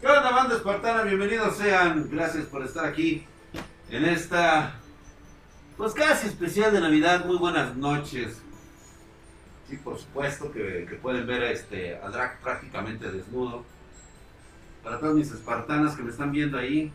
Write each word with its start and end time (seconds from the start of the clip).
¿Qué 0.00 0.06
onda, 0.06 0.30
banda 0.30 0.56
espartana? 0.56 1.02
Bienvenidos 1.02 1.58
sean. 1.58 2.08
Gracias 2.10 2.46
por 2.46 2.64
estar 2.64 2.86
aquí 2.86 3.26
en 3.90 4.06
esta, 4.06 4.72
pues 5.76 5.92
casi 5.92 6.28
especial 6.28 6.72
de 6.72 6.80
Navidad. 6.80 7.26
Muy 7.26 7.36
buenas 7.36 7.76
noches. 7.76 8.40
Sí, 9.68 9.76
por 9.76 9.98
supuesto 9.98 10.50
que, 10.52 10.86
que 10.88 10.94
pueden 10.94 11.26
ver 11.26 11.42
a, 11.42 11.50
este, 11.50 11.98
a 11.98 12.08
Drag 12.08 12.40
prácticamente 12.40 13.12
desnudo. 13.12 13.66
Para 14.82 14.98
todas 14.98 15.16
mis 15.16 15.30
espartanas 15.30 15.94
que 15.94 16.02
me 16.02 16.10
están 16.10 16.32
viendo 16.32 16.56
ahí. 16.56 16.90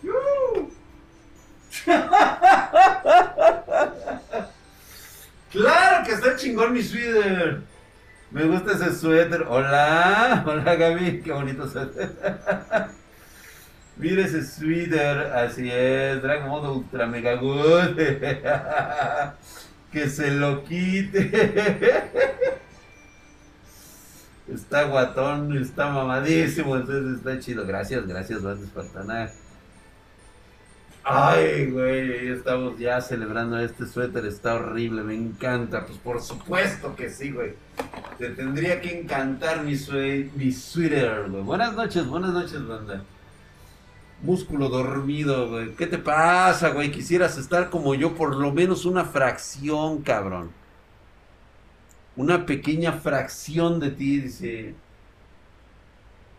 ¡Yu! 0.00 0.12
claro 5.50 6.06
que 6.06 6.12
está 6.12 6.36
chingón 6.36 6.72
mi 6.72 6.84
suéter. 6.84 7.62
Me 8.30 8.44
gusta 8.44 8.72
ese 8.72 8.94
suéter. 8.94 9.46
Hola, 9.48 10.44
hola 10.46 10.74
Gaby, 10.76 11.22
qué 11.22 11.32
bonito 11.32 11.66
suéter. 11.68 12.10
Mira 13.96 14.24
ese 14.24 14.44
suéter, 14.44 15.32
así 15.32 15.70
es, 15.70 16.22
Dragon 16.22 16.50
Ball 16.50 16.70
Ultra 16.70 17.06
Mega 17.06 17.36
Good. 17.36 17.96
que 19.92 20.08
se 20.08 20.30
lo 20.32 20.62
quite. 20.64 21.30
Está 24.46 24.84
guatón, 24.84 25.56
está 25.58 25.90
mamadísimo, 25.90 26.76
entonces 26.76 27.18
está 27.18 27.38
chido. 27.38 27.66
Gracias, 27.66 28.06
gracias, 28.06 28.42
Banda 28.42 28.64
Espartana. 28.64 29.30
Ay, 31.10 31.70
güey, 31.70 32.28
estamos 32.28 32.78
ya 32.78 33.00
celebrando 33.00 33.58
este 33.58 33.86
suéter, 33.86 34.26
está 34.26 34.54
horrible, 34.54 35.02
me 35.02 35.14
encanta. 35.14 35.86
Pues 35.86 35.98
por 35.98 36.20
supuesto 36.20 36.94
que 36.94 37.08
sí, 37.08 37.30
güey. 37.30 37.54
Te 38.18 38.30
tendría 38.30 38.80
que 38.80 39.00
encantar 39.00 39.62
mi, 39.62 39.74
mi 40.36 40.52
suéter, 40.52 41.30
güey. 41.30 41.42
Buenas 41.42 41.74
noches, 41.74 42.06
buenas 42.06 42.32
noches, 42.32 42.66
banda. 42.66 43.02
Músculo 44.22 44.68
dormido, 44.68 45.48
güey. 45.48 45.74
¿Qué 45.76 45.86
te 45.86 45.98
pasa, 45.98 46.70
güey? 46.70 46.90
Quisieras 46.90 47.38
estar 47.38 47.70
como 47.70 47.94
yo 47.94 48.14
por 48.14 48.36
lo 48.36 48.52
menos 48.52 48.84
una 48.84 49.04
fracción, 49.04 50.02
cabrón 50.02 50.50
una 52.18 52.44
pequeña 52.44 52.92
fracción 52.92 53.78
de 53.78 53.90
ti, 53.92 54.20
dice. 54.20 54.74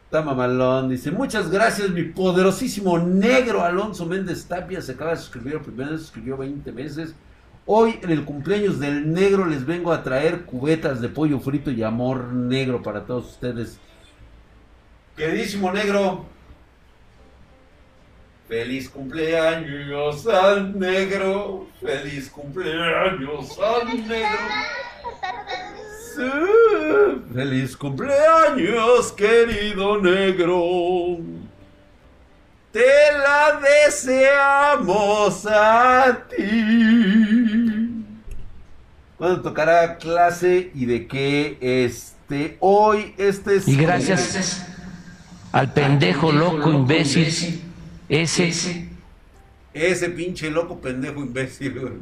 Está 0.10 0.24
mamalón, 0.24 0.90
dice, 0.90 1.12
muchas 1.12 1.52
gracias 1.52 1.92
mi 1.92 2.02
poderosísimo 2.02 2.98
negro 2.98 3.64
Alonso 3.64 4.08
Méndez 4.08 4.44
Tapia, 4.48 4.82
se 4.82 4.94
acaba 4.94 5.12
de 5.12 5.18
suscribir, 5.18 5.62
primero 5.62 5.92
se 5.92 6.00
suscribió 6.00 6.36
20 6.36 6.72
meses. 6.72 7.14
Hoy 7.68 8.00
en 8.02 8.10
el 8.10 8.26
cumpleaños 8.26 8.80
del 8.80 9.14
negro 9.14 9.46
les 9.46 9.64
vengo 9.68 9.94
a 9.94 10.02
traer 10.02 10.46
cubetas 10.46 11.00
de 11.00 11.10
pollo 11.10 11.40
frito 11.40 11.70
y 11.70 11.84
amor 11.84 12.34
negro 12.34 12.82
para 12.82 13.06
todos 13.06 13.34
ustedes. 13.34 13.80
Queridísimo 15.16 15.72
negro, 15.72 16.26
feliz 18.48 18.90
cumpleaños 18.90 20.26
al 20.26 20.80
negro, 20.80 21.68
feliz 21.80 22.32
cumpleaños 22.32 23.60
al 23.60 24.08
negro. 24.08 24.40
Feliz 27.34 27.78
cumpleaños, 27.78 29.12
querido 29.14 30.02
negro. 30.02 31.20
Te 32.72 32.86
la 33.14 33.59
deseamos 33.86 35.45
a 35.45 36.25
ti. 36.30 38.03
¿Cuándo 39.17 39.42
tocará 39.42 39.97
clase 39.97 40.72
y 40.73 40.86
de 40.86 41.08
qué? 41.08 41.58
Este, 41.62 42.58
hoy, 42.59 43.14
este 43.17 43.56
es. 43.56 43.67
Y 43.67 43.75
gracias 43.75 44.66
al 45.52 45.73
pendejo, 45.73 46.31
loco, 46.31 46.72
imbécil, 46.72 47.62
ese. 48.08 48.90
Ese 49.73 50.09
pinche 50.09 50.50
loco, 50.50 50.80
pendejo, 50.80 51.22
imbécil. 51.22 52.01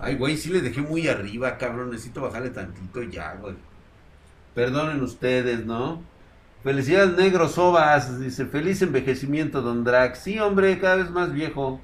Ay, 0.00 0.16
güey, 0.16 0.36
sí 0.36 0.50
le 0.50 0.60
dejé 0.60 0.82
muy 0.82 1.08
arriba, 1.08 1.58
cabrón. 1.58 1.90
Necesito 1.90 2.22
bajarle 2.22 2.50
tantito 2.50 3.02
ya, 3.02 3.34
güey. 3.34 3.54
Perdonen 4.54 5.02
ustedes, 5.02 5.64
¿no? 5.64 6.02
Felicidades, 6.62 7.16
negro 7.16 7.48
Sobas. 7.48 8.20
Dice, 8.20 8.46
feliz 8.46 8.82
envejecimiento, 8.82 9.62
don 9.62 9.84
Drax. 9.84 10.18
Sí, 10.18 10.38
hombre, 10.38 10.78
cada 10.78 10.96
vez 10.96 11.10
más 11.10 11.32
viejo. 11.32 11.80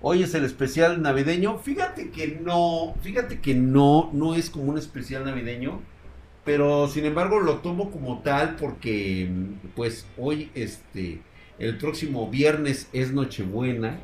Hoy 0.00 0.22
es 0.22 0.34
el 0.34 0.44
especial 0.44 1.00
navideño. 1.00 1.58
Fíjate 1.58 2.10
que 2.10 2.40
no, 2.42 2.94
fíjate 3.02 3.40
que 3.40 3.54
no, 3.54 4.10
no 4.12 4.34
es 4.34 4.50
como 4.50 4.64
un 4.64 4.78
especial 4.78 5.24
navideño. 5.24 5.80
Pero 6.44 6.88
sin 6.88 7.04
embargo 7.04 7.38
lo 7.40 7.58
tomo 7.58 7.90
como 7.90 8.20
tal 8.22 8.56
porque, 8.56 9.30
pues, 9.76 10.06
hoy, 10.18 10.50
este, 10.54 11.20
el 11.58 11.78
próximo 11.78 12.28
viernes 12.28 12.88
es 12.92 13.12
Nochebuena. 13.12 14.00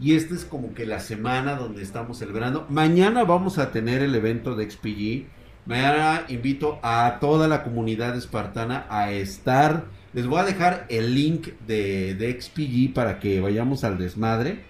Y 0.00 0.16
esta 0.16 0.34
es 0.34 0.44
como 0.44 0.74
que 0.74 0.86
la 0.86 1.00
semana 1.00 1.56
donde 1.56 1.82
estamos 1.82 2.18
celebrando. 2.18 2.66
Mañana 2.68 3.24
vamos 3.24 3.58
a 3.58 3.70
tener 3.70 4.02
el 4.02 4.14
evento 4.14 4.54
de 4.54 4.70
XPG. 4.70 5.26
Mañana 5.66 6.24
invito 6.28 6.80
a 6.82 7.18
toda 7.20 7.46
la 7.46 7.62
comunidad 7.62 8.16
espartana 8.16 8.86
a 8.88 9.12
estar. 9.12 9.84
Les 10.12 10.26
voy 10.26 10.40
a 10.40 10.44
dejar 10.44 10.86
el 10.88 11.14
link 11.14 11.48
de, 11.66 12.14
de 12.14 12.40
XPG 12.40 12.94
para 12.94 13.20
que 13.20 13.40
vayamos 13.40 13.84
al 13.84 13.98
desmadre. 13.98 14.64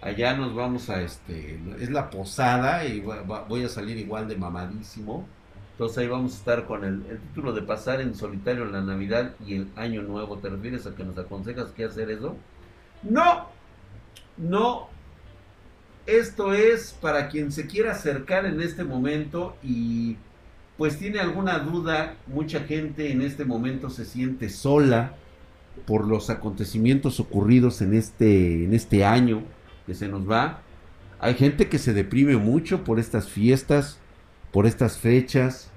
Allá 0.00 0.36
nos 0.36 0.54
vamos 0.54 0.88
a 0.88 1.02
este. 1.02 1.58
Es 1.80 1.90
la 1.90 2.10
posada 2.10 2.84
y 2.84 3.00
voy 3.00 3.64
a 3.64 3.68
salir 3.68 3.96
igual 3.96 4.28
de 4.28 4.36
mamadísimo. 4.36 5.26
Entonces 5.72 5.98
ahí 5.98 6.06
vamos 6.06 6.34
a 6.34 6.36
estar 6.36 6.64
con 6.64 6.84
el, 6.84 7.04
el 7.10 7.18
título 7.18 7.52
de 7.52 7.62
pasar 7.62 8.00
en 8.00 8.14
solitario 8.14 8.64
la 8.66 8.82
Navidad 8.82 9.34
y 9.44 9.56
el 9.56 9.68
Año 9.74 10.02
Nuevo. 10.02 10.38
¿Te 10.38 10.48
refieres 10.48 10.86
a 10.86 10.94
que 10.94 11.04
nos 11.04 11.18
aconsejas 11.18 11.72
qué 11.72 11.84
hacer 11.84 12.10
eso? 12.10 12.36
No, 13.02 13.48
no, 14.36 14.88
esto 16.06 16.52
es 16.52 16.96
para 17.00 17.28
quien 17.28 17.52
se 17.52 17.66
quiera 17.66 17.92
acercar 17.92 18.46
en 18.46 18.60
este 18.60 18.84
momento 18.84 19.56
y 19.62 20.16
pues 20.76 20.98
tiene 20.98 21.20
alguna 21.20 21.58
duda, 21.58 22.16
mucha 22.26 22.60
gente 22.60 23.10
en 23.10 23.22
este 23.22 23.44
momento 23.44 23.88
se 23.90 24.04
siente 24.04 24.48
sola 24.50 25.14
por 25.86 26.06
los 26.06 26.30
acontecimientos 26.30 27.18
ocurridos 27.18 27.80
en 27.82 27.94
este, 27.94 28.64
en 28.64 28.74
este 28.74 29.04
año 29.04 29.42
que 29.86 29.94
se 29.94 30.08
nos 30.08 30.28
va. 30.28 30.62
Hay 31.18 31.34
gente 31.34 31.68
que 31.68 31.78
se 31.78 31.94
deprime 31.94 32.36
mucho 32.36 32.84
por 32.84 32.98
estas 32.98 33.28
fiestas, 33.28 33.98
por 34.52 34.66
estas 34.66 34.98
fechas. 34.98 35.70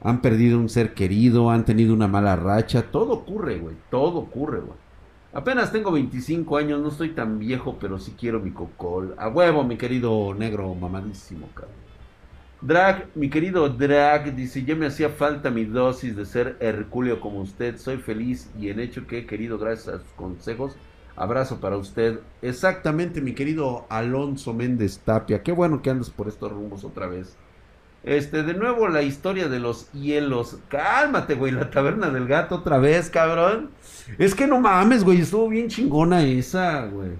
Han 0.00 0.20
perdido 0.20 0.58
un 0.58 0.68
ser 0.68 0.94
querido, 0.94 1.50
han 1.50 1.64
tenido 1.64 1.94
una 1.94 2.06
mala 2.08 2.36
racha. 2.36 2.82
Todo 2.82 3.12
ocurre, 3.12 3.58
güey. 3.58 3.76
Todo 3.90 4.18
ocurre, 4.18 4.60
güey. 4.60 4.83
Apenas 5.34 5.72
tengo 5.72 5.90
25 5.90 6.56
años, 6.56 6.80
no 6.80 6.88
estoy 6.90 7.10
tan 7.10 7.40
viejo, 7.40 7.76
pero 7.80 7.98
sí 7.98 8.14
quiero 8.16 8.38
mi 8.38 8.52
cocol. 8.52 9.16
A 9.18 9.28
huevo, 9.28 9.64
mi 9.64 9.76
querido 9.76 10.32
negro 10.32 10.72
mamadísimo, 10.76 11.48
cabrón. 11.54 11.74
Drag, 12.60 13.08
mi 13.16 13.28
querido 13.28 13.68
Drag, 13.68 14.34
dice, 14.36 14.64
ya 14.64 14.76
me 14.76 14.86
hacía 14.86 15.10
falta 15.10 15.50
mi 15.50 15.64
dosis 15.64 16.14
de 16.14 16.24
ser 16.24 16.56
Herculeo 16.60 17.20
como 17.20 17.40
usted. 17.40 17.78
Soy 17.78 17.96
feliz 17.96 18.48
y 18.58 18.68
en 18.68 18.78
hecho 18.78 19.08
que 19.08 19.18
he 19.18 19.26
querido 19.26 19.58
gracias 19.58 19.96
a 19.96 19.98
sus 19.98 20.12
consejos. 20.12 20.76
Abrazo 21.16 21.58
para 21.60 21.76
usted. 21.76 22.20
Exactamente, 22.40 23.20
mi 23.20 23.34
querido 23.34 23.86
Alonso 23.88 24.54
Méndez 24.54 25.00
Tapia. 25.00 25.42
Qué 25.42 25.50
bueno 25.50 25.82
que 25.82 25.90
andas 25.90 26.10
por 26.10 26.28
estos 26.28 26.52
rumbos 26.52 26.84
otra 26.84 27.08
vez. 27.08 27.36
Este, 28.04 28.42
de 28.42 28.52
nuevo 28.52 28.86
la 28.88 29.02
historia 29.02 29.48
de 29.48 29.58
los 29.58 29.90
hielos. 29.92 30.58
Cálmate, 30.68 31.34
güey, 31.34 31.52
la 31.52 31.70
taberna 31.70 32.10
del 32.10 32.26
gato 32.26 32.56
otra 32.56 32.78
vez, 32.78 33.08
cabrón. 33.08 33.70
Es 34.18 34.34
que 34.34 34.46
no 34.46 34.60
mames, 34.60 35.04
güey, 35.04 35.22
estuvo 35.22 35.48
bien 35.48 35.68
chingona 35.68 36.22
esa, 36.22 36.84
güey. 36.86 37.12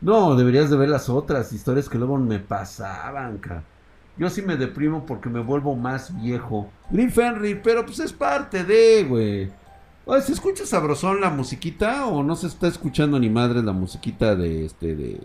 No, 0.00 0.36
deberías 0.36 0.70
de 0.70 0.76
ver 0.76 0.88
las 0.88 1.08
otras 1.08 1.52
historias 1.52 1.88
que 1.88 1.98
luego 1.98 2.16
me 2.16 2.38
pasaban, 2.38 3.38
ca. 3.38 3.64
Yo 4.16 4.30
sí 4.30 4.40
me 4.40 4.56
deprimo 4.56 5.04
porque 5.04 5.28
me 5.28 5.40
vuelvo 5.40 5.74
más 5.74 6.16
viejo. 6.22 6.70
Green 6.90 7.12
Henry, 7.14 7.56
pero 7.56 7.84
pues 7.84 7.98
es 7.98 8.12
parte 8.12 8.62
de, 8.62 9.04
güey. 9.04 9.50
¿Se 10.22 10.32
escucha 10.32 10.64
sabrosón 10.64 11.20
la 11.20 11.30
musiquita 11.30 12.06
o 12.06 12.22
no 12.22 12.36
se 12.36 12.46
está 12.46 12.68
escuchando 12.68 13.18
ni 13.18 13.28
madre 13.28 13.62
la 13.62 13.72
musiquita 13.72 14.36
de 14.36 14.64
este 14.64 14.94
de 14.94 15.20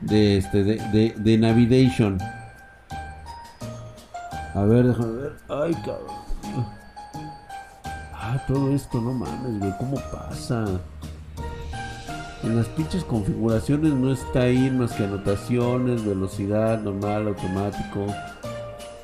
de 0.00 0.38
este 0.38 0.64
de 0.64 0.76
de, 0.76 1.14
de 1.18 1.38
Navigation? 1.38 2.18
A 4.54 4.62
ver, 4.62 4.86
déjame 4.86 5.12
ver. 5.20 5.32
Ay, 5.48 5.74
cabrón. 5.84 6.24
Ah, 8.12 8.42
todo 8.46 8.70
esto, 8.72 9.00
no 9.00 9.12
mames, 9.12 9.58
güey. 9.58 9.72
¿Cómo 9.78 9.96
pasa? 10.12 10.64
En 12.44 12.56
las 12.56 12.66
pinches 12.68 13.02
configuraciones 13.04 13.92
no 13.92 14.12
está 14.12 14.42
ahí 14.42 14.70
más 14.70 14.92
que 14.92 15.04
anotaciones, 15.04 16.04
velocidad, 16.04 16.80
normal, 16.80 17.28
automático, 17.28 18.06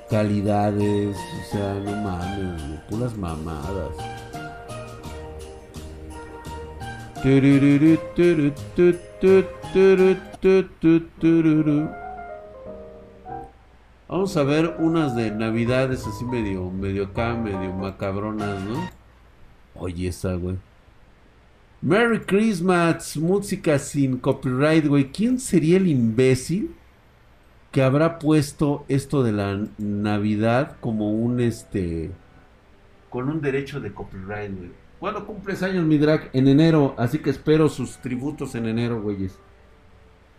calidades. 0.09 1.17
O 1.17 1.51
sea, 1.51 1.75
no 1.75 1.97
mames, 1.97 2.63
güey. 2.89 3.11
Mamadas. 3.19 3.97
Vamos 14.11 14.37
a 14.37 14.43
ver 14.43 14.75
unas 14.81 15.15
de 15.15 15.31
navidades 15.31 16.05
así 16.05 16.25
medio, 16.25 16.69
medio 16.69 17.05
acá, 17.05 17.33
medio 17.35 17.73
macabronas, 17.73 18.61
¿no? 18.65 18.91
Oye, 19.77 20.09
esa, 20.09 20.35
güey. 20.35 20.57
Merry 21.81 22.19
Christmas, 22.19 23.17
música 23.17 23.79
sin 23.79 24.19
copyright, 24.19 24.85
güey. 24.89 25.13
¿Quién 25.13 25.39
sería 25.39 25.77
el 25.77 25.87
imbécil 25.87 26.75
que 27.71 27.83
habrá 27.83 28.19
puesto 28.19 28.85
esto 28.89 29.23
de 29.23 29.31
la 29.31 29.65
Navidad 29.79 30.77
como 30.81 31.13
un 31.13 31.39
este 31.39 32.11
con 33.11 33.29
un 33.29 33.41
derecho 33.41 33.79
de 33.79 33.95
copyright, 33.95 34.59
güey? 34.59 34.71
¿Cuándo 34.99 35.25
cumples 35.25 35.63
años, 35.63 35.85
mi 35.85 35.99
drag? 35.99 36.31
En 36.33 36.49
enero, 36.49 36.97
así 36.99 37.21
que 37.21 37.31
espero 37.31 37.69
sus 37.69 37.99
tributos 37.99 38.57
en 38.57 38.67
enero, 38.67 39.01
güeyes. 39.01 39.39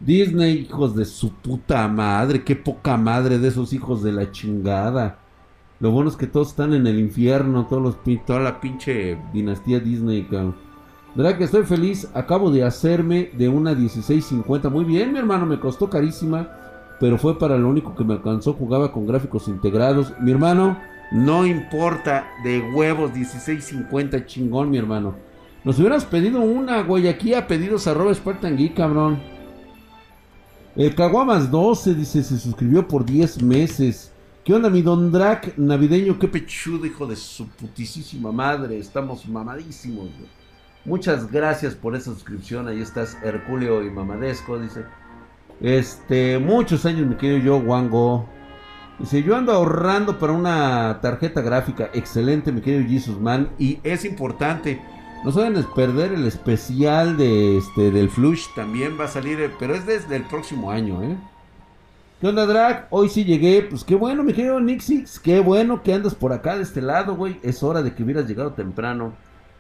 Disney, 0.06 0.62
hijos 0.62 0.96
de 0.96 1.06
su 1.06 1.32
puta 1.32 1.88
madre, 1.88 2.44
qué 2.44 2.56
poca 2.56 2.98
madre 2.98 3.38
de 3.38 3.50
esos 3.50 3.72
hijos 3.72 4.02
de 4.02 4.12
la 4.12 4.32
chingada. 4.32 5.20
Lo 5.80 5.92
bueno 5.92 6.10
es 6.10 6.16
que 6.16 6.28
todos 6.28 6.50
están 6.50 6.74
en 6.74 6.88
el 6.88 7.00
infierno, 7.00 7.68
todos 7.68 7.82
los 7.84 8.26
toda 8.26 8.40
la 8.40 8.60
pinche 8.60 9.18
dinastía 9.32 9.80
Disney, 9.80 10.24
cabrón. 10.24 10.56
Drag, 11.14 11.42
estoy 11.42 11.64
feliz, 11.64 12.08
acabo 12.14 12.50
de 12.52 12.64
hacerme 12.64 13.32
de 13.38 13.50
una 13.50 13.76
1650. 13.76 14.70
Muy 14.70 14.86
bien, 14.86 15.12
mi 15.12 15.20
hermano, 15.20 15.46
me 15.46 15.60
costó 15.60 15.90
carísima, 15.90 16.50
pero 17.00 17.18
fue 17.18 17.38
para 17.38 17.58
lo 17.58 17.70
único 17.70 17.94
que 17.96 18.04
me 18.04 18.14
alcanzó. 18.14 18.54
Jugaba 18.54 18.92
con 18.92 19.06
gráficos 19.06 19.48
integrados. 19.48 20.14
Mi 20.20 20.32
hermano, 20.32 20.80
no 21.12 21.46
importa, 21.46 22.28
de 22.44 22.60
huevos 22.74 23.14
1650, 23.14 24.26
chingón, 24.26 24.70
mi 24.70 24.78
hermano. 24.78 25.16
Nos 25.64 25.78
hubieras 25.78 26.06
pedido 26.06 26.40
una, 26.42 26.82
güey. 26.82 27.08
Aquí 27.08 27.34
a 27.34 27.46
pedidos 27.46 27.86
arroba 27.88 28.14
Spartan 28.14 28.56
Geek, 28.58 28.76
cabrón. 28.76 29.31
El 30.76 30.96
Caguamas 30.96 31.52
12 31.52 31.96
dice, 31.96 32.24
se 32.24 32.40
suscribió 32.40 32.88
por 32.88 33.04
10 33.04 33.44
meses. 33.44 34.12
¿Qué 34.46 34.54
onda, 34.54 34.70
mi 34.70 34.82
Don 34.82 35.12
Drac 35.12 35.58
navideño? 35.58 36.18
Qué 36.18 36.30
pechudo, 36.30 36.86
hijo 36.86 37.06
de 37.06 37.18
su 37.18 37.46
putisísima 37.50 38.32
madre. 38.32 38.78
Estamos 38.80 39.28
mamadísimos, 39.28 40.10
Muchas 40.84 41.30
gracias 41.30 41.76
por 41.76 41.96
esa 41.96 42.12
suscripción. 42.12 42.68
Ahí 42.68 42.82
estás, 42.82 43.18
Herculeo 43.22 43.84
y 43.84 43.92
Mamadesco, 43.92 44.58
dice. 44.58 44.86
Este, 45.60 46.40
muchos 46.40 46.86
años 46.86 47.06
me 47.06 47.18
quedo 47.18 47.38
yo, 47.38 47.58
Wango. 47.58 48.28
Dice, 48.98 49.22
yo 49.22 49.36
ando 49.36 49.52
ahorrando 49.52 50.18
para 50.18 50.32
una 50.32 51.00
tarjeta 51.02 51.42
gráfica 51.42 51.92
excelente, 51.94 52.52
mi 52.52 52.62
querido 52.62 52.90
Jesus 52.90 53.20
Man. 53.20 53.52
Y 53.60 53.80
es 53.84 54.06
importante, 54.06 54.82
no 55.24 55.32
saben 55.32 55.64
perder 55.76 56.14
el 56.14 56.26
especial 56.26 57.16
de 57.16 57.58
este 57.58 57.92
del 57.92 58.10
Flush. 58.10 58.48
También 58.56 59.00
va 59.00 59.06
a 59.06 59.08
salir, 59.08 59.40
eh, 59.40 59.52
pero 59.60 59.76
es 59.76 59.86
desde 59.86 60.16
el 60.16 60.24
próximo 60.24 60.72
año, 60.72 61.04
¿eh? 61.04 61.16
¿Qué 62.20 62.28
onda, 62.28 62.46
Drag? 62.46 62.88
Hoy 62.90 63.10
sí 63.10 63.24
llegué. 63.24 63.62
Pues 63.64 63.84
qué 63.84 63.96
bueno, 63.96 64.24
mi 64.24 64.34
querido 64.34 64.60
Nixix. 64.60 65.20
Qué 65.20 65.40
bueno 65.40 65.84
que 65.84 65.94
andas 65.94 66.16
por 66.16 66.34
acá 66.34 66.56
de 66.56 66.64
este 66.64 66.82
lado, 66.82 67.16
güey. 67.16 67.40
Es 67.44 67.62
hora 67.62 67.82
de 67.84 67.94
que 67.94 68.04
hubieras 68.04 68.28
llegado 68.28 68.54
temprano. 68.54 69.14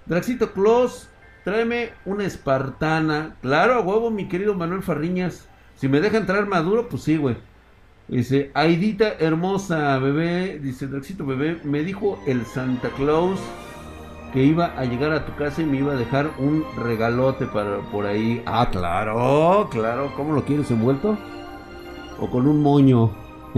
Draxito 0.07 0.51
Claus, 0.51 1.09
tráeme 1.43 1.91
una 2.05 2.25
espartana. 2.25 3.35
Claro, 3.41 3.75
a 3.75 3.81
huevo, 3.81 4.09
mi 4.09 4.27
querido 4.27 4.55
Manuel 4.55 4.83
Farriñas. 4.83 5.47
Si 5.75 5.87
me 5.87 6.01
deja 6.01 6.17
entrar 6.17 6.47
maduro, 6.47 6.87
pues 6.89 7.03
sí, 7.03 7.17
güey. 7.17 7.37
Dice, 8.07 8.51
Aidita 8.53 9.13
hermosa, 9.19 9.97
bebé. 9.99 10.59
Dice, 10.59 10.87
Draxito, 10.87 11.25
bebé. 11.25 11.59
Me 11.63 11.83
dijo 11.83 12.19
el 12.25 12.45
Santa 12.45 12.89
Claus 12.89 13.39
que 14.31 14.43
iba 14.43 14.77
a 14.77 14.85
llegar 14.85 15.11
a 15.11 15.25
tu 15.25 15.35
casa 15.35 15.61
y 15.61 15.65
me 15.65 15.77
iba 15.77 15.93
a 15.93 15.95
dejar 15.95 16.31
un 16.39 16.63
regalote 16.77 17.45
para 17.45 17.79
por 17.91 18.05
ahí. 18.05 18.41
Ah, 18.45 18.69
claro, 18.71 19.67
claro. 19.71 20.11
¿Cómo 20.15 20.33
lo 20.33 20.45
quieres 20.45 20.71
envuelto? 20.71 21.17
o 22.21 22.29
con 22.29 22.47
un 22.47 22.61
moño. 22.61 23.11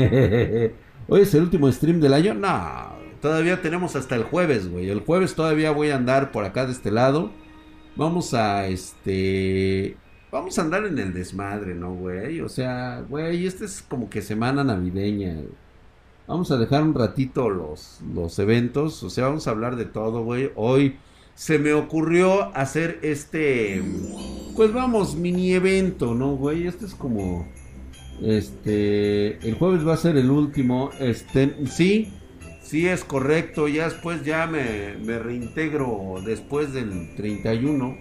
Hoy 1.08 1.22
es 1.22 1.34
el 1.36 1.44
último 1.44 1.72
stream 1.72 2.00
del 2.00 2.14
año. 2.14 2.34
No, 2.34 2.96
todavía 3.22 3.62
tenemos 3.62 3.96
hasta 3.96 4.16
el 4.16 4.24
jueves, 4.24 4.70
güey. 4.70 4.90
El 4.90 5.02
jueves 5.02 5.36
todavía 5.36 5.72
voy 5.72 5.92
a 5.92 5.98
andar 5.98 6.31
por 6.31 6.46
acá 6.46 6.66
de 6.66 6.72
este 6.72 6.90
lado. 6.90 7.31
Vamos 7.96 8.34
a 8.34 8.66
este. 8.68 9.98
Vamos 10.31 10.58
a 10.58 10.64
andar 10.64 10.86
en 10.86 10.98
el 10.98 11.14
desmadre, 11.14 11.75
¿no, 11.75 11.94
güey? 11.94 12.42
O 12.42 12.50
sea, 12.50 13.06
güey, 13.08 13.46
esta 13.46 13.66
es 13.66 13.84
como 13.84 14.10
que 14.10 14.22
semana 14.22 14.64
navideña. 14.64 15.36
Vamos 16.28 16.52
a 16.52 16.58
dejar 16.58 16.84
un 16.84 16.94
ratito 16.94 17.50
los, 17.50 18.00
los 18.14 18.40
eventos. 18.40 19.04
O 19.04 19.10
sea, 19.10 19.25
vamos 19.25 19.48
a 19.48 19.52
hablar 19.52 19.75
de 19.75 19.86
todo, 19.86 20.24
güey. 20.24 20.52
Hoy 20.56 20.98
se 21.36 21.60
me 21.60 21.74
ocurrió 21.74 22.56
hacer 22.56 23.00
este. 23.02 23.84
Pues 24.56 24.72
vamos, 24.72 25.16
mini 25.16 25.54
evento, 25.54 26.14
¿no, 26.14 26.36
güey? 26.36 26.68
Este 26.68 26.86
es 26.86 26.96
como 26.96 27.46
este, 28.22 29.38
el 29.48 29.56
jueves 29.56 29.86
va 29.86 29.96
a 29.96 29.98
ser 29.98 30.16
el 30.18 30.31
último. 30.31 30.92
Este, 31.00 31.56
sí, 31.68 32.14
sí 32.62 32.88
es 32.88 33.04
correcto. 33.04 33.68
Ya 33.68 33.86
después 33.86 34.24
ya 34.24 34.48
me, 34.48 34.96
me 35.04 35.20
reintegro 35.20 36.16
después 36.25 36.74
del 36.74 37.16
31. 37.16 37.98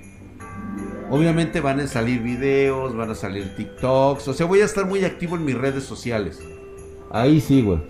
Obviamente 1.11 1.61
van 1.61 1.81
a 1.81 1.87
salir 1.89 2.23
videos, 2.23 2.95
van 2.95 3.11
a 3.11 3.15
salir 3.15 3.57
TikToks. 3.57 4.29
O 4.29 4.33
sea, 4.33 4.47
voy 4.47 4.61
a 4.61 4.65
estar 4.65 4.87
muy 4.87 5.05
activo 5.05 5.37
en 5.37 5.45
mis 5.45 5.57
redes 5.57 5.85
sociales. 5.85 6.41
Ahí 7.11 7.41
sí, 7.41 7.63
güey. 7.63 7.81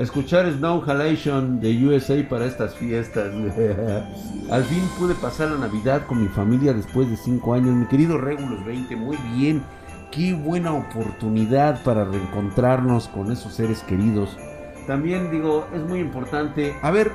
Escuchar 0.00 0.50
Snow 0.50 0.82
Halation 0.86 1.60
de 1.60 1.86
USA 1.86 2.26
para 2.26 2.46
estas 2.46 2.74
fiestas. 2.74 3.34
Al 4.50 4.64
fin 4.64 4.82
pude 4.98 5.14
pasar 5.14 5.50
la 5.50 5.58
Navidad 5.58 6.06
con 6.06 6.22
mi 6.22 6.28
familia 6.28 6.72
después 6.72 7.10
de 7.10 7.18
5 7.18 7.52
años. 7.52 7.74
Mi 7.74 7.84
querido 7.84 8.16
Regulus 8.16 8.64
20, 8.64 8.96
muy 8.96 9.18
bien 9.34 9.62
qué 10.10 10.32
buena 10.32 10.72
oportunidad 10.72 11.82
para 11.82 12.06
reencontrarnos 12.06 13.08
con 13.08 13.30
esos 13.30 13.52
seres 13.52 13.82
queridos. 13.82 14.38
También 14.86 15.30
digo, 15.30 15.66
es 15.74 15.82
muy 15.82 16.00
importante. 16.00 16.74
A 16.80 16.90
ver, 16.90 17.12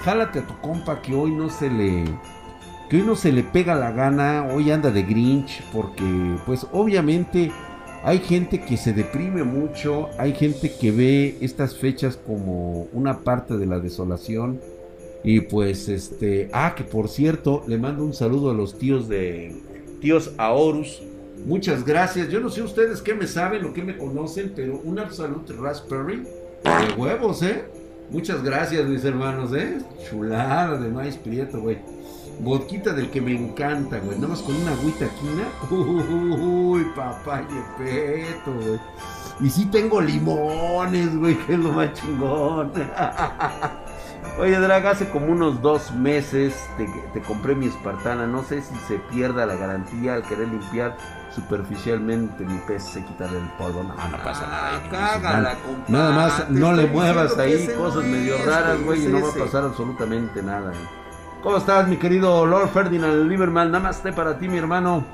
jálate 0.00 0.40
a 0.40 0.46
tu 0.48 0.58
compa 0.58 1.00
que 1.02 1.14
hoy 1.14 1.30
no 1.30 1.48
se 1.50 1.70
le. 1.70 2.04
Que 2.90 2.96
hoy 2.96 3.02
no 3.06 3.14
se 3.14 3.30
le 3.30 3.44
pega 3.44 3.76
la 3.76 3.92
gana, 3.92 4.48
hoy 4.52 4.72
anda 4.72 4.90
de 4.90 5.04
Grinch, 5.04 5.62
porque 5.72 6.36
pues 6.46 6.66
obviamente 6.72 7.52
hay 8.06 8.20
gente 8.20 8.60
que 8.60 8.76
se 8.76 8.92
deprime 8.92 9.42
mucho, 9.42 10.08
hay 10.16 10.32
gente 10.32 10.72
que 10.72 10.92
ve 10.92 11.36
estas 11.40 11.76
fechas 11.76 12.16
como 12.16 12.86
una 12.92 13.18
parte 13.18 13.56
de 13.56 13.66
la 13.66 13.80
desolación. 13.80 14.60
Y 15.24 15.40
pues 15.40 15.88
este, 15.88 16.48
ah, 16.52 16.74
que 16.76 16.84
por 16.84 17.08
cierto, 17.08 17.64
le 17.66 17.78
mando 17.78 18.04
un 18.04 18.14
saludo 18.14 18.50
a 18.50 18.54
los 18.54 18.78
tíos 18.78 19.08
de 19.08 19.52
tíos 20.00 20.30
Aorus, 20.38 21.02
Muchas 21.44 21.84
gracias. 21.84 22.28
Yo 22.28 22.40
no 22.40 22.50
sé 22.50 22.62
ustedes 22.62 23.02
qué 23.02 23.14
me 23.14 23.26
saben 23.26 23.64
o 23.64 23.72
qué 23.72 23.82
me 23.82 23.96
conocen, 23.96 24.52
pero 24.54 24.80
un 24.82 24.98
Absolute 24.98 25.52
Raspberry 25.52 26.22
de 26.64 26.94
huevos, 26.96 27.42
¿eh? 27.42 27.64
Muchas 28.10 28.42
gracias, 28.42 28.84
mis 28.86 29.04
hermanos, 29.04 29.52
¿eh? 29.52 29.78
Chulada 30.08 30.78
de 30.78 30.88
maíz 30.88 31.16
prieto, 31.16 31.60
güey. 31.60 31.78
Vodquita 32.40 32.92
del 32.92 33.10
que 33.10 33.20
me 33.20 33.32
encanta, 33.32 33.98
güey. 33.98 34.16
Nada 34.16 34.28
más 34.28 34.42
con 34.42 34.54
una 34.56 34.72
agüita 34.72 35.08
quina. 35.20 35.44
Uy, 35.70 36.84
papá 36.94 37.42
peto, 37.78 38.52
güey. 38.52 38.80
Y 39.40 39.50
sí 39.50 39.66
tengo 39.66 40.00
limones, 40.00 41.16
güey, 41.16 41.36
que 41.46 41.54
es 41.54 41.58
lo 41.58 41.72
más 41.72 41.92
chingón. 41.94 42.72
Oye, 44.38 44.58
Drag, 44.58 44.86
hace 44.86 45.08
como 45.08 45.26
unos 45.26 45.62
dos 45.62 45.92
meses 45.92 46.54
te, 46.76 46.86
te 47.12 47.20
compré 47.22 47.54
mi 47.54 47.66
espartana. 47.66 48.26
No 48.26 48.42
sé 48.42 48.62
si 48.62 48.74
se 48.86 48.98
pierda 48.98 49.46
la 49.46 49.56
garantía 49.56 50.14
al 50.14 50.22
querer 50.22 50.48
limpiar 50.48 50.96
superficialmente 51.36 52.44
mi 52.44 52.58
pez 52.60 52.82
se 52.82 53.04
quitarle 53.04 53.38
el 53.38 53.48
polvo. 53.58 53.82
No, 53.82 53.94
no 53.94 54.24
pasa 54.24 54.46
nada. 54.46 54.82
cágala, 54.90 55.56
Nada 55.88 56.12
más 56.12 56.50
no 56.50 56.72
le 56.72 56.86
muevas 56.86 57.36
ahí 57.38 57.68
cosas 57.76 58.04
medio 58.04 58.36
raras, 58.44 58.82
güey, 58.82 59.04
y 59.04 59.08
no 59.08 59.20
va 59.20 59.30
a 59.30 59.34
pasar 59.34 59.64
absolutamente 59.64 60.42
nada. 60.42 60.72
¿Cómo 61.46 61.58
estás, 61.58 61.86
mi 61.86 61.96
querido 61.96 62.44
Lord 62.44 62.70
Ferdinand 62.70 63.28
Lieberman? 63.28 63.70
Más 63.70 63.98
para 64.16 64.36
ti, 64.36 64.48
mi 64.48 64.58
hermano. 64.58 65.04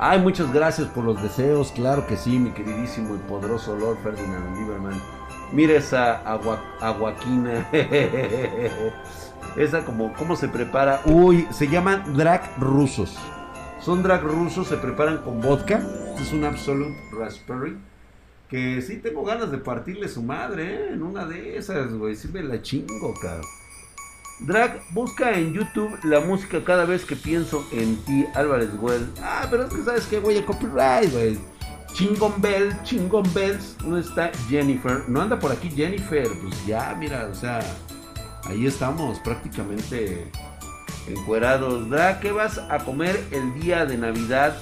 Ay, 0.00 0.18
muchas 0.18 0.52
gracias 0.52 0.88
por 0.88 1.04
los 1.04 1.22
deseos, 1.22 1.70
claro 1.70 2.04
que 2.04 2.16
sí, 2.16 2.36
mi 2.36 2.50
queridísimo 2.50 3.14
y 3.14 3.18
poderoso 3.18 3.76
Lord 3.76 3.98
Ferdinand 4.02 4.56
Lieberman. 4.56 5.00
Mira 5.52 5.74
esa 5.74 6.14
agua, 6.28 6.60
aguaquina. 6.80 7.64
esa 9.56 9.84
como, 9.84 10.12
¿cómo 10.14 10.34
se 10.34 10.48
prepara? 10.48 11.00
Uy, 11.04 11.46
se 11.52 11.68
llaman 11.68 12.16
drag 12.16 12.42
rusos. 12.58 13.16
Son 13.80 14.02
drag 14.02 14.20
rusos, 14.24 14.66
se 14.66 14.78
preparan 14.78 15.18
con 15.18 15.40
vodka. 15.40 15.80
Este 16.08 16.22
es 16.24 16.32
un 16.32 16.42
Absolute 16.42 17.00
Raspberry. 17.12 17.78
Que 18.48 18.82
sí 18.82 18.96
tengo 18.96 19.22
ganas 19.24 19.52
de 19.52 19.58
partirle 19.58 20.08
su 20.08 20.24
madre, 20.24 20.74
¿eh? 20.74 20.88
En 20.94 21.04
una 21.04 21.24
de 21.24 21.56
esas, 21.56 21.94
güey. 21.94 22.16
Sí 22.16 22.26
me 22.32 22.42
la 22.42 22.60
chingo, 22.60 23.14
cabrón. 23.22 23.46
Drag, 24.40 24.82
busca 24.90 25.38
en 25.38 25.52
YouTube 25.52 25.96
la 26.04 26.20
música 26.20 26.62
cada 26.64 26.84
vez 26.84 27.04
que 27.04 27.16
pienso 27.16 27.66
en 27.72 27.96
ti, 28.04 28.26
Álvarez 28.34 28.70
Well. 28.78 29.08
Ah, 29.22 29.46
pero 29.50 29.64
es 29.64 29.72
que 29.72 29.82
sabes 29.82 30.06
que, 30.06 30.18
güey, 30.18 30.38
el 30.38 30.44
copyright, 30.44 31.12
güey. 31.12 31.38
Chingon 31.94 32.40
Bell, 32.42 32.76
Chingon 32.82 33.22
Bells. 33.32 33.76
¿Dónde 33.78 34.00
está 34.00 34.32
Jennifer? 34.48 35.04
No 35.08 35.22
anda 35.22 35.38
por 35.38 35.52
aquí 35.52 35.70
Jennifer. 35.70 36.28
Pues 36.42 36.66
ya, 36.66 36.94
mira, 36.98 37.28
o 37.30 37.34
sea, 37.34 37.60
ahí 38.44 38.66
estamos 38.66 39.20
prácticamente 39.20 40.30
encuerados. 41.06 41.88
Drag, 41.88 42.20
¿qué 42.20 42.32
vas 42.32 42.58
a 42.58 42.78
comer 42.78 43.22
el 43.30 43.54
día 43.60 43.86
de 43.86 43.96
Navidad? 43.96 44.58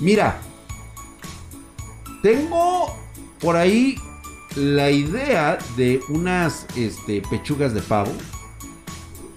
Mira, 0.00 0.36
tengo 2.22 2.94
por 3.40 3.56
ahí 3.56 3.96
la 4.56 4.90
idea 4.90 5.58
de 5.76 6.00
unas 6.08 6.66
este, 6.76 7.22
pechugas 7.22 7.74
de 7.74 7.80
pavo. 7.80 8.12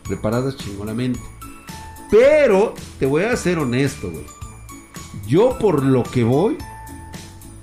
Preparadas 0.07 0.57
chingonamente. 0.57 1.19
Pero 2.09 2.73
te 2.99 3.05
voy 3.05 3.23
a 3.23 3.35
ser 3.35 3.59
honesto, 3.59 4.09
güey. 4.09 4.25
Yo 5.27 5.57
por 5.59 5.83
lo 5.83 6.03
que 6.03 6.23
voy 6.23 6.57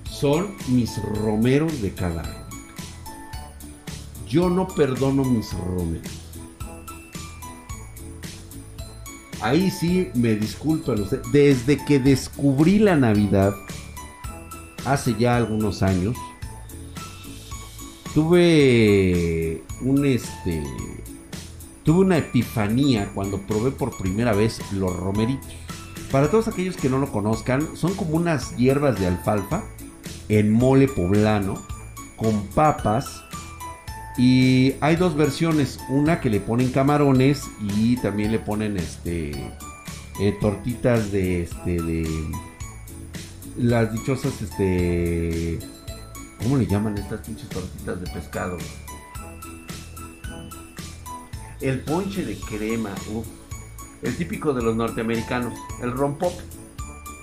son 0.04 0.54
mis 0.68 1.02
romeros 1.02 1.80
de 1.80 1.92
cada 1.92 2.22
año. 2.22 2.44
Yo 4.28 4.50
no 4.50 4.68
perdono 4.68 5.24
mis 5.24 5.52
romeros. 5.52 6.12
Ahí 9.40 9.70
sí 9.70 10.08
me 10.14 10.34
disculpan 10.34 11.00
ustedes. 11.00 11.30
Desde 11.32 11.84
que 11.84 11.98
descubrí 11.98 12.78
la 12.78 12.96
Navidad, 12.96 13.54
hace 14.84 15.14
ya 15.14 15.36
algunos 15.36 15.82
años, 15.82 16.16
tuve 18.14 19.62
un 19.82 20.06
este 20.06 20.62
tuve 21.84 22.00
una 22.00 22.18
epifanía 22.18 23.10
cuando 23.14 23.38
probé 23.38 23.70
por 23.70 23.96
primera 23.96 24.32
vez 24.32 24.60
los 24.72 24.94
romeritos. 24.96 25.48
Para 26.10 26.30
todos 26.30 26.48
aquellos 26.48 26.76
que 26.76 26.88
no 26.88 26.98
lo 26.98 27.10
conozcan, 27.10 27.76
son 27.76 27.94
como 27.94 28.16
unas 28.16 28.56
hierbas 28.56 28.98
de 28.98 29.06
alfalfa 29.06 29.64
en 30.28 30.52
mole 30.52 30.88
poblano 30.88 31.60
con 32.16 32.46
papas 32.48 33.24
y 34.16 34.74
hay 34.80 34.96
dos 34.96 35.16
versiones, 35.16 35.80
una 35.88 36.20
que 36.20 36.30
le 36.30 36.40
ponen 36.40 36.70
camarones 36.70 37.42
y 37.60 37.96
también 37.96 38.30
le 38.30 38.38
ponen 38.38 38.76
este 38.76 39.32
eh, 40.20 40.36
tortitas 40.40 41.10
de 41.10 41.42
este 41.42 41.82
de 41.82 42.08
las 43.56 43.92
dichosas 43.92 44.40
este 44.40 45.58
¿cómo 46.40 46.56
le 46.56 46.66
llaman 46.66 46.96
estas 46.96 47.26
pinches 47.26 47.48
tortitas 47.48 48.00
de 48.00 48.10
pescado? 48.10 48.56
El 51.64 51.80
ponche 51.80 52.26
de 52.26 52.36
crema, 52.36 52.90
uf, 53.10 53.26
el 54.02 54.14
típico 54.18 54.52
de 54.52 54.62
los 54.62 54.76
norteamericanos, 54.76 55.54
el 55.80 55.92
rompop. 55.92 56.34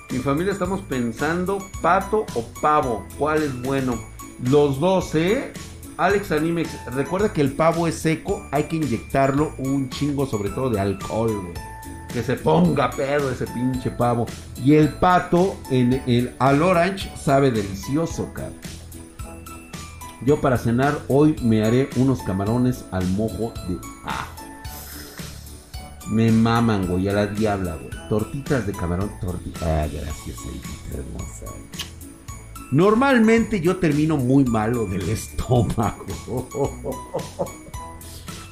Mi 0.10 0.18
familia 0.18 0.52
estamos 0.52 0.82
pensando 0.82 1.60
pato 1.80 2.26
o 2.34 2.44
pavo, 2.60 3.06
¿cuál 3.20 3.44
es 3.44 3.62
bueno? 3.62 4.00
Los 4.44 4.80
dos, 4.80 5.14
¿eh? 5.14 5.54
Alex 5.98 6.32
Animex, 6.32 6.72
recuerda 6.96 7.32
que 7.32 7.42
el 7.42 7.52
pavo 7.52 7.86
es 7.86 7.94
seco, 7.94 8.44
hay 8.52 8.64
que 8.64 8.78
inyectarlo 8.78 9.54
un 9.60 9.92
chingo, 9.92 10.26
sobre 10.26 10.50
todo 10.50 10.72
de 10.72 10.80
alcohol, 10.80 11.40
güey. 11.40 11.54
Que 12.12 12.24
se 12.24 12.36
ponga 12.36 12.90
pedo 12.90 13.30
ese 13.30 13.46
pinche 13.46 13.92
pavo. 13.92 14.26
Y 14.58 14.74
el 14.74 14.90
pato 14.90 15.56
en 15.70 16.02
el 16.08 16.34
al 16.40 16.64
orange 16.64 17.16
sabe 17.16 17.52
delicioso, 17.52 18.34
cara. 18.34 18.54
Yo 20.26 20.40
para 20.40 20.58
cenar 20.58 21.00
hoy 21.08 21.36
me 21.42 21.64
haré 21.64 21.90
unos 21.96 22.22
camarones 22.22 22.86
al 22.92 23.06
mojo 23.08 23.54
de 23.68 23.78
ah. 24.06 24.28
Me 26.10 26.32
maman, 26.32 26.88
güey, 26.88 27.08
a 27.08 27.14
la 27.14 27.28
diabla, 27.28 27.76
güey. 27.78 28.10
Tortitas 28.10 28.68
de 28.68 28.74
camarón, 28.74 29.12
tortitas. 29.22 29.64
Ah, 29.64 29.88
gracias, 29.92 30.38
hermosa. 30.94 31.46
Normalmente 32.72 33.62
yo 33.62 33.78
termino 33.78 34.18
muy 34.18 34.46
malo 34.46 34.86
del 34.86 35.10
estómago. 35.10 36.06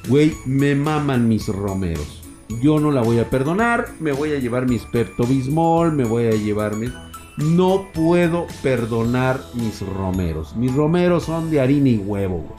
Güey, 0.08 0.34
me 0.46 0.74
maman 0.74 1.28
mis 1.28 1.46
romeros. 1.48 2.22
Yo 2.62 2.80
no 2.80 2.90
la 2.90 3.02
voy 3.02 3.18
a 3.18 3.28
perdonar. 3.28 3.90
Me 4.00 4.12
voy 4.12 4.32
a 4.32 4.38
llevar 4.38 4.66
mis 4.66 4.82
Pepto 4.82 5.24
Bismol. 5.24 5.92
Me 5.92 6.04
voy 6.04 6.26
a 6.26 6.30
llevar 6.30 6.76
mis. 6.76 6.90
No 7.36 7.88
puedo 7.92 8.46
perdonar 8.62 9.40
mis 9.54 9.80
romeros. 9.80 10.56
Mis 10.56 10.74
romeros 10.74 11.24
son 11.24 11.50
de 11.50 11.60
harina 11.60 11.88
y 11.88 11.98
huevo. 11.98 12.56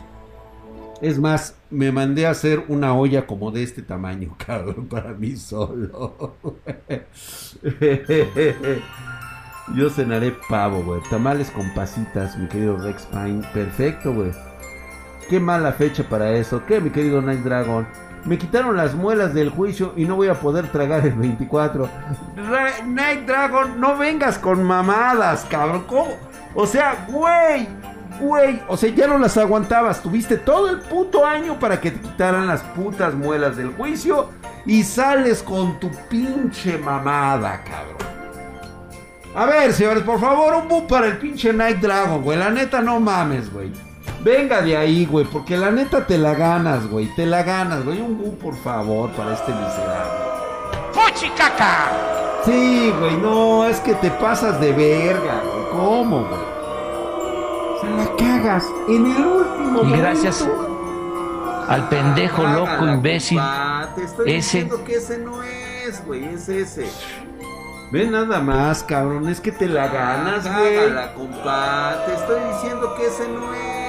Es 1.02 1.20
más, 1.20 1.56
me 1.72 1.92
mandé 1.92 2.28
a 2.28 2.32
hacer 2.32 2.66
una 2.68 2.94
olla 2.94 3.26
como 3.26 3.52
de 3.52 3.64
este 3.64 3.82
tamaño, 3.82 4.36
cabrón, 4.46 4.88
para 4.88 5.14
mí 5.14 5.36
solo. 5.36 6.36
Yo 9.76 9.90
cenaré 9.90 10.36
pavo, 10.50 10.84
güey. 10.84 11.02
Tamales 11.10 11.50
con 11.52 11.74
pasitas, 11.74 12.38
mi 12.38 12.48
querido 12.48 12.78
Rex 12.78 13.06
Pine. 13.08 13.42
Perfecto, 13.54 14.14
güey. 14.14 14.32
Qué 15.30 15.40
mala 15.40 15.72
fecha 15.72 16.08
para 16.08 16.34
eso. 16.34 16.66
¿Qué, 16.66 16.82
mi 16.82 16.90
querido 16.90 17.22
Night 17.22 17.42
Dragon? 17.42 17.88
Me 18.26 18.38
quitaron 18.38 18.78
las 18.78 18.94
muelas 18.94 19.34
del 19.34 19.50
juicio 19.50 19.94
y 19.96 20.06
no 20.06 20.16
voy 20.16 20.28
a 20.28 20.36
poder 20.36 20.68
tragar 20.72 21.06
el 21.06 21.14
24. 21.14 21.90
Night 22.86 23.26
Dragon, 23.26 23.80
no 23.80 23.98
vengas 23.98 24.38
con 24.38 24.64
mamadas, 24.64 25.46
cabrón. 25.50 25.86
¿Cómo? 25.88 26.12
O 26.54 26.68
sea, 26.68 27.06
güey. 27.10 27.68
Güey, 28.20 28.62
o 28.68 28.78
sea, 28.78 28.90
ya 28.94 29.08
no 29.08 29.18
las 29.18 29.38
aguantabas. 29.38 30.02
Tuviste 30.04 30.38
todo 30.38 30.70
el 30.70 30.80
puto 30.82 31.26
año 31.26 31.58
para 31.58 31.82
que 31.82 31.90
te 31.90 32.00
quitaran 32.00 32.46
las 32.46 32.62
putas 32.62 33.16
muelas 33.16 33.58
del 33.58 33.74
juicio. 33.74 34.30
Y 34.66 34.84
sales 34.84 35.42
con 35.42 35.80
tu 35.80 35.90
pinche 36.08 36.78
mamada, 36.78 37.64
cabrón. 37.64 37.98
A 39.34 39.46
ver, 39.46 39.74
señores, 39.74 40.04
por 40.04 40.20
favor, 40.20 40.54
un 40.54 40.68
boom 40.68 40.88
para 40.88 41.08
el 41.08 41.18
pinche 41.18 41.52
Night 41.52 41.78
Dragon, 41.78 42.22
güey. 42.22 42.38
La 42.38 42.52
neta, 42.52 42.82
no 42.82 43.00
mames, 43.00 43.52
güey. 43.52 43.72
Venga 44.24 44.62
de 44.62 44.78
ahí, 44.78 45.06
güey, 45.06 45.26
porque 45.26 45.58
la 45.58 45.72
neta 45.72 46.06
te 46.06 46.18
la 46.18 46.36
ganas, 46.36 46.88
güey. 46.88 47.08
Te 47.16 47.26
la 47.26 47.42
ganas, 47.44 47.84
güey. 47.84 48.00
Un 48.02 48.18
boom, 48.18 48.36
por 48.36 48.56
favor, 48.56 49.10
para 49.12 49.34
este 49.34 49.52
miserable. 49.52 50.32
caca! 51.38 51.90
Sí, 52.46 52.94
güey, 53.00 53.18
no, 53.18 53.66
es 53.66 53.80
que 53.80 53.94
te 53.96 54.12
pasas 54.12 54.60
de 54.60 54.74
verga, 54.74 55.42
güey. 55.44 55.70
¿Cómo, 55.72 56.28
güey? 56.28 56.42
Se 57.82 57.88
la 57.90 58.16
cagas 58.16 58.66
en 58.88 59.06
el 59.12 59.26
último 59.26 59.84
Y 59.84 59.92
gracias 59.98 60.48
al 61.68 61.88
pendejo 61.90 62.44
loco 62.44 62.88
imbécil. 62.88 63.40
Te 63.96 64.04
estoy 64.04 64.32
ese. 64.32 64.36
diciendo 64.58 64.84
que 64.84 64.96
ese 64.96 65.18
no 65.20 65.42
es, 65.42 66.06
güey, 66.06 66.26
es 66.26 66.50
ese. 66.50 66.88
Ve 67.92 68.08
nada 68.08 68.40
más, 68.40 68.84
cabrón, 68.84 69.28
es 69.30 69.42
que 69.42 69.52
te 69.52 69.68
la 69.68 69.88
ganas, 69.88 70.44
güey. 70.44 70.78
Hágala, 70.78 71.14
compa. 71.14 72.04
Te 72.06 72.14
estoy 72.14 72.40
diciendo 72.54 72.94
que 72.96 73.08
ese 73.08 73.28
no 73.28 73.54
es, 73.54 73.81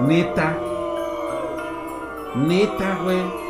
Neta. 0.00 0.56
Neta, 2.36 2.98
güey. 3.02 3.44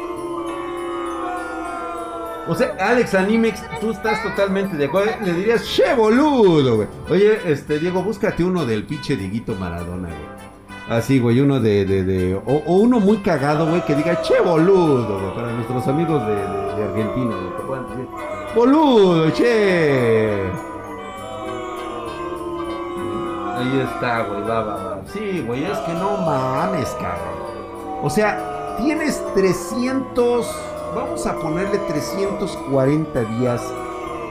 O 2.46 2.54
sea, 2.54 2.76
Alex 2.78 3.14
Animex, 3.14 3.62
tú 3.80 3.90
estás 3.90 4.22
totalmente 4.22 4.76
de 4.76 4.84
acuerdo. 4.84 5.12
Le 5.24 5.32
dirías, 5.32 5.64
che 5.64 5.94
boludo, 5.94 6.76
güey. 6.76 6.88
Oye, 7.08 7.38
este, 7.46 7.78
Diego, 7.78 8.02
búscate 8.02 8.44
uno 8.44 8.66
del 8.66 8.84
pinche 8.84 9.16
Dieguito 9.16 9.54
Maradona, 9.54 10.08
güey. 10.08 10.44
Así, 10.88 11.18
güey, 11.18 11.40
uno 11.40 11.60
de, 11.60 11.86
de, 11.86 12.04
de 12.04 12.34
o, 12.34 12.62
uno 12.66 13.00
muy 13.00 13.16
cagado, 13.18 13.66
güey, 13.66 13.82
que 13.86 13.94
diga, 13.94 14.20
che 14.20 14.38
boludo, 14.40 15.18
güey, 15.18 15.34
para 15.34 15.50
nuestros 15.52 15.88
amigos 15.88 16.26
de, 16.26 16.34
de, 16.34 16.42
de 16.42 16.84
Argentina, 16.84 17.34
boludo, 18.54 19.30
che. 19.30 20.73
Ahí 23.56 23.80
está, 23.80 24.22
güey, 24.22 24.42
va, 24.42 24.62
va, 24.62 24.74
va. 24.74 25.00
Sí, 25.12 25.44
güey, 25.46 25.64
es 25.64 25.78
que 25.78 25.92
no 25.94 26.16
mames, 26.18 26.90
cabrón. 27.00 27.44
O 28.02 28.10
sea, 28.10 28.76
tienes 28.78 29.22
300, 29.34 30.46
vamos 30.94 31.26
a 31.26 31.34
ponerle 31.36 31.78
340 31.78 33.20
días 33.20 33.62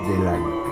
del 0.08 0.28
año. 0.28 0.64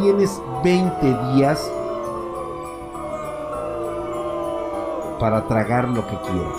Tienes 0.00 0.42
20 0.64 1.34
días 1.34 1.70
para 5.20 5.46
tragar 5.46 5.88
lo 5.88 6.04
que 6.06 6.16
quieras. 6.16 6.58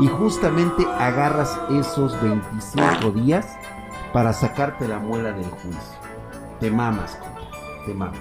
Y 0.00 0.08
justamente 0.08 0.86
agarras 0.98 1.58
esos 1.70 2.20
25 2.20 3.10
días 3.12 3.56
para 4.12 4.34
sacarte 4.34 4.86
la 4.86 4.98
muela 4.98 5.32
del 5.32 5.50
juicio. 5.50 5.99
Te 6.60 6.70
mamas. 6.70 7.18
Te 7.86 7.94
mamas. 7.94 8.18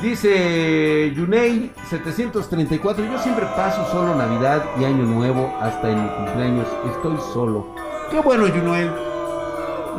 Dice 0.00 1.12
Yunei 1.14 1.70
734. 1.88 3.04
Yo 3.04 3.18
siempre 3.18 3.46
paso 3.54 3.86
solo 3.92 4.14
Navidad 4.14 4.64
y 4.80 4.84
Año 4.84 5.04
Nuevo 5.04 5.54
hasta 5.60 5.90
en 5.90 6.02
mi 6.02 6.08
cumpleaños. 6.08 6.66
Estoy 6.90 7.16
solo. 7.32 7.74
Qué 8.10 8.18
bueno, 8.20 8.46
Yunei. 8.48 8.90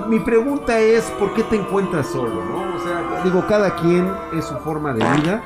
Mi 0.07 0.19
pregunta 0.19 0.79
es, 0.79 1.05
¿por 1.19 1.33
qué 1.33 1.43
te 1.43 1.55
encuentras 1.55 2.07
solo? 2.07 2.41
O 2.75 2.79
sea, 2.83 3.21
digo, 3.23 3.45
cada 3.47 3.75
quien 3.75 4.11
es 4.33 4.45
su 4.45 4.57
forma 4.57 4.93
de 4.93 5.03
vida. 5.17 5.43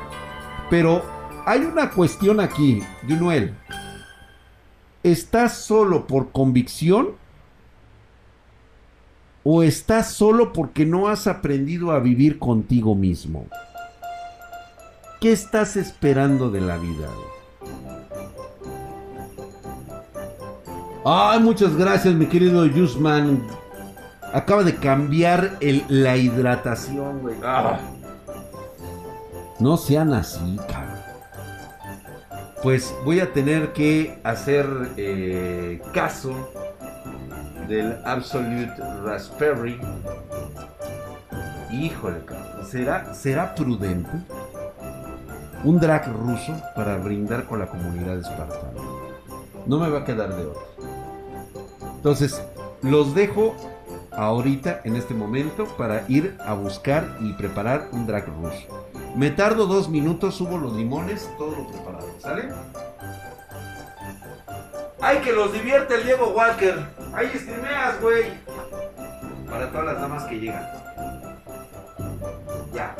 Pero 0.68 1.02
hay 1.46 1.60
una 1.60 1.90
cuestión 1.90 2.40
aquí, 2.40 2.82
Yunuel. 3.06 3.54
¿Estás 5.02 5.58
solo 5.58 6.06
por 6.06 6.30
convicción? 6.30 7.19
¿O 9.42 9.62
estás 9.62 10.12
solo 10.12 10.52
porque 10.52 10.84
no 10.84 11.08
has 11.08 11.26
aprendido 11.26 11.92
a 11.92 11.98
vivir 11.98 12.38
contigo 12.38 12.94
mismo? 12.94 13.46
¿Qué 15.20 15.32
estás 15.32 15.76
esperando 15.76 16.50
de 16.50 16.60
la 16.60 16.76
vida? 16.76 17.08
Ay, 21.04 21.40
muchas 21.40 21.74
gracias, 21.76 22.14
mi 22.14 22.26
querido 22.26 22.66
Yusman. 22.66 23.42
Acaba 24.32 24.62
de 24.62 24.76
cambiar 24.76 25.56
el- 25.60 25.84
la 25.88 26.16
hidratación, 26.16 27.20
güey. 27.20 27.36
Ah. 27.42 27.80
No 29.58 29.76
sean 29.76 30.12
así, 30.14 30.58
cabrón. 30.68 30.90
pues 32.62 32.94
voy 33.06 33.20
a 33.20 33.32
tener 33.32 33.72
que 33.72 34.20
hacer 34.22 34.66
eh, 34.98 35.80
caso 35.94 36.30
del 37.70 37.96
Absolute 38.04 38.74
Raspberry. 39.04 39.80
Híjole, 41.70 42.16
¿será, 42.68 43.14
¿será 43.14 43.54
prudente 43.54 44.10
un 45.62 45.78
drag 45.78 46.08
ruso 46.12 46.52
para 46.74 46.96
brindar 46.96 47.44
con 47.44 47.60
la 47.60 47.66
comunidad 47.66 48.18
espartana? 48.18 48.72
No 49.66 49.78
me 49.78 49.88
va 49.88 50.00
a 50.00 50.04
quedar 50.04 50.34
de 50.34 50.46
otra. 50.46 50.62
Entonces, 51.94 52.42
los 52.82 53.14
dejo 53.14 53.54
ahorita, 54.10 54.80
en 54.82 54.96
este 54.96 55.14
momento, 55.14 55.66
para 55.78 56.04
ir 56.08 56.36
a 56.44 56.54
buscar 56.54 57.18
y 57.20 57.34
preparar 57.34 57.86
un 57.92 58.04
drag 58.04 58.26
ruso. 58.42 58.66
Me 59.14 59.30
tardo 59.30 59.66
dos 59.66 59.88
minutos, 59.88 60.34
subo 60.34 60.58
los 60.58 60.72
limones, 60.72 61.30
todo 61.38 61.52
lo 61.52 61.68
preparado, 61.68 62.08
¿sale? 62.18 62.48
¡Ay, 65.02 65.18
que 65.18 65.32
los 65.32 65.52
divierte 65.52 65.94
el 65.94 66.04
Diego 66.04 66.28
Walker! 66.28 66.78
¡Ahí 67.14 67.30
streameas, 67.34 68.00
güey! 68.00 68.34
Para 69.48 69.70
todas 69.70 69.86
las 69.86 70.00
damas 70.00 70.24
que 70.24 70.38
llegan. 70.38 70.68
Ya, 72.72 72.94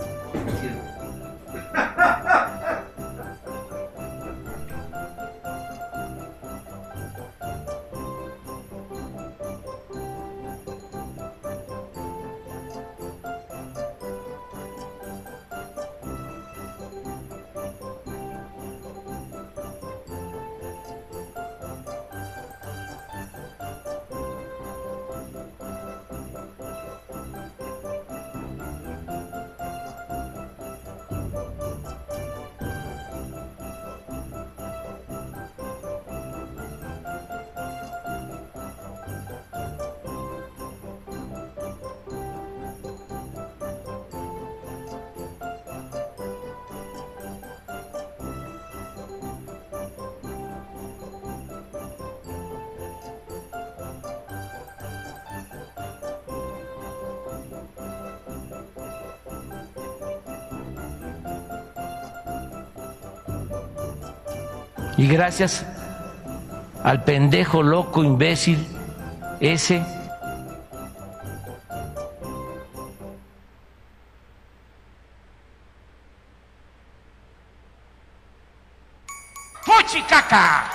gracias 65.10 65.64
al 66.84 67.04
pendejo 67.04 67.62
loco 67.62 68.02
imbécil 68.02 68.66
ese 69.40 69.82
¡Fuchicaca! 79.62 80.69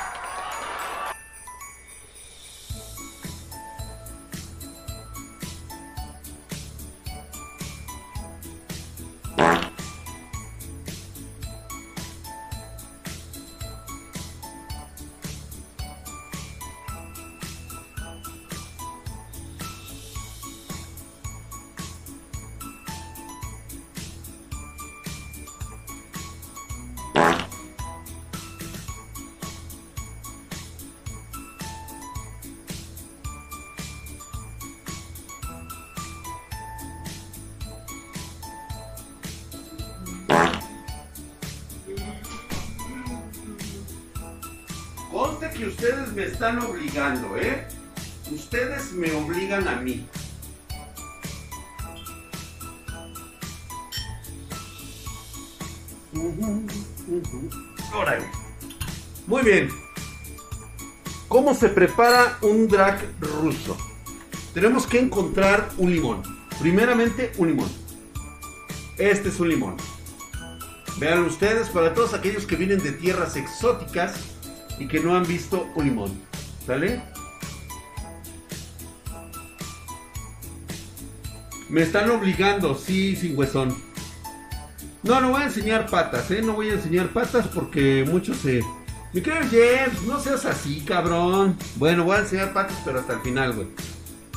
Me 46.15 46.23
están 46.23 46.60
obligando, 46.60 47.36
¿eh? 47.36 47.67
Ustedes 48.32 48.93
me 48.93 49.12
obligan 49.12 49.67
a 49.67 49.75
mí. 49.75 50.08
Órale. 57.93 58.25
Muy 59.28 59.43
bien. 59.43 59.69
¿Cómo 61.28 61.54
se 61.54 61.67
prepara 61.67 62.38
un 62.41 62.67
drag 62.69 63.01
ruso? 63.19 63.78
Tenemos 64.54 64.88
que 64.88 64.99
encontrar 64.99 65.69
un 65.78 65.91
limón. 65.91 66.23
Primeramente, 66.60 67.34
un 67.38 67.49
limón. 67.49 67.69
Este 68.97 69.28
es 69.28 69.39
un 69.41 69.49
limón. 69.49 69.75
Vean 70.97 71.25
ustedes, 71.25 71.67
para 71.67 71.93
todos 71.93 72.13
aquellos 72.13 72.45
que 72.45 72.56
vienen 72.56 72.82
de 72.82 72.93
tierras 72.93 73.36
exóticas 73.36 74.35
y 74.79 74.88
que 74.88 74.99
no 74.99 75.15
han 75.15 75.25
visto 75.25 75.67
un 75.75 75.85
limón. 75.85 76.11
¿Sale? 76.65 77.01
Me 81.69 81.81
están 81.81 82.09
obligando, 82.11 82.75
sí, 82.75 83.15
sin 83.15 83.38
huesón. 83.38 83.75
No, 85.03 85.21
no 85.21 85.31
voy 85.31 85.43
a 85.43 85.45
enseñar 85.45 85.88
patas, 85.88 86.29
¿eh? 86.31 86.41
No 86.41 86.53
voy 86.53 86.69
a 86.69 86.73
enseñar 86.73 87.09
patas 87.09 87.47
porque 87.47 88.05
muchos 88.07 88.38
se... 88.38 88.63
Mi 89.13 89.21
querido 89.21 89.45
James, 89.49 90.01
no 90.03 90.19
seas 90.19 90.45
así, 90.45 90.81
cabrón. 90.81 91.57
Bueno, 91.75 92.03
voy 92.03 92.17
a 92.17 92.19
enseñar 92.19 92.53
patas, 92.53 92.77
pero 92.83 92.99
hasta 92.99 93.13
el 93.13 93.19
final, 93.21 93.53
güey. 93.53 93.67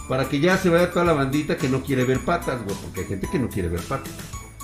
Para 0.09 0.29
que 0.29 0.41
ya 0.41 0.57
se 0.57 0.69
vaya 0.69 0.91
toda 0.91 1.05
la 1.05 1.13
bandita 1.13 1.57
que 1.57 1.69
no 1.69 1.83
quiere 1.83 2.05
ver 2.05 2.21
patas, 2.21 2.63
güey. 2.65 2.77
Porque 2.83 3.01
hay 3.01 3.07
gente 3.07 3.29
que 3.31 3.39
no 3.39 3.49
quiere 3.49 3.69
ver 3.69 3.81
patas. 3.81 4.13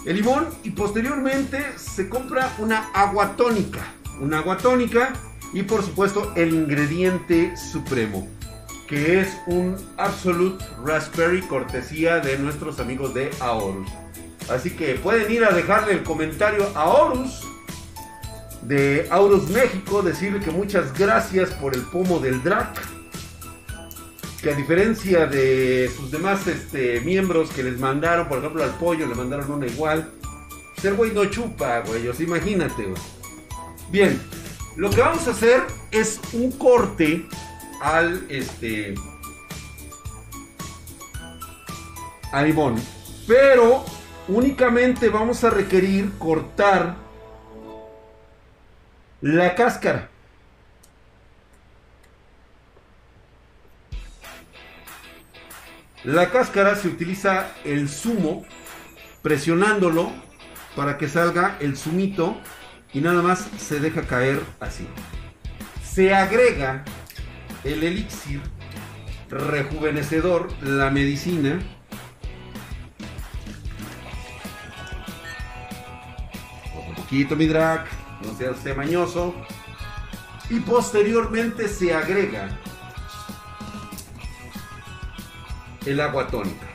El 0.04 0.16
limón 0.16 0.48
y 0.62 0.70
posteriormente 0.70 1.64
se 1.78 2.08
compra 2.08 2.54
una 2.58 2.90
agua 2.92 3.34
tónica. 3.36 3.80
Una 4.20 4.38
agua 4.38 4.58
tónica 4.58 5.12
y 5.54 5.62
por 5.62 5.82
supuesto 5.82 6.32
el 6.36 6.52
ingrediente 6.52 7.56
supremo. 7.56 8.28
Que 8.88 9.20
es 9.20 9.38
un 9.46 9.76
Absolute 9.96 10.62
Raspberry 10.84 11.40
cortesía 11.42 12.20
de 12.20 12.36
nuestros 12.38 12.80
amigos 12.80 13.14
de 13.14 13.30
Aorus. 13.40 13.88
Así 14.50 14.70
que 14.70 14.96
pueden 14.96 15.30
ir 15.32 15.44
a 15.44 15.54
dejarle 15.54 15.94
el 15.94 16.02
comentario 16.02 16.68
a 16.74 16.84
Horus 16.84 17.46
de 18.62 19.06
Aurus 19.10 19.48
México, 19.48 20.02
decirle 20.02 20.40
que 20.40 20.50
muchas 20.50 20.92
gracias 20.98 21.50
por 21.52 21.74
el 21.74 21.82
pomo 21.82 22.18
del 22.18 22.42
Drac. 22.42 22.82
Que 24.42 24.50
a 24.50 24.54
diferencia 24.54 25.26
de 25.26 25.90
sus 25.96 26.10
demás 26.10 26.46
este, 26.46 27.00
miembros 27.00 27.50
que 27.50 27.62
les 27.62 27.78
mandaron, 27.78 28.28
por 28.28 28.38
ejemplo 28.38 28.62
al 28.62 28.74
pollo 28.74 29.06
le 29.06 29.14
mandaron 29.14 29.50
una 29.50 29.66
igual. 29.66 30.10
Ser 30.82 30.94
güey 30.94 31.12
no 31.12 31.24
chupa, 31.26 31.80
güey, 31.80 32.10
imagínate, 32.20 32.82
güey. 32.82 33.02
Bien, 33.90 34.20
lo 34.76 34.90
que 34.90 35.00
vamos 35.00 35.26
a 35.28 35.30
hacer 35.30 35.62
es 35.90 36.20
un 36.32 36.50
corte 36.52 37.26
al 37.80 38.26
este 38.28 38.94
al 42.32 42.46
limón, 42.46 42.82
pero 43.28 43.84
únicamente 44.26 45.08
vamos 45.08 45.44
a 45.44 45.50
requerir 45.50 46.18
cortar 46.18 46.96
la 49.20 49.54
cáscara. 49.54 50.10
La 56.02 56.30
cáscara 56.30 56.74
se 56.74 56.88
utiliza 56.88 57.52
el 57.64 57.88
zumo 57.88 58.44
presionándolo 59.22 60.12
para 60.76 60.98
que 60.98 61.08
salga 61.08 61.56
el 61.60 61.76
zumito 61.76 62.36
y 62.94 63.00
nada 63.00 63.20
más 63.20 63.48
se 63.58 63.80
deja 63.80 64.02
caer 64.02 64.40
así. 64.60 64.86
Se 65.82 66.14
agrega 66.14 66.84
el 67.64 67.82
elixir 67.82 68.40
rejuvenecedor, 69.28 70.48
la 70.62 70.90
medicina. 70.90 71.60
Un 76.88 76.94
poquito 76.94 77.34
mi 77.34 77.46
drag, 77.46 77.84
no 78.24 78.36
sea 78.38 78.52
usted 78.52 78.76
mañoso. 78.76 79.34
Y 80.48 80.60
posteriormente 80.60 81.68
se 81.68 81.94
agrega 81.94 82.48
el 85.84 86.00
agua 86.00 86.28
tónica. 86.28 86.73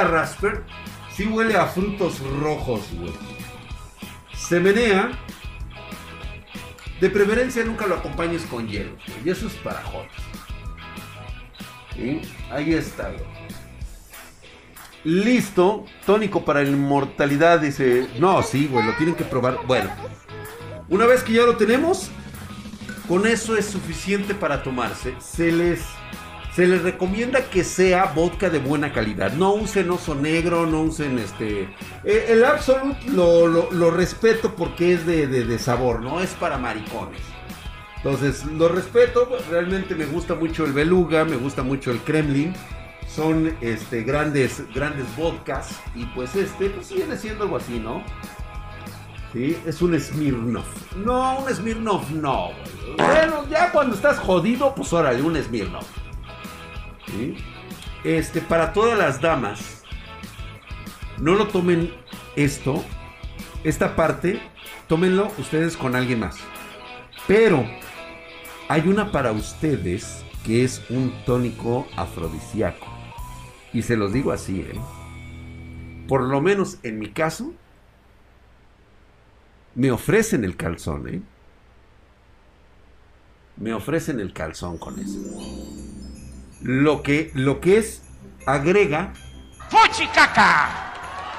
A 0.00 0.04
rasper. 0.04 0.64
Sí 1.14 1.26
huele 1.26 1.56
a 1.56 1.66
frutos 1.66 2.20
rojos, 2.40 2.82
güey. 2.92 3.12
Se 4.34 4.60
menea. 4.60 5.10
De 7.00 7.08
preferencia 7.08 7.64
nunca 7.64 7.86
lo 7.86 7.96
acompañes 7.96 8.42
con 8.42 8.68
hielo. 8.68 8.96
Y 9.24 9.30
eso 9.30 9.46
es 9.46 9.54
para 9.54 9.82
jodas. 9.82 10.10
Ahí 12.50 12.74
está. 12.74 13.12
Listo. 15.04 15.86
Tónico 16.04 16.44
para 16.44 16.62
la 16.62 16.68
inmortalidad, 16.68 17.60
dice. 17.60 18.08
No, 18.18 18.42
sí, 18.42 18.66
güey, 18.66 18.84
lo 18.84 18.94
tienen 18.94 19.14
que 19.14 19.24
probar. 19.24 19.58
Bueno. 19.66 19.90
Una 20.88 21.06
vez 21.06 21.22
que 21.22 21.32
ya 21.32 21.42
lo 21.42 21.56
tenemos, 21.56 22.10
con 23.06 23.26
eso 23.26 23.56
es 23.56 23.66
suficiente 23.66 24.34
para 24.34 24.62
tomarse. 24.62 25.14
Se 25.20 25.52
les, 25.52 25.84
se 26.54 26.66
les 26.66 26.82
recomienda 26.82 27.48
que 27.48 27.62
sea 27.62 28.06
vodka 28.06 28.50
de 28.50 28.58
buena 28.58 28.92
calidad. 28.92 29.32
No 29.32 29.54
usen 29.54 29.90
oso 29.90 30.14
negro, 30.14 30.66
no 30.66 30.82
usen 30.82 31.18
este. 31.18 31.62
eh, 32.04 32.26
el 32.28 32.44
Absolute 32.44 33.10
lo, 33.10 33.90
respeto 33.90 34.54
porque 34.54 34.94
es 34.94 35.06
de, 35.06 35.58
sabor, 35.58 36.02
no 36.02 36.20
es 36.20 36.30
para 36.34 36.58
maricones. 36.58 37.20
Entonces, 37.98 38.44
lo 38.46 38.68
respeto, 38.68 39.28
realmente 39.50 39.94
me 39.94 40.06
gusta 40.06 40.34
mucho 40.34 40.64
el 40.64 40.72
Beluga, 40.72 41.24
me 41.24 41.36
gusta 41.36 41.62
mucho 41.62 41.90
el 41.90 41.98
Kremlin. 42.00 42.54
Son 43.06 43.54
este, 43.60 44.02
grandes, 44.02 44.62
grandes 44.72 45.04
vodkas. 45.16 45.80
Y 45.94 46.06
pues 46.06 46.34
este, 46.34 46.70
pues 46.70 46.92
viene 46.92 47.16
siendo 47.16 47.44
algo 47.44 47.56
así, 47.58 47.78
¿no? 47.78 48.02
Sí, 49.32 49.56
es 49.66 49.82
un 49.82 49.98
Smirnoff. 49.98 50.96
No, 50.96 51.40
un 51.40 51.54
Smirnoff 51.54 52.10
no. 52.10 52.50
Bueno, 52.96 53.44
ya 53.48 53.70
cuando 53.70 53.94
estás 53.94 54.18
jodido, 54.18 54.74
pues 54.74 54.92
órale, 54.92 55.22
un 55.22 55.36
Smirnoff. 55.36 55.86
Este, 58.04 58.40
para 58.40 58.72
todas 58.72 58.98
las 58.98 59.20
damas, 59.20 59.82
no 61.18 61.34
lo 61.34 61.48
tomen 61.48 61.92
esto, 62.36 62.84
esta 63.64 63.94
parte, 63.96 64.40
tómenlo 64.88 65.30
ustedes 65.38 65.76
con 65.76 65.94
alguien 65.94 66.20
más. 66.20 66.38
Pero 67.26 67.64
hay 68.68 68.88
una 68.88 69.12
para 69.12 69.32
ustedes 69.32 70.24
que 70.44 70.64
es 70.64 70.82
un 70.90 71.12
tónico 71.26 71.86
afrodisíaco. 71.96 72.86
Y 73.72 73.82
se 73.82 73.96
los 73.96 74.12
digo 74.12 74.32
así, 74.32 74.60
¿eh? 74.60 74.80
Por 76.08 76.22
lo 76.22 76.40
menos 76.40 76.78
en 76.82 76.98
mi 76.98 77.10
caso, 77.10 77.52
me 79.74 79.90
ofrecen 79.92 80.44
el 80.44 80.56
calzón, 80.56 81.08
¿eh? 81.08 81.22
Me 83.56 83.74
ofrecen 83.74 84.18
el 84.18 84.32
calzón 84.32 84.78
con 84.78 84.98
eso. 84.98 85.18
Lo 86.62 87.02
que, 87.02 87.30
lo 87.34 87.60
que 87.60 87.78
es, 87.78 88.02
agrega 88.46 89.12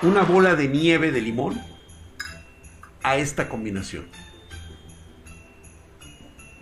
una 0.01 0.23
bola 0.23 0.55
de 0.55 0.67
nieve 0.67 1.11
de 1.11 1.21
limón 1.21 1.61
a 3.03 3.17
esta 3.17 3.49
combinación. 3.49 4.07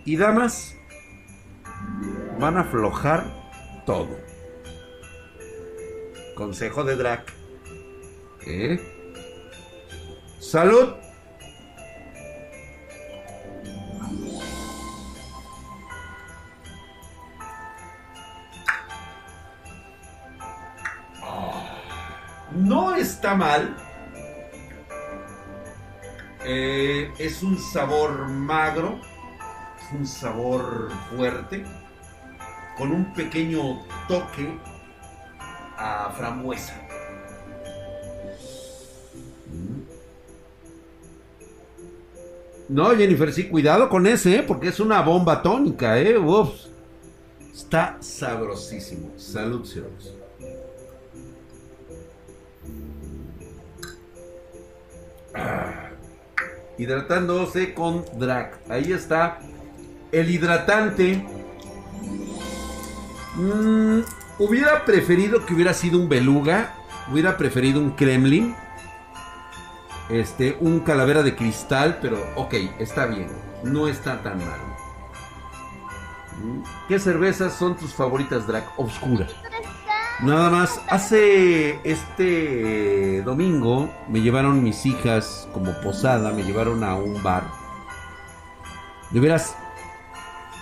Y 0.04 0.16
damas, 0.16 0.74
van 2.38 2.56
a 2.56 2.60
aflojar 2.60 3.24
todo. 3.86 4.18
Consejo 6.34 6.84
de 6.84 6.96
Drac. 6.96 7.32
¿Eh? 8.46 8.80
Salud. 10.38 10.94
Está 23.30 23.34
mal. 23.34 23.76
Eh, 26.44 27.12
es 27.18 27.42
un 27.42 27.58
sabor 27.58 28.28
magro. 28.28 29.00
Es 29.78 29.98
un 29.98 30.06
sabor 30.06 30.90
fuerte. 31.10 31.64
Con 32.76 32.92
un 32.92 33.12
pequeño 33.12 33.82
toque 34.08 34.58
a 35.76 36.12
frambuesa. 36.16 36.74
No, 42.68 42.90
Jennifer, 42.96 43.32
sí, 43.32 43.48
cuidado 43.48 43.88
con 43.88 44.06
ese, 44.06 44.36
¿eh? 44.36 44.42
porque 44.44 44.68
es 44.68 44.78
una 44.78 45.02
bomba 45.02 45.42
tónica, 45.42 45.98
¿eh? 45.98 46.16
Uf. 46.16 46.50
Está 47.52 47.96
sabrosísimo. 48.00 49.10
Salud, 49.16 49.64
señores. 49.64 50.19
Hidratándose 56.78 57.74
con 57.74 58.04
Drac. 58.18 58.58
Ahí 58.68 58.92
está. 58.92 59.38
El 60.12 60.30
hidratante. 60.30 61.26
Mm, 63.36 64.00
hubiera 64.38 64.84
preferido 64.84 65.44
que 65.44 65.54
hubiera 65.54 65.74
sido 65.74 65.98
un 65.98 66.08
beluga. 66.08 66.74
Hubiera 67.10 67.36
preferido 67.36 67.80
un 67.80 67.90
Kremlin. 67.90 68.54
Este, 70.08 70.56
un 70.60 70.80
calavera 70.80 71.22
de 71.22 71.36
cristal. 71.36 71.98
Pero 72.00 72.26
ok, 72.36 72.54
está 72.78 73.06
bien. 73.06 73.28
No 73.62 73.88
está 73.88 74.22
tan 74.22 74.38
mal. 74.38 74.60
Mm, 76.42 76.62
¿Qué 76.88 76.98
cervezas 76.98 77.52
son 77.52 77.76
tus 77.76 77.92
favoritas, 77.92 78.46
Drac? 78.46 78.64
Obscura. 78.78 79.26
Nada 80.22 80.50
más, 80.50 80.82
hace 80.90 81.80
este 81.82 83.22
domingo 83.22 83.90
me 84.06 84.20
llevaron 84.20 84.62
mis 84.62 84.84
hijas 84.84 85.48
como 85.54 85.72
posada, 85.80 86.30
me 86.32 86.42
llevaron 86.42 86.84
a 86.84 86.94
un 86.94 87.22
bar. 87.22 87.44
De 89.12 89.18
veras, 89.18 89.56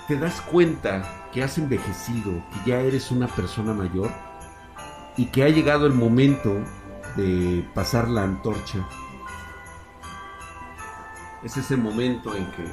te 0.06 0.16
das 0.16 0.40
cuenta 0.42 1.28
que 1.32 1.42
has 1.42 1.58
envejecido, 1.58 2.34
que 2.52 2.70
ya 2.70 2.80
eres 2.80 3.10
una 3.10 3.26
persona 3.26 3.74
mayor 3.74 4.12
y 5.16 5.26
que 5.26 5.42
ha 5.42 5.48
llegado 5.48 5.86
el 5.86 5.92
momento 5.92 6.54
de 7.16 7.68
pasar 7.74 8.08
la 8.08 8.22
antorcha. 8.22 8.86
Es 11.42 11.56
ese 11.56 11.76
momento 11.76 12.36
en 12.36 12.48
que 12.52 12.64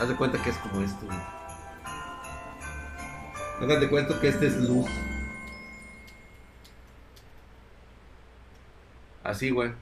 haz 0.00 0.08
de 0.08 0.16
cuenta 0.16 0.42
que 0.42 0.50
es 0.50 0.56
como 0.58 0.80
esto. 0.80 1.06
Hagan 3.60 3.80
de 3.80 3.88
cuenta 3.88 4.20
que 4.20 4.28
este 4.28 4.48
es 4.48 4.56
luz. 4.58 4.86
Así, 9.24 9.50
güey. 9.50 9.72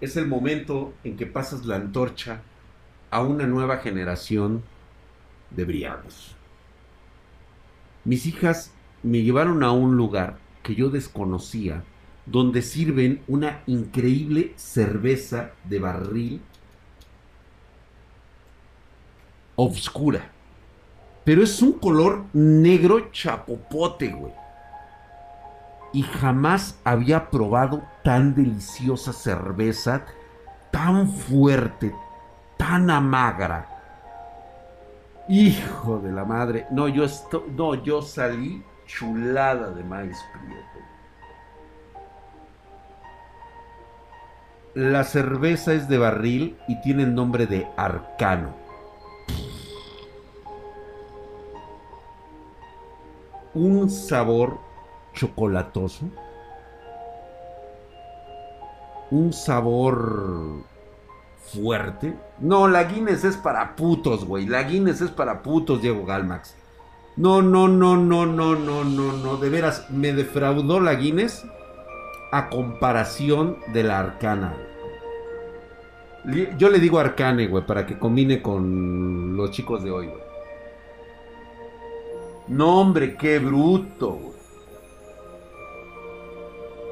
Es 0.00 0.16
el 0.16 0.26
momento 0.26 0.92
en 1.04 1.16
que 1.16 1.26
pasas 1.26 1.64
la 1.64 1.76
antorcha 1.76 2.42
a 3.10 3.22
una 3.22 3.46
nueva 3.46 3.78
generación 3.78 4.62
de 5.50 5.64
briagos. 5.64 6.36
Mis 8.04 8.26
hijas 8.26 8.72
me 9.02 9.22
llevaron 9.22 9.62
a 9.62 9.72
un 9.72 9.96
lugar 9.96 10.38
que 10.62 10.74
yo 10.74 10.90
desconocía, 10.90 11.82
donde 12.26 12.60
sirven 12.60 13.22
una 13.26 13.62
increíble 13.66 14.52
cerveza 14.56 15.52
de 15.64 15.78
barril 15.78 16.42
obscura. 19.56 20.30
Pero 21.28 21.42
es 21.42 21.60
un 21.60 21.74
color 21.74 22.24
negro 22.32 23.10
chapopote, 23.10 24.08
güey. 24.08 24.32
Y 25.92 26.00
jamás 26.02 26.80
había 26.84 27.28
probado 27.28 27.82
tan 28.02 28.34
deliciosa 28.34 29.12
cerveza, 29.12 30.06
tan 30.70 31.06
fuerte, 31.06 31.94
tan 32.56 32.88
amagra. 32.88 33.68
Hijo 35.28 35.98
de 35.98 36.12
la 36.12 36.24
madre. 36.24 36.66
No, 36.70 36.88
yo 36.88 37.04
esto, 37.04 37.44
no, 37.54 37.74
yo 37.74 38.00
salí 38.00 38.64
chulada 38.86 39.70
de 39.72 39.84
maíz 39.84 40.16
prieto. 40.32 40.78
La 44.72 45.04
cerveza 45.04 45.74
es 45.74 45.90
de 45.90 45.98
barril 45.98 46.56
y 46.68 46.80
tiene 46.80 47.02
el 47.02 47.14
nombre 47.14 47.46
de 47.46 47.68
Arcano. 47.76 48.67
Un 53.58 53.90
sabor 53.90 54.58
chocolatoso, 55.14 56.08
un 59.10 59.32
sabor 59.32 60.62
fuerte. 61.52 62.16
No, 62.38 62.68
la 62.68 62.84
Guinness 62.84 63.24
es 63.24 63.36
para 63.36 63.74
putos, 63.74 64.24
güey. 64.24 64.46
La 64.46 64.62
Guinness 64.62 65.00
es 65.00 65.10
para 65.10 65.42
putos, 65.42 65.82
Diego 65.82 66.04
Galmax. 66.04 66.54
No, 67.16 67.42
no, 67.42 67.66
no, 67.66 67.96
no, 67.96 68.26
no, 68.26 68.54
no, 68.54 68.84
no, 68.84 69.12
no. 69.12 69.36
De 69.38 69.50
veras, 69.50 69.90
me 69.90 70.12
defraudó 70.12 70.78
la 70.78 70.94
Guinness 70.94 71.44
a 72.30 72.48
comparación 72.48 73.58
de 73.72 73.82
la 73.82 73.98
Arcana. 73.98 74.54
Yo 76.58 76.68
le 76.68 76.78
digo 76.78 76.98
Arcane, 76.98 77.48
güey, 77.48 77.66
para 77.66 77.86
que 77.86 77.98
combine 77.98 78.42
con 78.42 79.36
los 79.36 79.50
chicos 79.50 79.82
de 79.82 79.90
hoy, 79.90 80.06
güey. 80.06 80.27
No, 82.48 82.80
hombre, 82.80 83.16
qué 83.16 83.38
bruto, 83.38 84.12
güey. 84.12 84.38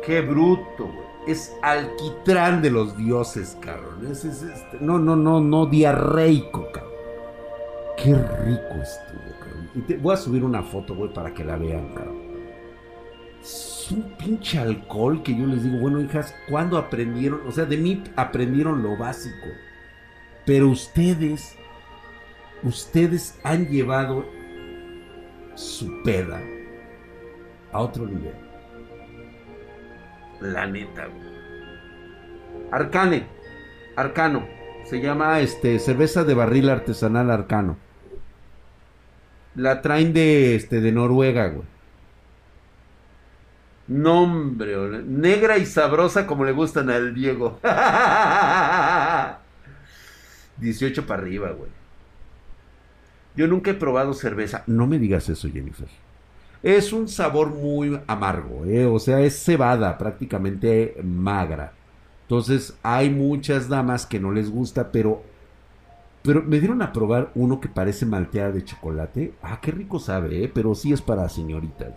Qué 0.04 0.20
bruto, 0.20 0.84
güey. 0.84 1.06
Es 1.26 1.52
alquitrán 1.62 2.62
de 2.62 2.70
los 2.70 2.96
dioses, 2.96 3.56
cabrón. 3.60 4.06
Es, 4.10 4.24
es, 4.24 4.42
este, 4.42 4.78
no, 4.80 4.98
no, 4.98 5.16
no, 5.16 5.40
no, 5.40 5.66
diarreico, 5.66 6.70
cabrón. 6.72 6.92
Qué 7.96 8.14
rico 8.14 8.82
estuvo, 8.82 9.38
cabrón. 9.40 9.70
Y 9.74 9.80
te, 9.80 9.96
voy 9.96 10.14
a 10.14 10.18
subir 10.18 10.44
una 10.44 10.62
foto, 10.62 10.94
güey, 10.94 11.12
para 11.12 11.32
que 11.32 11.44
la 11.44 11.56
vean, 11.56 11.88
cabrón. 11.94 12.26
Es 13.40 13.88
un 13.90 14.02
pinche 14.18 14.58
alcohol 14.58 15.22
que 15.22 15.36
yo 15.36 15.46
les 15.46 15.64
digo, 15.64 15.78
bueno, 15.78 16.00
hijas, 16.00 16.34
¿cuándo 16.50 16.76
aprendieron? 16.76 17.40
O 17.46 17.52
sea, 17.52 17.64
de 17.64 17.78
mí 17.78 18.04
aprendieron 18.14 18.82
lo 18.82 18.96
básico. 18.96 19.46
Pero 20.44 20.68
ustedes, 20.68 21.56
ustedes 22.62 23.38
han 23.42 23.68
llevado 23.68 24.26
su 25.56 26.02
peda 26.04 26.40
a 27.72 27.80
otro 27.80 28.06
nivel. 28.06 28.34
La 30.40 30.66
neta, 30.66 31.06
güey. 31.06 31.26
Arcane, 32.70 33.26
Arcano. 33.96 34.46
Se 34.84 35.00
llama 35.00 35.40
este 35.40 35.78
cerveza 35.80 36.22
de 36.24 36.34
barril 36.34 36.68
artesanal 36.68 37.30
Arcano. 37.30 37.76
La 39.56 39.80
traen 39.82 40.12
de 40.12 40.54
este 40.54 40.80
de 40.80 40.92
Noruega, 40.92 41.48
güey. 41.48 41.66
Nombre, 43.88 45.02
negra 45.04 45.58
y 45.58 45.66
sabrosa 45.66 46.26
como 46.26 46.44
le 46.44 46.52
gustan 46.52 46.90
al 46.90 47.14
Diego. 47.14 47.58
18 50.58 51.06
para 51.06 51.22
arriba, 51.22 51.50
güey. 51.52 51.70
Yo 53.36 53.46
nunca 53.46 53.70
he 53.70 53.74
probado 53.74 54.14
cerveza. 54.14 54.64
No 54.66 54.86
me 54.86 54.98
digas 54.98 55.28
eso, 55.28 55.48
Jennifer. 55.52 55.88
Es 56.62 56.92
un 56.92 57.06
sabor 57.06 57.50
muy 57.50 58.00
amargo, 58.06 58.64
¿eh? 58.64 58.86
o 58.86 58.98
sea, 58.98 59.20
es 59.20 59.38
cebada, 59.44 59.98
prácticamente 59.98 60.96
magra. 61.04 61.72
Entonces, 62.22 62.76
hay 62.82 63.10
muchas 63.10 63.68
damas 63.68 64.04
que 64.06 64.18
no 64.18 64.32
les 64.32 64.50
gusta, 64.50 64.90
pero. 64.90 65.22
Pero 66.22 66.42
me 66.42 66.58
dieron 66.58 66.82
a 66.82 66.92
probar 66.92 67.30
uno 67.36 67.60
que 67.60 67.68
parece 67.68 68.04
malteada 68.04 68.50
de 68.50 68.64
chocolate. 68.64 69.34
Ah, 69.42 69.60
qué 69.62 69.70
rico 69.70 70.00
sabe, 70.00 70.42
¿eh? 70.42 70.50
pero 70.52 70.74
sí 70.74 70.92
es 70.92 71.00
para 71.00 71.28
señoritas. 71.28 71.92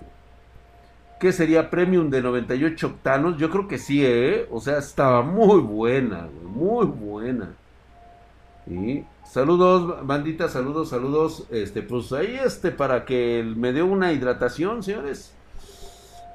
¿Qué 1.20 1.32
sería 1.34 1.72
premium 1.72 2.12
de 2.12 2.22
98 2.22 2.88
octanos? 2.88 3.38
Yo 3.38 3.50
creo 3.50 3.68
que 3.68 3.80
sí, 3.80 4.06
¿eh? 4.06 4.48
O 4.52 4.62
sea, 4.62 4.78
estaba 4.78 5.24
muy 5.24 5.60
buena, 5.62 6.28
muy 6.44 6.86
buena. 6.86 7.56
Y 8.68 9.04
saludos, 9.30 10.06
bandita, 10.06 10.50
saludos, 10.50 10.90
saludos. 10.90 11.46
Este, 11.52 11.82
pues 11.82 12.12
ahí 12.12 12.40
este, 12.44 12.72
para 12.72 13.06
que 13.06 13.44
me 13.56 13.72
dé 13.72 13.82
una 13.82 14.12
hidratación, 14.12 14.84
señores. 14.84 15.34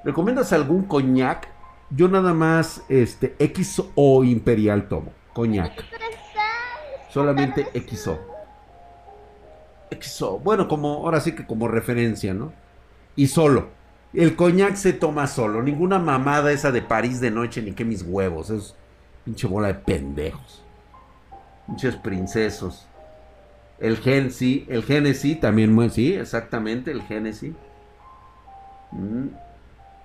¿Recomiendas 0.04 0.52
algún 0.52 0.84
coñac? 0.84 1.48
Yo 1.90 2.08
nada 2.08 2.34
más, 2.34 2.82
este, 2.88 3.36
XO 3.38 4.24
Imperial 4.24 4.88
tomo. 4.88 5.12
Coñac. 5.32 5.84
Solamente 7.10 7.68
XO. 7.88 8.18
XO. 10.00 10.38
Bueno, 10.40 10.68
como, 10.68 11.04
ahora 11.04 11.20
sí 11.20 11.32
que 11.32 11.46
como 11.46 11.68
referencia, 11.68 12.34
¿no? 12.34 12.52
Y 13.16 13.28
solo. 13.28 13.68
El 14.12 14.36
coñac 14.36 14.76
se 14.76 14.92
toma 14.92 15.26
solo. 15.26 15.62
Ninguna 15.62 15.98
mamada 15.98 16.52
esa 16.52 16.70
de 16.72 16.82
París 16.82 17.20
de 17.20 17.30
noche, 17.30 17.62
ni 17.62 17.72
que 17.72 17.84
mis 17.84 18.02
huevos. 18.02 18.50
Es 18.50 18.74
pinche 19.24 19.46
bola 19.46 19.68
de 19.68 19.74
pendejos. 19.74 20.63
Muchos 21.66 21.96
princesos. 21.96 22.86
El 23.78 23.96
Genesi, 23.98 24.66
el 24.68 24.84
Genesi 24.84 25.34
también, 25.36 25.90
sí, 25.90 26.14
exactamente, 26.14 26.90
el 26.90 27.02
Genesi. 27.02 27.54
Mm. 28.92 29.28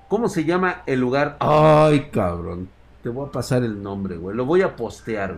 ¿Cómo 0.08 0.28
se 0.28 0.44
llama 0.44 0.82
el 0.88 1.00
lugar? 1.00 1.38
Ay, 1.40 2.10
cabrón. 2.12 2.70
Te 3.04 3.10
voy 3.10 3.28
a 3.28 3.32
pasar 3.32 3.64
el 3.64 3.82
nombre, 3.82 4.18
güey. 4.18 4.36
Lo 4.36 4.46
voy 4.46 4.62
a 4.64 4.76
postear, 4.76 5.38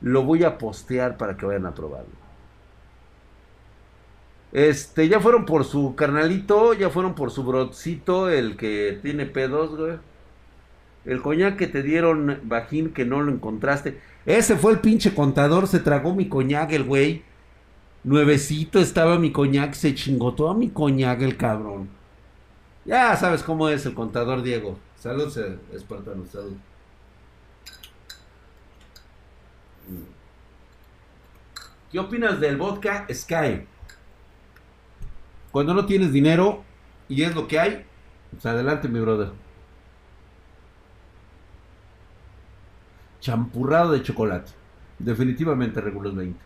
Lo 0.00 0.24
voy 0.24 0.44
a 0.44 0.58
postear 0.58 1.16
para 1.16 1.36
que 1.36 1.46
vayan 1.46 1.66
a 1.66 1.74
probarlo. 1.74 2.12
Este, 4.52 5.08
ya 5.08 5.20
fueron 5.20 5.44
por 5.44 5.64
su 5.64 5.94
carnalito, 5.94 6.72
ya 6.72 6.90
fueron 6.90 7.14
por 7.14 7.30
su 7.30 7.44
brocito, 7.44 8.30
el 8.30 8.56
que 8.56 8.98
tiene 9.02 9.26
pedos, 9.26 9.76
güey. 9.76 9.96
El 11.04 11.22
coñac 11.22 11.56
que 11.56 11.66
te 11.68 11.82
dieron, 11.82 12.40
Bajín, 12.44 12.92
que 12.92 13.04
no 13.04 13.22
lo 13.22 13.32
encontraste. 13.32 14.00
Ese 14.28 14.58
fue 14.58 14.72
el 14.72 14.80
pinche 14.80 15.14
contador, 15.14 15.66
se 15.66 15.80
tragó 15.80 16.14
mi 16.14 16.28
coñac, 16.28 16.70
el 16.72 16.84
güey. 16.84 17.22
Nuevecito 18.04 18.78
estaba 18.78 19.18
mi 19.18 19.32
coñac, 19.32 19.72
se 19.72 19.94
chingó 19.94 20.34
todo 20.34 20.52
mi 20.52 20.68
coñac, 20.68 21.22
el 21.22 21.38
cabrón. 21.38 21.88
Ya 22.84 23.16
sabes 23.16 23.42
cómo 23.42 23.70
es 23.70 23.86
el 23.86 23.94
contador, 23.94 24.42
Diego. 24.42 24.78
Salud, 24.96 25.34
Espartano, 25.72 26.26
salud. 26.26 26.52
¿Qué 31.90 31.98
opinas 31.98 32.38
del 32.38 32.58
vodka 32.58 33.06
Sky? 33.10 33.66
Cuando 35.50 35.72
no 35.72 35.86
tienes 35.86 36.12
dinero 36.12 36.64
y 37.08 37.22
es 37.22 37.34
lo 37.34 37.48
que 37.48 37.58
hay, 37.58 37.86
pues 38.30 38.44
adelante, 38.44 38.88
mi 38.88 39.00
brother. 39.00 39.30
Champurrado 43.20 43.92
de 43.92 44.02
chocolate. 44.02 44.52
Definitivamente 44.98 45.80
Regulus 45.80 46.14
20. 46.14 46.38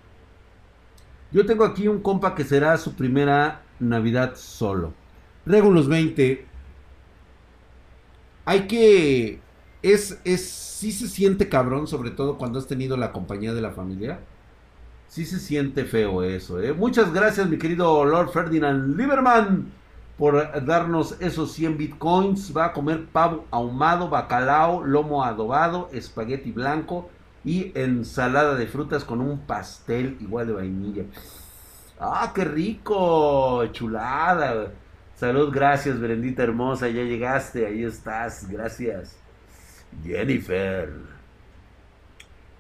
Yo 1.33 1.47
tengo 1.47 1.65
aquí 1.65 1.89
un 1.89 2.01
compa 2.01 2.35
que 2.35 2.45
será 2.45 2.77
su 2.77 2.95
primera 2.95 3.63
Navidad 3.81 4.35
solo. 4.37 4.93
Regulus 5.47 5.89
20. 5.89 6.47
Hay 8.45 8.67
que... 8.67 9.41
Es, 9.83 10.21
es, 10.25 10.49
sí 10.49 10.93
se 10.93 11.09
siente 11.09 11.49
cabrón, 11.49 11.87
sobre 11.87 12.11
todo 12.11 12.39
cuando 12.39 12.59
has 12.59 12.67
tenido 12.67 12.97
la 12.97 13.13
compañía 13.13 13.53
de 13.53 13.61
la 13.61 13.73
familia. 13.73 14.21
Sí 15.09 15.25
se 15.25 15.41
siente 15.41 15.85
feo 15.85 16.23
eso, 16.23 16.61
¿eh? 16.61 16.73
Muchas 16.73 17.13
gracias, 17.13 17.49
mi 17.49 17.59
querido 17.59 18.05
Lord 18.05 18.31
Ferdinand 18.31 18.97
Lieberman 18.97 19.82
por 20.17 20.65
darnos 20.65 21.21
esos 21.21 21.53
100 21.53 21.79
bitcoins. 21.79 22.57
Va 22.57 22.67
a 22.67 22.73
comer 22.73 23.07
pavo 23.07 23.47
ahumado, 23.51 24.09
bacalao, 24.09 24.85
lomo 24.85 25.25
adobado, 25.25 25.89
espagueti 25.93 26.53
blanco 26.53 27.11
y 27.45 27.73
ensalada 27.75 28.55
de 28.55 28.67
frutas 28.67 29.05
con 29.05 29.21
un 29.21 29.41
pastel 29.41 30.17
igual 30.21 30.47
de 30.47 30.53
vainilla. 30.53 31.05
¡Ah, 31.99 32.33
qué 32.35 32.45
rico! 32.45 33.65
Chulada. 33.73 34.73
Salud, 35.15 35.53
gracias, 35.53 36.01
Berendita 36.01 36.43
hermosa. 36.43 36.89
Ya 36.89 37.03
llegaste, 37.03 37.67
ahí 37.67 37.85
estás. 37.85 38.49
Gracias. 38.49 39.17
Jennifer. 40.05 40.93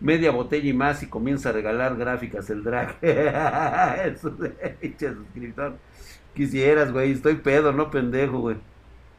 Media 0.00 0.30
botella 0.32 0.68
y 0.68 0.72
más 0.72 1.02
y 1.02 1.06
comienza 1.06 1.48
a 1.48 1.52
regalar 1.52 1.96
gráficas 1.96 2.50
el 2.50 2.62
drag. 2.62 2.98
Suscriptor. 4.18 5.76
Quisieras, 6.34 6.92
güey, 6.92 7.12
estoy 7.12 7.36
pedo, 7.36 7.72
no 7.72 7.90
pendejo, 7.90 8.38
güey. 8.38 8.56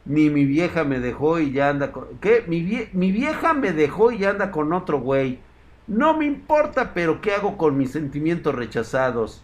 Ni 0.04 0.28
mi 0.30 0.44
vieja 0.44 0.84
me 0.84 1.00
dejó 1.00 1.38
y 1.40 1.52
ya 1.52 1.70
anda 1.70 1.92
con... 1.92 2.06
¿Qué? 2.20 2.44
Mi, 2.46 2.88
mi 2.92 3.12
vieja 3.12 3.54
me 3.54 3.72
dejó 3.72 4.12
y 4.12 4.18
ya 4.18 4.30
anda 4.30 4.50
con 4.50 4.72
otro 4.72 5.00
güey. 5.00 5.38
No 5.86 6.16
me 6.16 6.26
importa, 6.26 6.92
pero 6.92 7.20
¿qué 7.20 7.32
hago 7.32 7.56
con 7.56 7.76
mis 7.76 7.92
sentimientos 7.92 8.54
rechazados? 8.54 9.42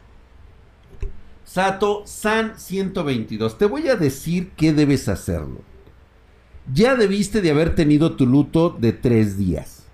Sato 1.45 2.03
San 2.05 2.59
122. 2.59 3.57
Te 3.57 3.67
voy 3.67 3.89
a 3.89 3.97
decir 3.97 4.51
qué 4.57 4.73
debes 4.73 5.09
hacerlo. 5.09 5.61
Ya 6.73 6.95
debiste 6.95 7.41
de 7.41 7.51
haber 7.51 7.75
tenido 7.75 8.17
tu 8.17 8.27
luto 8.27 8.71
de 8.71 8.93
tres 8.93 9.39
días. 9.39 9.87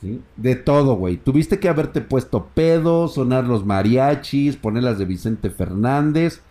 ¿Sí? 0.00 0.22
De 0.36 0.54
todo, 0.54 0.94
güey. 0.94 1.16
Tuviste 1.16 1.58
que 1.58 1.68
haberte 1.68 2.00
puesto 2.00 2.46
pedo, 2.54 3.08
sonar 3.08 3.44
los 3.44 3.64
mariachis, 3.66 4.56
poner 4.56 4.84
las 4.84 4.98
de 4.98 5.06
Vicente 5.06 5.50
Fernández 5.50 6.42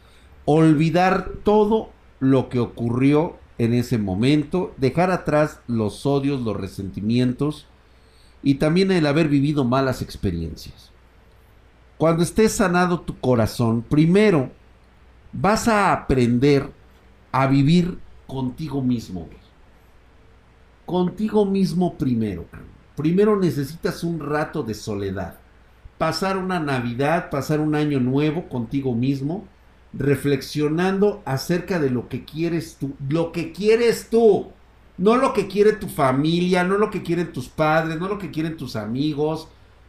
olvidar 0.50 1.30
todo 1.44 1.90
lo 2.22 2.48
que 2.48 2.60
ocurrió 2.60 3.36
en 3.58 3.74
ese 3.74 3.98
momento, 3.98 4.74
dejar 4.78 5.12
atrás 5.12 5.60
los 5.68 6.06
odios, 6.06 6.42
los 6.42 6.56
resentimientos 6.56 7.68
y 8.42 8.56
también 8.56 8.92
el 8.92 9.06
haber 9.06 9.28
vivido 9.28 9.66
malas 9.66 10.02
experiencias. 10.02 10.92
Cuando 11.98 12.24
esté 12.24 12.48
sanado 12.48 13.02
tu 13.02 13.20
corazón, 13.20 13.82
primero 13.82 14.50
vas 15.34 15.68
a 15.68 15.92
aprender 15.92 16.72
a 17.34 17.48
vivir 17.48 18.00
contigo 18.26 18.82
mismo. 18.82 19.28
Contigo 20.86 21.46
mismo 21.46 21.96
primero. 21.98 22.46
Primero 22.96 23.38
necesitas 23.38 24.02
un 24.02 24.22
rato 24.22 24.64
de 24.64 24.76
soledad. 24.76 25.40
Pasar 25.98 26.38
una 26.38 26.62
Navidad, 26.62 27.30
pasar 27.30 27.60
un 27.60 27.76
año 27.76 28.00
nuevo 28.00 28.48
contigo 28.48 28.96
mismo, 28.96 29.46
reflexionando 29.94 31.22
acerca 31.26 31.80
de 31.80 31.90
lo 31.90 32.10
que 32.10 32.26
quieres 32.26 32.78
tú, 32.80 32.94
lo 33.10 33.32
que 33.32 33.52
quieres 33.52 34.10
tú, 34.10 34.52
no 34.98 35.16
lo 35.18 35.34
que 35.34 35.48
quiere 35.48 35.74
tu 35.74 35.88
familia, 35.88 36.64
no 36.64 36.78
lo 36.78 36.90
que 36.90 37.04
quieren 37.04 37.32
tus 37.32 37.48
padres, 37.48 38.00
no 38.00 38.08
lo 38.08 38.18
que 38.18 38.32
quieren 38.32 38.58
tus 38.58 38.76
amigos, 38.76 39.48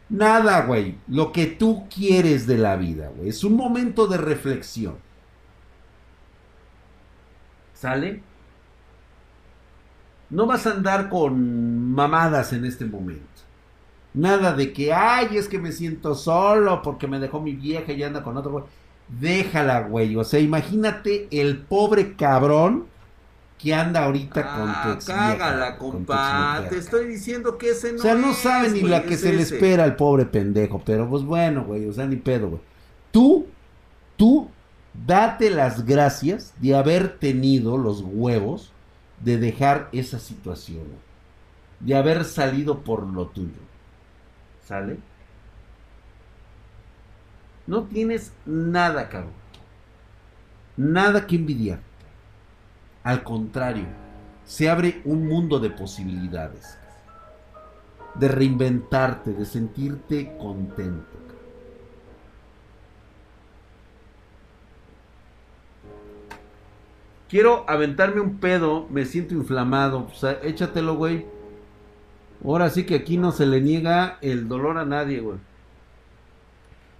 nada, 0.09 0.65
güey, 0.65 0.95
lo 1.07 1.31
que 1.31 1.47
tú 1.47 1.87
quieres 1.93 2.47
de 2.47 2.57
la 2.57 2.75
vida, 2.75 3.11
güey. 3.15 3.29
Es 3.29 3.43
un 3.43 3.55
momento 3.55 4.07
de 4.07 4.17
reflexión. 4.17 4.97
¿Sale? 7.73 8.21
No 10.29 10.45
vas 10.45 10.67
a 10.67 10.71
andar 10.71 11.09
con 11.09 11.91
mamadas 11.93 12.53
en 12.53 12.65
este 12.65 12.85
momento. 12.85 13.25
Nada 14.13 14.53
de 14.53 14.73
que, 14.73 14.93
ay, 14.93 15.37
es 15.37 15.47
que 15.47 15.59
me 15.59 15.71
siento 15.71 16.15
solo 16.15 16.81
porque 16.81 17.07
me 17.07 17.19
dejó 17.19 17.41
mi 17.41 17.53
vieja 17.53 17.91
y 17.93 18.03
anda 18.03 18.23
con 18.23 18.37
otro 18.37 18.51
güey. 18.51 18.65
Déjala, 19.09 19.81
güey. 19.81 20.15
O 20.15 20.23
sea, 20.23 20.39
imagínate 20.39 21.27
el 21.31 21.57
pobre 21.57 22.15
cabrón 22.15 22.85
que 23.57 23.73
anda 23.73 24.05
ahorita 24.05 24.55
con 24.55 24.65
tu 24.67 24.89
Ah, 24.89 24.93
ex 24.95 25.05
cágala, 25.05 25.77
compa. 25.77 26.65
Te 26.69 26.77
estoy 26.77 27.07
diciendo 27.07 27.57
que 27.57 27.71
ese 27.71 27.91
no 27.91 27.99
O 27.99 28.01
sea, 28.01 28.15
no 28.15 28.31
es, 28.31 28.37
sabe 28.37 28.69
ni 28.69 28.81
güey, 28.81 28.91
la 28.91 29.03
que 29.03 29.15
es 29.15 29.21
se 29.21 29.33
le 29.33 29.41
espera 29.41 29.83
al 29.83 29.95
pobre 29.95 30.25
pendejo. 30.25 30.81
Pero 30.85 31.09
pues 31.09 31.23
bueno, 31.23 31.65
güey. 31.65 31.87
O 31.87 31.93
sea, 31.93 32.05
ni 32.05 32.15
pedo, 32.17 32.49
güey. 32.49 32.61
Tú, 33.11 33.47
tú, 34.15 34.49
date 34.93 35.49
las 35.49 35.85
gracias 35.85 36.53
de 36.59 36.75
haber 36.75 37.17
tenido 37.17 37.77
los 37.77 38.01
huevos 38.01 38.71
de 39.19 39.37
dejar 39.37 39.89
esa 39.91 40.19
situación. 40.19 40.83
güey. 40.85 40.99
De 41.81 41.95
haber 41.95 42.23
salido 42.25 42.79
por 42.83 43.03
lo 43.07 43.27
tuyo. 43.27 43.59
¿Sale? 44.65 44.97
No 47.69 47.83
tienes 47.83 48.33
nada, 48.47 49.09
cabrón. 49.09 49.33
Nada 50.75 51.27
que 51.27 51.35
envidiar. 51.35 51.79
Al 53.03 53.21
contrario, 53.21 53.85
se 54.43 54.71
abre 54.71 55.03
un 55.05 55.27
mundo 55.27 55.59
de 55.59 55.69
posibilidades. 55.69 56.79
De 58.15 58.27
reinventarte, 58.27 59.33
de 59.33 59.45
sentirte 59.45 60.35
contento. 60.39 61.19
Quiero 67.29 67.69
aventarme 67.69 68.19
un 68.19 68.39
pedo, 68.39 68.87
me 68.89 69.05
siento 69.05 69.35
inflamado. 69.35 70.07
Échatelo, 70.41 70.95
güey. 70.95 71.27
Ahora 72.43 72.71
sí 72.71 72.87
que 72.87 72.95
aquí 72.95 73.17
no 73.17 73.31
se 73.31 73.45
le 73.45 73.61
niega 73.61 74.17
el 74.21 74.47
dolor 74.47 74.79
a 74.79 74.85
nadie, 74.85 75.19
güey. 75.19 75.37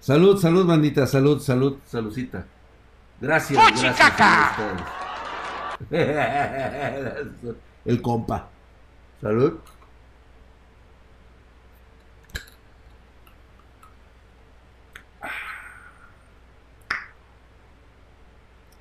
Salud, 0.00 0.38
salud, 0.38 0.66
bandita, 0.66 1.06
salud, 1.06 1.40
salud, 1.40 1.78
saludcita. 1.84 2.46
Gracias, 3.20 3.62
gracias. 3.82 3.98
El 7.84 8.00
compa. 8.00 8.48
Salud. 9.20 9.58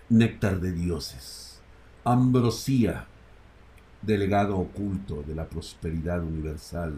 Néctar 0.07 0.61
de 0.61 0.71
dioses. 0.71 1.59
Ambrosía. 2.05 3.07
Delegado 4.01 4.57
oculto 4.57 5.21
de 5.23 5.35
la 5.35 5.49
prosperidad 5.49 6.23
universal. 6.23 6.95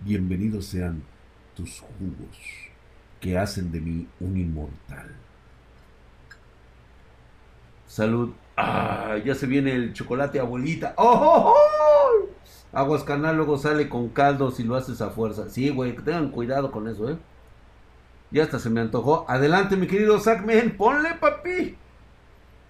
Bienvenidos 0.00 0.66
sean 0.66 1.02
tus 1.54 1.80
jugos 1.80 2.69
que 3.20 3.38
hacen 3.38 3.72
de 3.72 3.80
mí 3.80 4.08
un 4.20 4.36
inmortal. 4.36 5.20
Salud. 7.86 8.34
Ah, 8.56 9.16
ya 9.24 9.34
se 9.34 9.46
viene 9.46 9.72
el 9.74 9.92
chocolate, 9.92 10.38
abuelita. 10.40 10.94
¡Oh! 10.96 11.04
oh, 11.12 11.54
oh! 11.54 12.30
Aguas 12.72 13.04
canal 13.04 13.36
luego 13.36 13.58
sale 13.58 13.88
con 13.88 14.10
caldo 14.10 14.50
si 14.50 14.64
lo 14.64 14.76
haces 14.76 15.00
a 15.00 15.10
fuerza. 15.10 15.48
Sí, 15.50 15.70
güey, 15.70 15.96
que 15.96 16.02
tengan 16.02 16.30
cuidado 16.30 16.70
con 16.70 16.86
eso, 16.88 17.08
¿eh? 17.10 17.18
Ya 18.30 18.44
hasta 18.44 18.58
se 18.58 18.70
me 18.70 18.80
antojó. 18.80 19.24
Adelante, 19.28 19.76
mi 19.76 19.86
querido 19.86 20.18
Zackman, 20.20 20.76
ponle, 20.76 21.14
papi. 21.20 21.76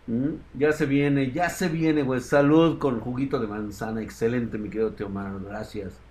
Mm, 0.07 0.35
Ya 0.55 0.73
se 0.73 0.87
viene, 0.87 1.33
ya 1.33 1.49
se 1.51 1.69
viene, 1.69 2.03
güey. 2.03 2.21
Salud 2.21 2.79
con 2.79 3.01
juguito 3.01 3.39
de 3.41 3.47
manzana. 3.47 4.03
Excelente, 4.03 4.59
mi 4.59 4.69
querido 4.71 4.93
Teomar. 4.95 5.41
Gracias. 5.43 6.03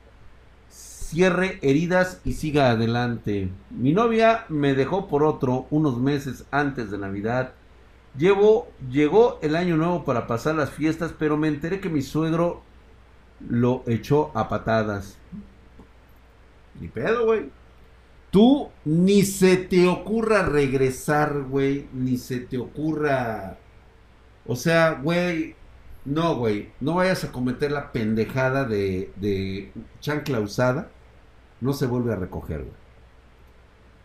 Cierre 0.69 1.59
heridas 1.61 2.21
y 2.23 2.33
siga 2.33 2.69
adelante. 2.69 3.49
Mi 3.71 3.93
novia 3.93 4.45
me 4.49 4.75
dejó 4.75 5.07
por 5.07 5.23
otro 5.23 5.65
unos 5.71 5.97
meses 5.99 6.45
antes 6.51 6.91
de 6.91 6.99
Navidad. 6.99 7.53
Llevo, 8.17 8.67
llegó 8.89 9.39
el 9.41 9.55
año 9.55 9.75
nuevo 9.75 10.05
para 10.05 10.27
pasar 10.27 10.55
las 10.55 10.69
fiestas, 10.69 11.13
pero 11.17 11.37
me 11.37 11.47
enteré 11.47 11.79
que 11.79 11.89
mi 11.89 12.01
suegro 12.01 12.61
lo 13.47 13.83
echó 13.87 14.31
a 14.35 14.49
patadas. 14.49 15.17
Ni 16.79 16.87
pedo, 16.87 17.25
güey. 17.25 17.49
Tú 18.31 18.69
ni 18.85 19.23
se 19.23 19.57
te 19.57 19.87
ocurra 19.87 20.43
regresar, 20.43 21.43
güey. 21.49 21.87
Ni 21.93 22.17
se 22.17 22.39
te 22.39 22.57
ocurra. 22.57 23.57
O 24.45 24.55
sea, 24.55 24.91
güey. 24.91 25.55
No, 26.09 26.35
güey. 26.35 26.69
No 26.79 26.95
vayas 26.95 27.23
a 27.23 27.31
cometer 27.31 27.71
la 27.71 27.91
pendejada 27.91 28.65
de, 28.65 29.13
de 29.17 29.71
chancla 30.01 30.39
usada. 30.39 30.89
No 31.61 31.71
se 31.73 31.85
vuelve 31.85 32.13
a 32.13 32.15
recoger, 32.15 32.61
güey. 32.61 32.79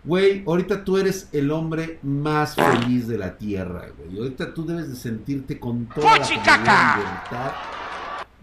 Güey, 0.04 0.44
ahorita 0.46 0.84
tú 0.84 0.98
eres 0.98 1.30
el 1.32 1.50
hombre 1.50 1.98
más 2.02 2.56
feliz 2.56 3.08
de 3.08 3.16
la 3.16 3.38
tierra, 3.38 3.86
güey. 3.96 4.18
Ahorita 4.18 4.52
tú 4.52 4.66
debes 4.66 4.90
de 4.90 4.96
sentirte 4.96 5.58
con 5.58 5.86
toda 5.86 6.18
la 6.18 6.96
libertad 6.96 7.52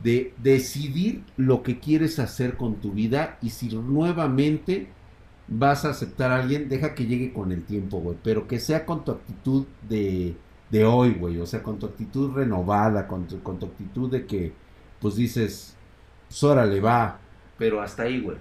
de 0.01 0.33
decidir 0.41 1.23
lo 1.37 1.61
que 1.61 1.79
quieres 1.79 2.17
hacer 2.17 2.57
con 2.57 2.77
tu 2.77 2.91
vida 2.93 3.37
y 3.43 3.51
si 3.51 3.69
nuevamente 3.75 4.87
vas 5.47 5.85
a 5.85 5.91
aceptar 5.91 6.31
a 6.31 6.37
alguien, 6.41 6.67
deja 6.67 6.95
que 6.95 7.05
llegue 7.05 7.31
con 7.31 7.51
el 7.51 7.63
tiempo, 7.63 7.99
güey. 7.99 8.17
Pero 8.23 8.47
que 8.47 8.59
sea 8.59 8.87
con 8.87 9.05
tu 9.05 9.11
actitud 9.11 9.67
de, 9.87 10.35
de 10.71 10.85
hoy, 10.85 11.11
güey. 11.13 11.39
O 11.39 11.45
sea, 11.45 11.61
con 11.61 11.77
tu 11.77 11.85
actitud 11.85 12.33
renovada, 12.33 13.07
con 13.07 13.27
tu, 13.27 13.43
con 13.43 13.59
tu 13.59 13.67
actitud 13.67 14.09
de 14.09 14.25
que, 14.25 14.53
pues 14.99 15.15
dices, 15.15 15.75
pues 16.27 16.43
órale, 16.43 16.79
va. 16.79 17.19
Pero 17.57 17.81
hasta 17.81 18.03
ahí, 18.03 18.21
güey. 18.21 18.37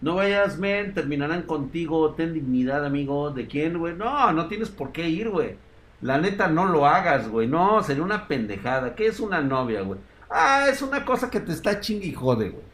No 0.00 0.14
vayas, 0.16 0.58
men, 0.58 0.92
terminarán 0.94 1.42
contigo, 1.42 2.14
ten 2.14 2.34
dignidad, 2.34 2.84
amigo. 2.84 3.30
¿De 3.30 3.46
quién, 3.46 3.78
güey? 3.78 3.94
No, 3.94 4.32
no 4.32 4.46
tienes 4.46 4.68
por 4.68 4.92
qué 4.92 5.08
ir, 5.08 5.30
güey. 5.30 5.56
La 6.02 6.18
neta, 6.18 6.48
no 6.48 6.66
lo 6.66 6.86
hagas, 6.86 7.28
güey. 7.28 7.48
No, 7.48 7.82
sería 7.82 8.02
una 8.04 8.28
pendejada. 8.28 8.94
¿Qué 8.94 9.06
es 9.06 9.18
una 9.20 9.40
novia, 9.40 9.80
güey? 9.82 9.98
Ah, 10.28 10.66
es 10.68 10.82
una 10.82 11.04
cosa 11.04 11.30
que 11.30 11.40
te 11.40 11.52
está 11.52 11.80
chingue 11.80 12.08
y 12.08 12.12
jode, 12.12 12.50
güey. 12.50 12.64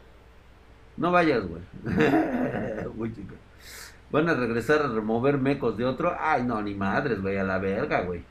No 0.97 1.11
vayas, 1.11 1.43
güey. 1.47 1.61
Van 4.13 4.29
a 4.29 4.35
regresar 4.35 4.83
a 4.83 4.87
remover 4.89 5.39
mecos 5.39 5.75
de 5.75 5.85
otro. 5.85 6.15
Ay, 6.19 6.43
no, 6.43 6.61
ni 6.61 6.75
madres, 6.75 7.19
güey, 7.19 7.37
a 7.39 7.43
la 7.43 7.57
verga, 7.57 8.01
güey. 8.01 8.23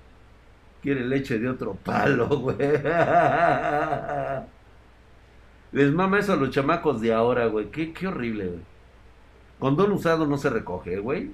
Quiere 0.80 1.04
leche 1.04 1.40
de 1.40 1.48
otro 1.48 1.74
palo, 1.74 2.28
güey. 2.38 2.56
Les 5.72 5.90
mama 5.92 6.20
eso 6.20 6.34
a 6.34 6.36
los 6.36 6.50
chamacos 6.50 7.00
de 7.00 7.12
ahora, 7.12 7.46
güey. 7.46 7.70
Qué, 7.72 7.92
qué 7.92 8.06
horrible, 8.06 8.46
güey. 8.46 8.60
Condón 9.58 9.90
usado 9.92 10.24
no 10.26 10.38
se 10.38 10.50
recoge, 10.50 10.98
güey. 10.98 11.32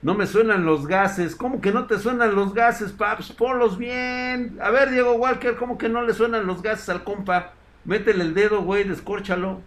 No 0.00 0.14
me 0.14 0.26
suenan 0.26 0.64
los 0.64 0.86
gases. 0.86 1.36
¿Cómo 1.36 1.60
que 1.60 1.72
no 1.72 1.86
te 1.86 1.98
suenan 1.98 2.34
los 2.34 2.54
gases, 2.54 2.92
paps? 2.92 3.32
Ponlos 3.32 3.76
bien. 3.76 4.58
A 4.62 4.70
ver, 4.70 4.90
Diego 4.90 5.12
Walker, 5.14 5.56
¿cómo 5.56 5.76
que 5.76 5.90
no 5.90 6.02
le 6.02 6.14
suenan 6.14 6.46
los 6.46 6.62
gases 6.62 6.88
al 6.88 7.04
compa? 7.04 7.52
Métele 7.84 8.24
el 8.24 8.32
dedo, 8.34 8.62
güey, 8.62 8.84
descórchalo. 8.84 9.60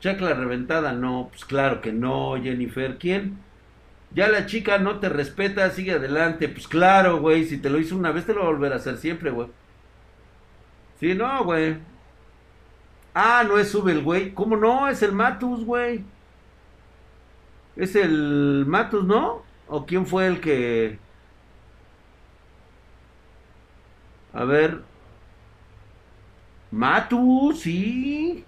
Chacla 0.00 0.34
reventada, 0.34 0.92
no. 0.92 1.28
Pues 1.30 1.44
claro 1.44 1.80
que 1.80 1.92
no, 1.92 2.36
Jennifer. 2.42 2.98
¿Quién? 2.98 3.38
Ya 4.12 4.28
la 4.28 4.46
chica 4.46 4.78
no 4.78 4.98
te 5.00 5.08
respeta, 5.08 5.70
sigue 5.70 5.92
adelante. 5.92 6.48
Pues 6.48 6.66
claro, 6.68 7.20
güey, 7.20 7.44
si 7.44 7.58
te 7.58 7.70
lo 7.70 7.78
hizo 7.78 7.96
una 7.96 8.10
vez, 8.12 8.26
te 8.26 8.34
lo 8.34 8.40
va 8.40 8.46
a 8.48 8.50
volver 8.50 8.72
a 8.72 8.76
hacer 8.76 8.96
siempre, 8.98 9.30
güey. 9.30 9.48
Sí, 11.00 11.14
no, 11.14 11.44
güey. 11.44 11.76
Ah, 13.14 13.44
no 13.46 13.58
es 13.58 13.70
sube 13.70 13.92
el 13.92 14.02
güey. 14.02 14.32
¿Cómo 14.34 14.56
no? 14.56 14.88
Es 14.88 15.02
el 15.02 15.12
Matus, 15.12 15.64
güey. 15.64 16.04
Es 17.76 17.96
el 17.96 18.64
Matus, 18.66 19.04
¿no? 19.04 19.42
¿O 19.68 19.86
quién 19.86 20.06
fue 20.06 20.26
el 20.26 20.40
que... 20.40 20.98
A 24.32 24.44
ver. 24.44 24.82
Matus, 26.70 27.60
sí. 27.60 28.44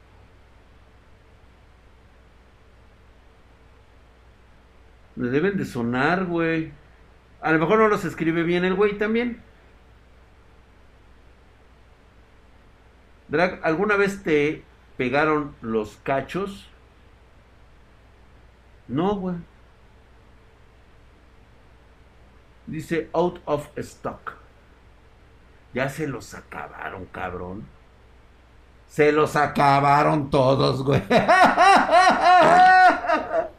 Le 5.16 5.30
deben 5.30 5.56
de 5.56 5.64
sonar, 5.64 6.24
güey. 6.24 6.72
A 7.40 7.52
lo 7.52 7.58
mejor 7.58 7.78
no 7.78 7.88
los 7.88 8.04
escribe 8.04 8.42
bien 8.42 8.64
el 8.64 8.74
güey 8.74 8.98
también. 8.98 9.42
Drag, 13.28 13.60
¿alguna 13.62 13.96
vez 13.96 14.22
te 14.22 14.64
pegaron 14.96 15.54
los 15.60 15.96
cachos? 16.02 16.68
No, 18.88 19.16
güey. 19.16 19.36
Dice 22.66 23.10
out 23.12 23.40
of 23.44 23.68
stock. 23.76 24.36
Ya 25.74 25.88
se 25.88 26.06
los 26.06 26.34
acabaron, 26.34 27.06
cabrón. 27.06 27.66
Se 28.86 29.10
los 29.10 29.36
acabaron 29.36 30.30
todos, 30.30 30.84
güey. 30.84 31.02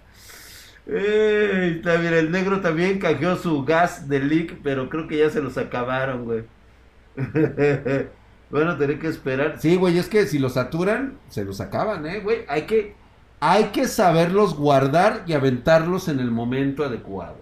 Está 0.85 1.95
bien, 1.95 2.13
el 2.13 2.31
negro 2.31 2.59
también 2.59 2.99
canjeó 2.99 3.37
su 3.37 3.63
gas 3.63 4.09
de 4.09 4.19
leak, 4.19 4.59
pero 4.63 4.89
creo 4.89 5.07
que 5.07 5.17
ya 5.17 5.29
se 5.29 5.41
los 5.41 5.57
acabaron, 5.57 6.25
güey. 6.25 6.43
bueno, 8.49 8.77
tener 8.77 8.99
que 8.99 9.07
esperar. 9.07 9.59
Sí, 9.59 9.75
güey, 9.77 9.97
es 9.97 10.09
que 10.09 10.25
si 10.27 10.39
los 10.39 10.53
saturan, 10.53 11.17
se 11.29 11.45
los 11.45 11.61
acaban, 11.61 12.05
eh, 12.05 12.19
güey. 12.19 12.39
Hay 12.49 12.63
que, 12.63 12.95
hay 13.39 13.65
que 13.65 13.87
saberlos 13.87 14.55
guardar 14.55 15.23
y 15.25 15.33
aventarlos 15.33 16.09
en 16.09 16.19
el 16.19 16.31
momento 16.31 16.83
adecuado. 16.83 17.37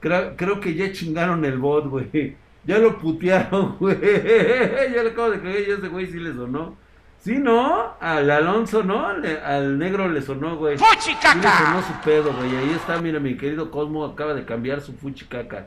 Creo, 0.00 0.36
creo 0.36 0.60
que 0.60 0.74
ya 0.74 0.92
chingaron 0.92 1.44
el 1.44 1.58
bot, 1.58 1.86
güey. 1.88 2.36
Ya 2.64 2.78
lo 2.78 2.98
putearon, 2.98 3.76
güey. 3.80 3.98
Ya 3.98 5.02
le 5.02 5.10
acabo 5.10 5.30
de 5.30 5.40
creer, 5.40 5.66
ya 5.66 5.74
ese 5.76 5.88
güey 5.88 6.06
sí 6.06 6.18
le 6.18 6.34
sonó. 6.34 6.76
Sí, 7.20 7.36
¿no? 7.38 7.94
Al 8.00 8.30
Alonso, 8.30 8.82
¿no? 8.84 9.12
Le- 9.18 9.40
al 9.40 9.78
negro 9.78 10.08
le 10.08 10.22
sonó, 10.22 10.56
güey. 10.56 10.78
Sí 10.78 10.84
le 11.34 11.42
sonó 11.42 11.82
su 11.82 11.92
pedo, 12.04 12.32
güey. 12.32 12.56
Ahí 12.56 12.70
está, 12.70 13.00
mira, 13.00 13.18
mi 13.20 13.36
querido 13.36 13.70
Cosmo 13.70 14.04
acaba 14.04 14.34
de 14.34 14.44
cambiar 14.44 14.80
su 14.80 14.92
fuchicaca. 14.94 15.66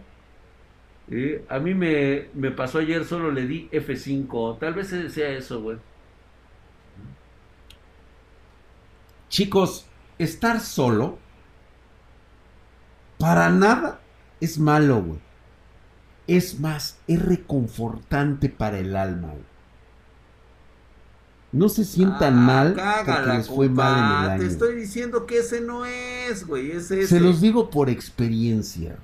Sí, 1.09 1.35
A 1.49 1.59
mí 1.59 1.73
me, 1.73 2.29
me 2.33 2.51
pasó 2.51 2.79
ayer, 2.79 3.03
solo 3.05 3.31
le 3.31 3.45
di 3.45 3.69
F5. 3.71 4.59
Tal 4.59 4.73
vez 4.73 4.87
sea 5.13 5.29
eso, 5.29 5.61
güey. 5.61 5.77
Chicos, 9.29 9.85
estar 10.17 10.59
solo 10.59 11.17
para 13.17 13.49
nada 13.49 13.99
es 14.39 14.57
malo, 14.57 15.01
güey. 15.01 15.19
Es 16.27 16.59
más, 16.59 16.99
es 17.07 17.21
reconfortante 17.21 18.49
para 18.49 18.79
el 18.79 18.95
alma, 18.95 19.29
güey. 19.29 19.50
No 21.51 21.67
se 21.67 21.83
sientan 21.83 22.33
Ah, 22.37 22.41
mal 22.41 22.73
porque 23.05 23.33
les 23.37 23.47
fue 23.47 23.67
compa. 23.67 23.83
mal 23.83 23.99
en 23.99 24.23
el 24.25 24.29
año. 24.31 24.39
Te 24.41 24.47
estoy 24.47 24.75
diciendo 24.75 25.25
que 25.25 25.39
ese 25.39 25.59
no 25.61 25.85
es, 25.85 26.45
güey. 26.47 26.71
Es 26.71 26.89
ese. 26.91 27.07
Se 27.07 27.19
los 27.19 27.41
digo 27.41 27.69
por 27.69 27.89
experiencia. 27.89 28.95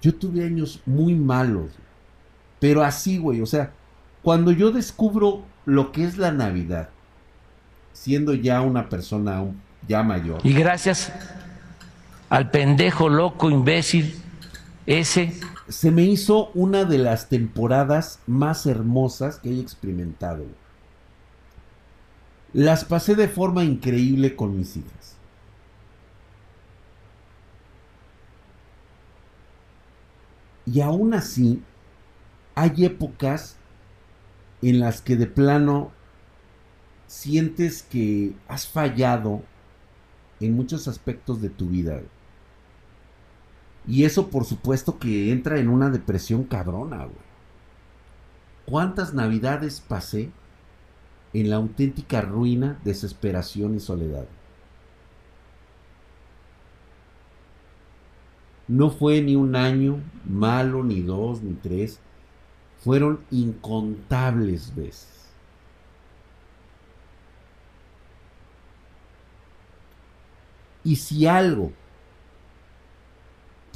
Yo 0.00 0.14
tuve 0.14 0.44
años 0.44 0.80
muy 0.84 1.14
malos, 1.14 1.66
güey. 1.66 1.88
pero 2.58 2.82
así, 2.82 3.18
güey, 3.18 3.40
o 3.40 3.46
sea, 3.46 3.72
cuando 4.22 4.50
yo 4.50 4.72
descubro 4.72 5.42
lo 5.64 5.92
que 5.92 6.04
es 6.04 6.18
la 6.18 6.32
Navidad, 6.32 6.88
siendo 7.92 8.34
ya 8.34 8.60
una 8.62 8.88
persona 8.88 9.44
ya 9.86 10.02
mayor, 10.02 10.40
Y 10.42 10.52
gracias 10.54 11.12
al 12.30 12.50
pendejo 12.50 13.08
loco 13.08 13.50
imbécil 13.50 14.14
ese 14.86 15.32
se 15.68 15.90
me 15.92 16.02
hizo 16.02 16.50
una 16.54 16.84
de 16.84 16.98
las 16.98 17.28
temporadas 17.28 18.18
más 18.26 18.66
hermosas 18.66 19.36
que 19.38 19.50
he 19.50 19.60
experimentado. 19.60 20.44
Las 22.52 22.84
pasé 22.84 23.14
de 23.14 23.28
forma 23.28 23.64
increíble 23.64 24.36
con 24.36 24.56
mis 24.56 24.76
hijas. 24.76 25.16
Y 30.66 30.80
aún 30.80 31.14
así, 31.14 31.62
hay 32.54 32.84
épocas 32.84 33.56
en 34.60 34.80
las 34.80 35.00
que 35.00 35.16
de 35.16 35.26
plano 35.26 35.90
sientes 37.06 37.82
que 37.82 38.34
has 38.48 38.66
fallado 38.66 39.42
en 40.40 40.54
muchos 40.54 40.88
aspectos 40.88 41.40
de 41.40 41.50
tu 41.50 41.68
vida. 41.68 42.00
Y 43.86 44.04
eso 44.04 44.28
por 44.28 44.44
supuesto 44.44 44.98
que 44.98 45.32
entra 45.32 45.58
en 45.58 45.68
una 45.68 45.90
depresión 45.90 46.44
cabrona, 46.44 46.98
güey. 46.98 47.32
¿Cuántas 48.64 49.12
navidades 49.12 49.80
pasé 49.80 50.30
en 51.32 51.50
la 51.50 51.56
auténtica 51.56 52.20
ruina, 52.20 52.80
desesperación 52.84 53.74
y 53.76 53.80
soledad? 53.80 54.26
No 58.68 58.90
fue 58.90 59.20
ni 59.22 59.36
un 59.36 59.56
año 59.56 60.00
malo, 60.24 60.82
ni 60.82 61.02
dos, 61.02 61.42
ni 61.42 61.54
tres. 61.54 62.00
Fueron 62.78 63.20
incontables 63.30 64.74
veces. 64.74 65.08
Y 70.84 70.96
si 70.96 71.26
algo 71.26 71.72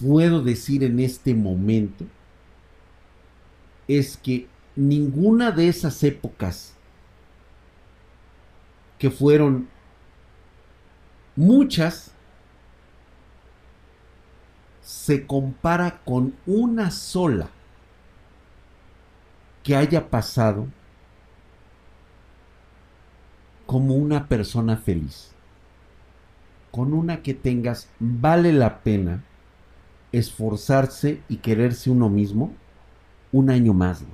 puedo 0.01 0.43
decir 0.43 0.85
en 0.85 1.01
este 1.01 1.35
momento 1.35 2.05
es 3.89 4.17
que 4.17 4.49
ninguna 4.75 5.53
de 5.53 5.69
esas 5.69 6.03
épocas 6.03 6.76
que 8.99 9.11
fueron 9.11 9.69
muchas 11.35 12.13
se 14.83 15.27
compara 15.27 16.01
con 16.05 16.35
una 16.47 16.91
sola 16.91 17.49
que 19.63 19.75
haya 19.75 20.11
pasado 20.11 20.69
como 23.67 23.95
una 23.95 24.29
persona 24.29 24.77
feliz. 24.77 25.33
Con 26.71 26.93
una 26.93 27.23
que 27.23 27.35
tengas 27.35 27.89
vale 27.99 28.53
la 28.53 28.81
pena 28.83 29.25
esforzarse 30.13 31.21
y 31.29 31.39
quererse 31.39 31.91
uno 31.91 32.09
mismo 32.09 32.53
un 33.33 33.51
año 33.51 33.75
más. 33.75 34.05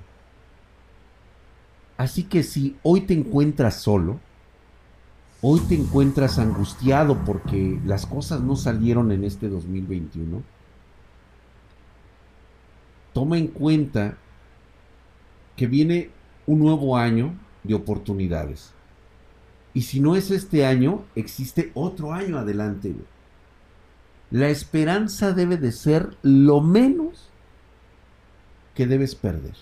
Así 1.98 2.24
que 2.24 2.42
si 2.42 2.78
hoy 2.82 3.02
te 3.02 3.12
encuentras 3.14 3.76
solo, 3.76 4.20
hoy 5.42 5.60
te 5.60 5.74
encuentras 5.74 6.38
angustiado 6.38 7.24
porque 7.24 7.78
las 7.84 8.06
cosas 8.06 8.40
no 8.40 8.56
salieron 8.56 9.10
en 9.10 9.24
este 9.24 9.48
2021, 9.48 10.42
toma 13.12 13.36
en 13.36 13.48
cuenta 13.48 14.16
que 15.56 15.66
viene 15.66 16.10
un 16.46 16.60
nuevo 16.60 16.96
año 16.96 17.34
de 17.64 17.74
oportunidades. 17.74 18.72
Y 19.74 19.82
si 19.82 20.00
no 20.00 20.16
es 20.16 20.30
este 20.30 20.64
año, 20.64 21.04
existe 21.14 21.72
otro 21.74 22.12
año 22.12 22.38
adelante. 22.38 22.94
La 24.30 24.48
esperanza 24.48 25.32
debe 25.32 25.56
de 25.56 25.72
ser 25.72 26.16
lo 26.22 26.60
menos 26.60 27.28
que 28.74 28.86
debes 28.86 29.14
perder. 29.14 29.56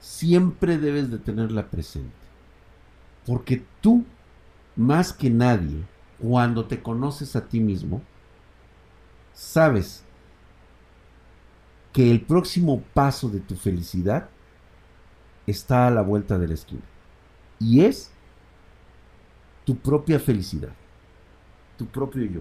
Siempre 0.00 0.78
debes 0.78 1.10
de 1.10 1.18
tenerla 1.18 1.66
presente. 1.68 2.12
Porque 3.26 3.62
tú, 3.80 4.04
más 4.78 5.12
que 5.12 5.28
nadie, 5.28 5.84
cuando 6.20 6.64
te 6.64 6.80
conoces 6.80 7.34
a 7.34 7.48
ti 7.48 7.58
mismo, 7.58 8.00
sabes 9.32 10.04
que 11.92 12.12
el 12.12 12.20
próximo 12.20 12.80
paso 12.94 13.28
de 13.28 13.40
tu 13.40 13.56
felicidad 13.56 14.30
está 15.48 15.88
a 15.88 15.90
la 15.90 16.02
vuelta 16.02 16.38
de 16.38 16.46
la 16.46 16.54
esquina. 16.54 16.82
Y 17.58 17.84
es 17.84 18.12
tu 19.64 19.76
propia 19.76 20.20
felicidad. 20.20 20.72
Tu 21.76 21.84
propio 21.84 22.24
yo. 22.24 22.40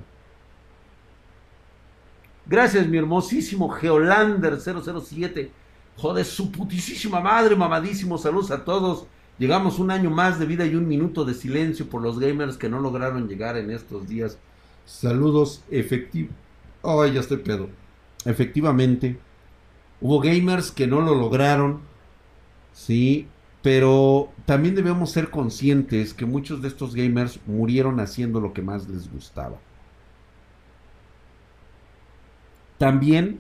Gracias, 2.45 2.87
mi 2.87 2.97
hermosísimo 2.97 3.67
Geolander 3.67 4.59
007. 4.61 5.51
Joder, 5.97 6.23
su 6.23 6.51
putísima 6.51 7.19
madre, 7.19 7.55
mamadísimo. 7.55 8.15
Saludos 8.19 8.51
a 8.51 8.63
todos. 8.63 9.07
Llegamos 9.39 9.77
un 9.77 9.91
año 9.91 10.09
más 10.09 10.39
de 10.39 10.45
vida 10.45 10.65
y 10.65 10.75
un 10.75 10.87
minuto 10.87 11.23
de 11.23 11.33
silencio 11.33 11.87
por 11.89 12.01
los 12.01 12.19
gamers 12.19 12.57
que 12.57 12.69
no 12.69 12.79
lograron 12.79 13.27
llegar 13.27 13.55
en 13.57 13.69
estos 13.69 14.07
días. 14.07 14.37
Saludos 14.85 15.63
efectivos. 15.69 16.33
Ay, 16.83 17.13
ya 17.13 17.19
estoy 17.19 17.37
pedo. 17.37 17.69
Efectivamente, 18.25 19.17
hubo 20.01 20.19
gamers 20.19 20.71
que 20.71 20.87
no 20.87 21.01
lo 21.01 21.13
lograron. 21.13 21.81
Sí, 22.73 23.27
pero 23.61 24.31
también 24.45 24.75
debemos 24.75 25.11
ser 25.11 25.29
conscientes 25.29 26.13
que 26.13 26.25
muchos 26.25 26.61
de 26.61 26.69
estos 26.69 26.95
gamers 26.95 27.39
murieron 27.45 27.99
haciendo 27.99 28.39
lo 28.39 28.53
que 28.53 28.61
más 28.61 28.87
les 28.87 29.11
gustaba. 29.11 29.57
También 32.77 33.39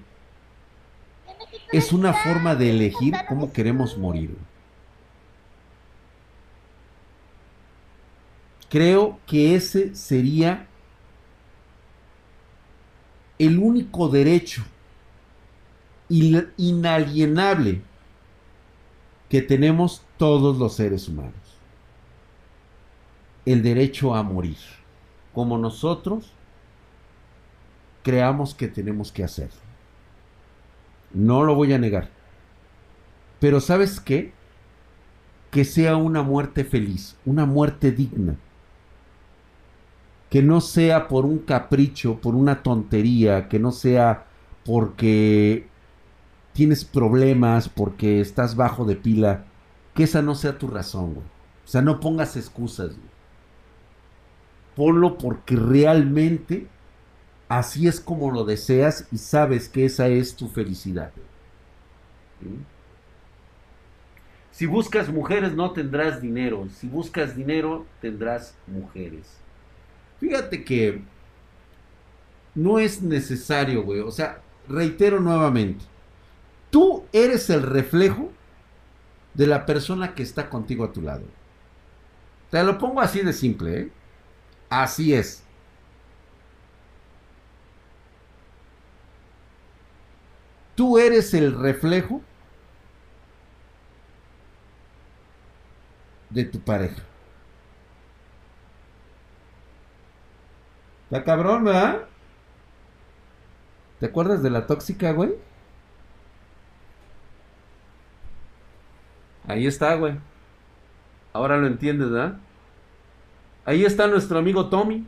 es 1.71 1.91
una 1.93 2.13
forma 2.13 2.55
de 2.55 2.71
elegir 2.71 3.13
cómo 3.27 3.51
queremos 3.51 3.97
morir. 3.97 4.35
Creo 8.69 9.19
que 9.25 9.55
ese 9.55 9.95
sería 9.95 10.67
el 13.39 13.59
único 13.59 14.09
derecho 14.09 14.63
inalienable 16.09 17.81
que 19.29 19.41
tenemos 19.41 20.03
todos 20.17 20.57
los 20.57 20.73
seres 20.73 21.07
humanos. 21.07 21.33
El 23.45 23.61
derecho 23.61 24.15
a 24.15 24.23
morir. 24.23 24.57
Como 25.33 25.57
nosotros 25.57 26.33
creamos 28.03 28.55
que 28.55 28.67
tenemos 28.67 29.11
que 29.11 29.23
hacer. 29.23 29.49
No 31.13 31.43
lo 31.43 31.55
voy 31.55 31.73
a 31.73 31.77
negar. 31.77 32.09
Pero 33.39 33.59
¿sabes 33.61 33.99
qué? 33.99 34.33
Que 35.51 35.63
sea 35.63 35.95
una 35.95 36.23
muerte 36.23 36.63
feliz, 36.63 37.15
una 37.25 37.45
muerte 37.45 37.91
digna. 37.91 38.37
Que 40.29 40.41
no 40.41 40.61
sea 40.61 41.07
por 41.07 41.25
un 41.25 41.39
capricho, 41.39 42.19
por 42.19 42.35
una 42.35 42.61
tontería, 42.63 43.47
que 43.47 43.59
no 43.59 43.71
sea 43.71 44.25
porque 44.65 45.67
tienes 46.53 46.83
problemas, 46.83 47.69
porque 47.69 48.19
estás 48.19 48.55
bajo 48.55 48.83
de 48.83 48.95
pila, 48.95 49.45
que 49.93 50.03
esa 50.03 50.21
no 50.21 50.35
sea 50.35 50.57
tu 50.57 50.67
razón, 50.67 51.13
güey. 51.13 51.25
O 51.65 51.69
sea, 51.69 51.81
no 51.81 51.99
pongas 51.99 52.35
excusas. 52.35 52.91
Ponlo 54.75 55.17
porque 55.17 55.55
realmente 55.55 56.67
así 57.47 57.87
es 57.87 57.99
como 57.99 58.31
lo 58.31 58.43
deseas 58.43 59.07
y 59.11 59.17
sabes 59.17 59.69
que 59.69 59.85
esa 59.85 60.07
es 60.07 60.35
tu 60.35 60.47
felicidad. 60.47 61.11
¿Sí? 62.41 62.49
Si 64.57 64.65
buscas 64.65 65.09
mujeres 65.09 65.53
no 65.53 65.71
tendrás 65.71 66.19
dinero. 66.19 66.67
Si 66.73 66.87
buscas 66.87 67.35
dinero 67.35 67.85
tendrás 68.01 68.55
mujeres. 68.65 69.37
Fíjate 70.19 70.63
que 70.63 71.01
no 72.55 72.79
es 72.79 73.01
necesario, 73.01 73.83
güey. 73.83 73.99
O 73.99 74.11
sea, 74.11 74.41
reitero 74.67 75.19
nuevamente. 75.19 75.85
Tú 76.69 77.05
eres 77.13 77.49
el 77.49 77.63
reflejo 77.63 78.31
de 79.33 79.47
la 79.47 79.65
persona 79.65 80.15
que 80.15 80.23
está 80.23 80.49
contigo 80.49 80.83
a 80.83 80.91
tu 80.91 81.01
lado. 81.01 81.23
Te 82.49 82.63
lo 82.63 82.77
pongo 82.77 83.01
así 83.01 83.21
de 83.21 83.33
simple, 83.33 83.79
¿eh? 83.81 83.91
Así 84.69 85.13
es. 85.13 85.43
Tú 90.75 90.97
eres 90.97 91.33
el 91.33 91.57
reflejo 91.57 92.21
de 96.29 96.45
tu 96.45 96.59
pareja. 96.59 97.06
Está 101.09 101.23
cabrón, 101.23 101.63
¿verdad? 101.63 102.01
¿Te 103.99 104.07
acuerdas 104.07 104.43
de 104.43 104.49
la 104.49 104.67
tóxica, 104.67 105.13
güey? 105.13 105.35
Ahí 109.47 109.65
está, 109.65 109.95
güey. 109.95 110.15
Ahora 111.31 111.57
lo 111.57 111.67
entiendes, 111.67 112.09
¿verdad? 112.11 112.37
Ahí 113.63 113.85
está 113.85 114.07
nuestro 114.07 114.37
amigo 114.37 114.67
Tommy. 114.67 115.05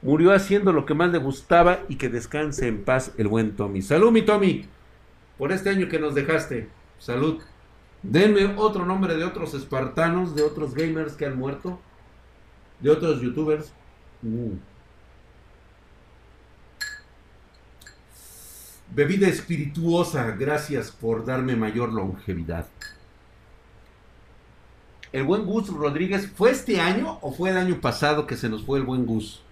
Murió 0.00 0.32
haciendo 0.32 0.72
lo 0.72 0.86
que 0.86 0.94
más 0.94 1.10
le 1.10 1.18
gustaba 1.18 1.80
y 1.88 1.96
que 1.96 2.08
descanse 2.08 2.66
en 2.66 2.82
paz 2.82 3.12
el 3.18 3.28
buen 3.28 3.54
Tommy. 3.54 3.82
Salud, 3.82 4.10
mi 4.10 4.22
Tommy. 4.22 4.66
Por 5.36 5.52
este 5.52 5.68
año 5.68 5.88
que 5.88 5.98
nos 5.98 6.14
dejaste. 6.14 6.68
Salud. 6.98 7.42
Denme 8.02 8.54
otro 8.56 8.86
nombre 8.86 9.16
de 9.16 9.24
otros 9.24 9.52
espartanos, 9.52 10.34
de 10.34 10.42
otros 10.42 10.74
gamers 10.74 11.14
que 11.14 11.26
han 11.26 11.38
muerto. 11.38 11.78
De 12.80 12.90
otros 12.90 13.20
youtubers. 13.20 13.72
Mm. 14.22 14.73
Bebida 18.94 19.26
espirituosa, 19.26 20.36
gracias 20.38 20.92
por 20.92 21.24
darme 21.24 21.56
mayor 21.56 21.92
longevidad. 21.92 22.66
El 25.10 25.24
buen 25.24 25.44
Gus 25.46 25.68
Rodríguez, 25.68 26.30
¿fue 26.30 26.52
este 26.52 26.80
año 26.80 27.18
o 27.20 27.32
fue 27.32 27.50
el 27.50 27.56
año 27.56 27.80
pasado 27.80 28.24
que 28.28 28.36
se 28.36 28.48
nos 28.48 28.64
fue 28.64 28.78
el 28.78 28.84
buen 28.84 29.04
Gus? 29.04 29.42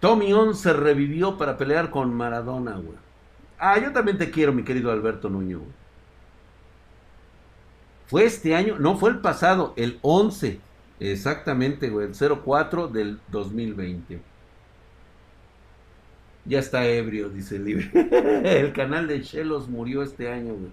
Tommy 0.00 0.32
11 0.32 0.72
revivió 0.72 1.38
para 1.38 1.56
pelear 1.56 1.90
con 1.90 2.12
Maradona. 2.12 2.80
Ah, 3.60 3.78
yo 3.78 3.92
también 3.92 4.18
te 4.18 4.32
quiero, 4.32 4.52
mi 4.52 4.64
querido 4.64 4.90
Alberto 4.90 5.28
Nuño. 5.28 5.60
Fue 8.08 8.24
este 8.24 8.56
año, 8.56 8.76
no, 8.80 8.96
fue 8.96 9.10
el 9.10 9.20
pasado, 9.20 9.72
el 9.76 10.00
11. 10.02 10.69
Exactamente, 11.00 11.88
güey, 11.88 12.08
el 12.08 12.14
04 12.14 12.88
del 12.88 13.20
2020. 13.28 14.20
Ya 16.44 16.58
está 16.58 16.86
ebrio, 16.86 17.30
dice 17.30 17.56
el 17.56 17.64
libre. 17.64 17.90
el 18.60 18.72
canal 18.72 19.08
de 19.08 19.22
Chelos 19.22 19.68
murió 19.68 20.02
este 20.02 20.30
año, 20.30 20.54
güey. 20.54 20.72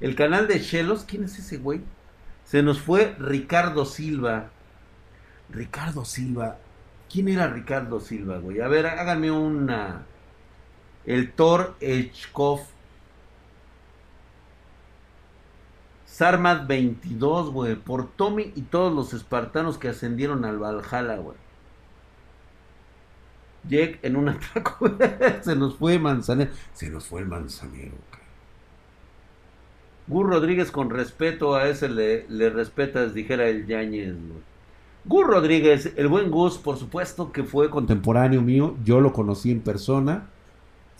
El 0.00 0.14
canal 0.14 0.46
de 0.46 0.60
Chelos, 0.60 1.04
¿quién 1.04 1.24
es 1.24 1.38
ese 1.38 1.56
güey? 1.56 1.80
Se 2.44 2.62
nos 2.62 2.80
fue 2.80 3.14
Ricardo 3.18 3.84
Silva. 3.84 4.50
Ricardo 5.48 6.04
Silva. 6.04 6.58
¿Quién 7.10 7.28
era 7.28 7.46
Ricardo 7.46 8.00
Silva, 8.00 8.38
güey? 8.38 8.60
A 8.60 8.68
ver, 8.68 8.86
háganme 8.86 9.30
una. 9.30 10.06
El 11.06 11.32
Thor 11.32 11.76
Echkov. 11.80 12.60
Sarmat 16.12 16.66
22, 16.66 17.50
güey. 17.52 17.74
Por 17.74 18.06
Tommy 18.06 18.52
y 18.54 18.62
todos 18.62 18.94
los 18.94 19.14
espartanos 19.14 19.78
que 19.78 19.88
ascendieron 19.88 20.44
al 20.44 20.58
Valhalla, 20.58 21.16
güey. 21.16 21.38
Jack 23.66 23.98
en 24.02 24.16
un 24.16 24.28
atraco. 24.28 24.90
Se 25.40 25.56
nos 25.56 25.76
fue 25.76 25.98
Manzanero. 25.98 26.50
Se 26.74 26.90
nos 26.90 27.06
fue 27.06 27.22
el 27.22 27.28
Manzanero, 27.28 27.96
cara. 28.10 28.22
Gus 30.06 30.26
Rodríguez, 30.26 30.70
con 30.70 30.90
respeto 30.90 31.54
a 31.54 31.66
ese 31.68 31.88
le, 31.88 32.28
le 32.28 32.50
respetas, 32.50 33.14
dijera 33.14 33.48
el 33.48 33.66
Yañez, 33.66 34.12
güey. 34.12 34.42
Gus 35.06 35.26
Rodríguez, 35.26 35.94
el 35.96 36.08
buen 36.08 36.30
Gus, 36.30 36.58
por 36.58 36.76
supuesto 36.76 37.32
que 37.32 37.42
fue 37.42 37.70
contemporáneo 37.70 38.42
mío. 38.42 38.76
Yo 38.84 39.00
lo 39.00 39.14
conocí 39.14 39.50
en 39.50 39.60
persona. 39.60 40.28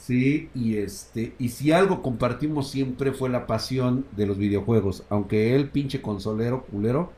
Sí, 0.03 0.51
y 0.53 0.79
este, 0.79 1.33
y 1.39 1.51
si 1.51 1.71
algo 1.71 2.03
compartimos 2.03 2.69
siempre 2.69 3.13
fue 3.13 3.29
la 3.29 3.47
pasión 3.47 4.05
de 4.17 4.27
los 4.27 4.37
videojuegos. 4.37 5.05
Aunque 5.11 5.55
él, 5.55 5.71
pinche 5.71 6.03
consolero, 6.03 6.65
culero, 6.65 7.13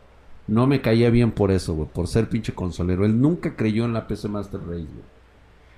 no 0.46 0.66
me 0.66 0.82
caía 0.82 1.08
bien 1.08 1.32
por 1.32 1.50
eso, 1.50 1.72
güey, 1.74 1.88
por 1.88 2.08
ser 2.08 2.28
pinche 2.28 2.54
consolero. 2.54 3.06
Él 3.06 3.18
nunca 3.18 3.56
creyó 3.56 3.86
en 3.86 3.94
la 3.94 4.06
PC 4.06 4.28
Master 4.28 4.60
Race, 4.60 4.84
güey. 4.84 5.04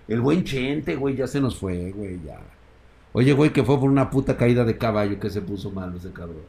El 0.08 0.20
buen 0.20 0.42
Chente, 0.42 0.96
güey, 0.96 1.14
ya 1.14 1.28
se 1.28 1.40
nos 1.40 1.56
fue, 1.56 1.92
güey, 1.92 2.20
ya. 2.24 2.40
Oye, 3.12 3.32
güey, 3.34 3.52
que 3.52 3.62
fue 3.62 3.78
por 3.78 3.88
una 3.88 4.10
puta 4.10 4.36
caída 4.36 4.64
de 4.64 4.76
caballo 4.76 5.20
que 5.20 5.30
se 5.30 5.42
puso 5.42 5.70
malo 5.70 5.98
ese 5.98 6.10
cabrón. 6.12 6.42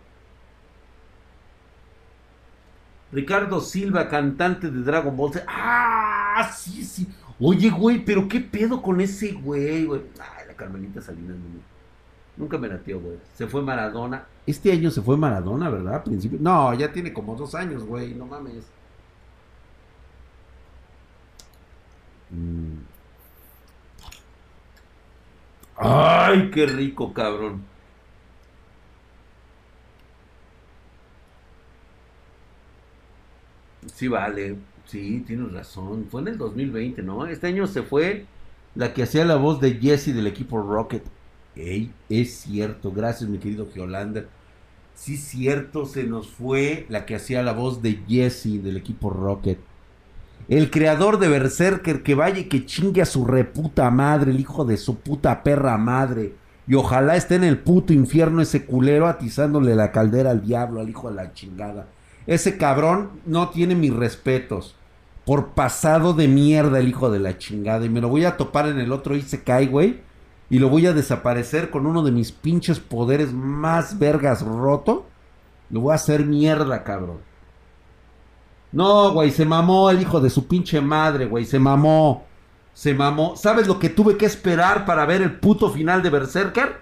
Ricardo 3.12 3.62
Silva, 3.62 4.08
cantante 4.10 4.72
de 4.72 4.82
Dragon 4.82 5.16
Ball. 5.16 5.34
¡Ah! 5.48 6.50
Sí, 6.52 6.84
sí. 6.84 7.08
Oye, 7.40 7.70
güey, 7.70 8.04
pero 8.04 8.28
qué 8.28 8.40
pedo 8.40 8.82
con 8.82 9.00
ese 9.00 9.34
güey, 9.34 9.86
güey. 9.86 10.02
La 10.18 10.37
Carmelita 10.58 11.02
Salinas, 11.02 11.38
Nunca 12.38 12.58
me 12.58 12.68
latió, 12.68 13.00
güey. 13.00 13.18
Se 13.36 13.48
fue 13.48 13.62
Maradona. 13.64 14.26
Este 14.46 14.72
año 14.72 14.92
se 14.92 15.02
fue 15.02 15.18
Maradona, 15.18 15.70
¿verdad? 15.70 16.04
Principio. 16.04 16.38
No, 16.42 16.74
ya 16.74 16.92
tiene 16.92 17.14
como 17.14 17.36
dos 17.36 17.56
años, 17.56 17.84
güey. 17.84 18.14
No 18.14 18.26
mames. 18.28 18.66
Mm. 22.30 22.78
Ay, 25.78 26.52
qué 26.52 26.66
rico, 26.66 27.14
cabrón. 27.14 27.64
Sí, 33.94 34.08
vale. 34.08 34.58
Sí, 34.86 35.24
tienes 35.26 35.52
razón. 35.52 36.08
Fue 36.10 36.22
en 36.22 36.30
el 36.30 36.38
2020, 36.38 37.02
¿no? 37.04 37.26
Este 37.26 37.48
año 37.48 37.68
se 37.68 37.84
fue 37.84 38.26
la 38.78 38.94
que 38.94 39.04
hacía 39.04 39.26
la 39.26 39.36
voz 39.38 39.60
de 39.60 39.74
Jesse 39.74 40.14
del 40.14 40.28
equipo 40.28 40.62
Rocket. 40.62 41.04
Ey, 41.56 41.92
es 42.10 42.36
cierto. 42.36 42.92
Gracias, 42.92 43.28
mi 43.28 43.40
querido 43.40 43.68
Geolander. 43.74 44.30
Sí, 44.94 45.18
cierto, 45.18 45.86
se 45.88 46.04
nos 46.04 46.30
fue 46.30 46.86
la 46.88 47.06
que 47.06 47.16
hacía 47.16 47.42
la 47.42 47.54
voz 47.54 47.82
de 47.82 48.04
Jesse 48.08 48.62
del 48.64 48.78
equipo 48.78 49.10
Rocket. 49.10 49.58
El 50.48 50.70
creador 50.70 51.18
de 51.18 51.28
Berserker, 51.28 52.04
que 52.04 52.14
vaya 52.14 52.40
y 52.40 52.44
que 52.46 52.66
chingue 52.66 53.02
a 53.02 53.08
su 53.08 53.26
reputa 53.26 53.90
madre, 53.90 54.30
el 54.30 54.40
hijo 54.40 54.64
de 54.64 54.78
su 54.78 55.00
puta 55.00 55.42
perra 55.44 55.78
madre. 55.80 56.36
Y 56.68 56.76
ojalá 56.76 57.16
esté 57.16 57.36
en 57.36 57.46
el 57.46 57.58
puto 57.58 57.94
infierno 57.94 58.44
ese 58.44 58.66
culero 58.66 59.08
atizándole 59.08 59.76
la 59.76 59.92
caldera 59.92 60.30
al 60.30 60.46
diablo, 60.46 60.82
al 60.82 60.90
hijo 60.90 61.10
de 61.10 61.16
la 61.16 61.34
chingada. 61.34 61.88
Ese 62.28 62.58
cabrón 62.58 63.10
no 63.26 63.50
tiene 63.50 63.74
mis 63.74 63.94
respetos. 63.94 64.76
Por 65.28 65.50
pasado 65.50 66.14
de 66.14 66.30
mierda 66.30 66.80
el 66.80 66.88
hijo 66.88 67.12
de 67.12 67.20
la 67.20 67.38
chingada. 67.38 67.86
Y 67.86 67.90
me 67.90 68.00
lo 68.00 68.08
voy 68.08 68.24
a 68.24 68.38
topar 68.38 68.70
en 68.70 68.80
el 68.80 68.94
otro 68.94 69.14
y 69.14 69.22
se 69.22 69.44
cae, 69.44 69.68
güey. 69.68 70.00
Y 70.50 70.60
lo 70.60 70.70
voy 70.70 70.86
a 70.86 70.94
desaparecer 70.94 71.70
con 71.70 71.86
uno 71.86 72.02
de 72.02 72.12
mis 72.12 72.32
pinches 72.32 72.80
poderes 72.80 73.34
más 73.34 74.00
vergas 74.00 74.42
roto. 74.42 75.06
Lo 75.70 75.82
voy 75.82 75.92
a 75.92 75.96
hacer 75.96 76.26
mierda, 76.26 76.86
cabrón. 76.86 77.18
No, 78.72 79.12
güey, 79.12 79.32
se 79.32 79.44
mamó 79.44 79.90
el 79.90 80.02
hijo 80.02 80.22
de 80.22 80.30
su 80.30 80.48
pinche 80.48 80.80
madre, 80.80 81.26
güey, 81.26 81.44
se 81.44 81.60
mamó. 81.60 82.26
Se 82.74 82.94
mamó. 82.94 83.36
¿Sabes 83.36 83.68
lo 83.68 83.80
que 83.80 83.90
tuve 83.90 84.16
que 84.16 84.26
esperar 84.26 84.86
para 84.86 85.06
ver 85.06 85.22
el 85.22 85.42
puto 85.42 85.70
final 85.70 86.02
de 86.04 86.10
Berserker? 86.10 86.78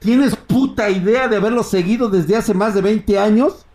¿Tienes 0.00 0.34
puta 0.34 0.90
idea 0.90 1.28
de 1.28 1.36
haberlo 1.36 1.62
seguido 1.62 2.08
desde 2.08 2.34
hace 2.34 2.54
más 2.54 2.74
de 2.74 2.80
20 2.80 3.20
años? 3.20 3.66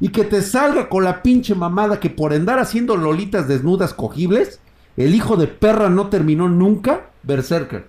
Y 0.00 0.08
que 0.08 0.24
te 0.24 0.40
salga 0.42 0.88
con 0.88 1.04
la 1.04 1.22
pinche 1.22 1.54
mamada 1.54 2.00
que 2.00 2.10
por 2.10 2.32
andar 2.32 2.58
haciendo 2.58 2.96
lolitas 2.96 3.46
desnudas 3.46 3.92
cogibles, 3.92 4.60
el 4.96 5.14
hijo 5.14 5.36
de 5.36 5.46
perra 5.46 5.90
no 5.90 6.08
terminó 6.08 6.48
nunca 6.48 7.10
Berserker. 7.22 7.86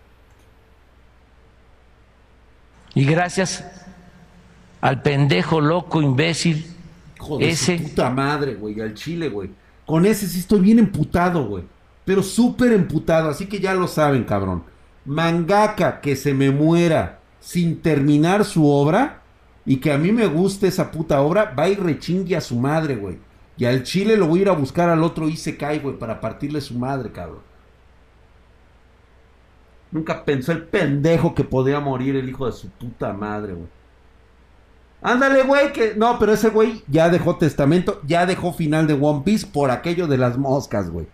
Y 2.94 3.06
gracias 3.06 3.64
al 4.82 5.02
pendejo 5.02 5.62
loco 5.62 6.02
imbécil 6.02 6.66
Hijo 7.16 7.38
de 7.38 7.50
ese. 7.50 7.78
su 7.78 7.84
puta 7.86 8.10
madre, 8.10 8.56
güey, 8.56 8.80
al 8.82 8.94
chile, 8.94 9.30
güey. 9.30 9.50
Con 9.86 10.06
ese 10.06 10.28
sí 10.28 10.40
estoy 10.40 10.60
bien 10.60 10.80
emputado, 10.80 11.46
güey. 11.46 11.64
Pero 12.04 12.24
súper 12.24 12.74
emputado, 12.74 13.30
así 13.30 13.46
que 13.46 13.60
ya 13.60 13.74
lo 13.74 13.88
saben, 13.88 14.24
cabrón. 14.24 14.64
Mangaka 15.06 16.02
que 16.02 16.16
se 16.16 16.34
me 16.34 16.52
muera 16.52 17.20
sin 17.40 17.82
terminar 17.82 18.44
su 18.46 18.68
obra 18.68 19.21
y 19.72 19.78
que 19.78 19.94
a 19.94 19.98
mí 19.98 20.12
me 20.12 20.28
guste 20.28 20.68
esa 20.68 20.92
puta 20.92 21.22
obra, 21.22 21.56
va 21.58 21.70
y 21.70 21.76
rechingue 21.76 22.36
a 22.36 22.42
su 22.42 22.60
madre, 22.60 22.98
güey. 22.98 23.20
Y 23.56 23.64
al 23.64 23.84
chile 23.84 24.18
lo 24.18 24.28
voy 24.28 24.40
a 24.40 24.42
ir 24.42 24.50
a 24.50 24.52
buscar 24.52 24.90
al 24.90 25.02
otro 25.02 25.30
Isekai, 25.30 25.80
güey, 25.80 25.98
para 25.98 26.20
partirle 26.20 26.60
su 26.60 26.78
madre, 26.78 27.10
cabrón. 27.10 27.40
Nunca 29.90 30.26
pensó 30.26 30.52
el 30.52 30.64
pendejo 30.64 31.34
que 31.34 31.46
podía 31.46 31.80
morir 31.80 32.18
el 32.18 32.28
hijo 32.28 32.48
de 32.48 32.52
su 32.52 32.70
puta 32.70 33.14
madre, 33.14 33.54
güey. 33.54 33.70
Ándale, 35.02 35.44
güey, 35.44 35.72
que... 35.72 35.96
No, 35.96 36.20
pero 36.20 36.34
ese 36.34 36.50
güey 36.50 36.84
ya 36.90 37.08
dejó 37.08 37.38
testamento, 37.38 38.02
ya 38.06 38.26
dejó 38.26 38.52
final 38.52 38.88
de 38.88 38.96
One 38.96 39.22
Piece 39.24 39.48
por 39.48 39.72
aquello 39.72 40.06
de 40.06 40.18
las 40.18 40.38
moscas, 40.38 40.90
güey. 40.90 41.08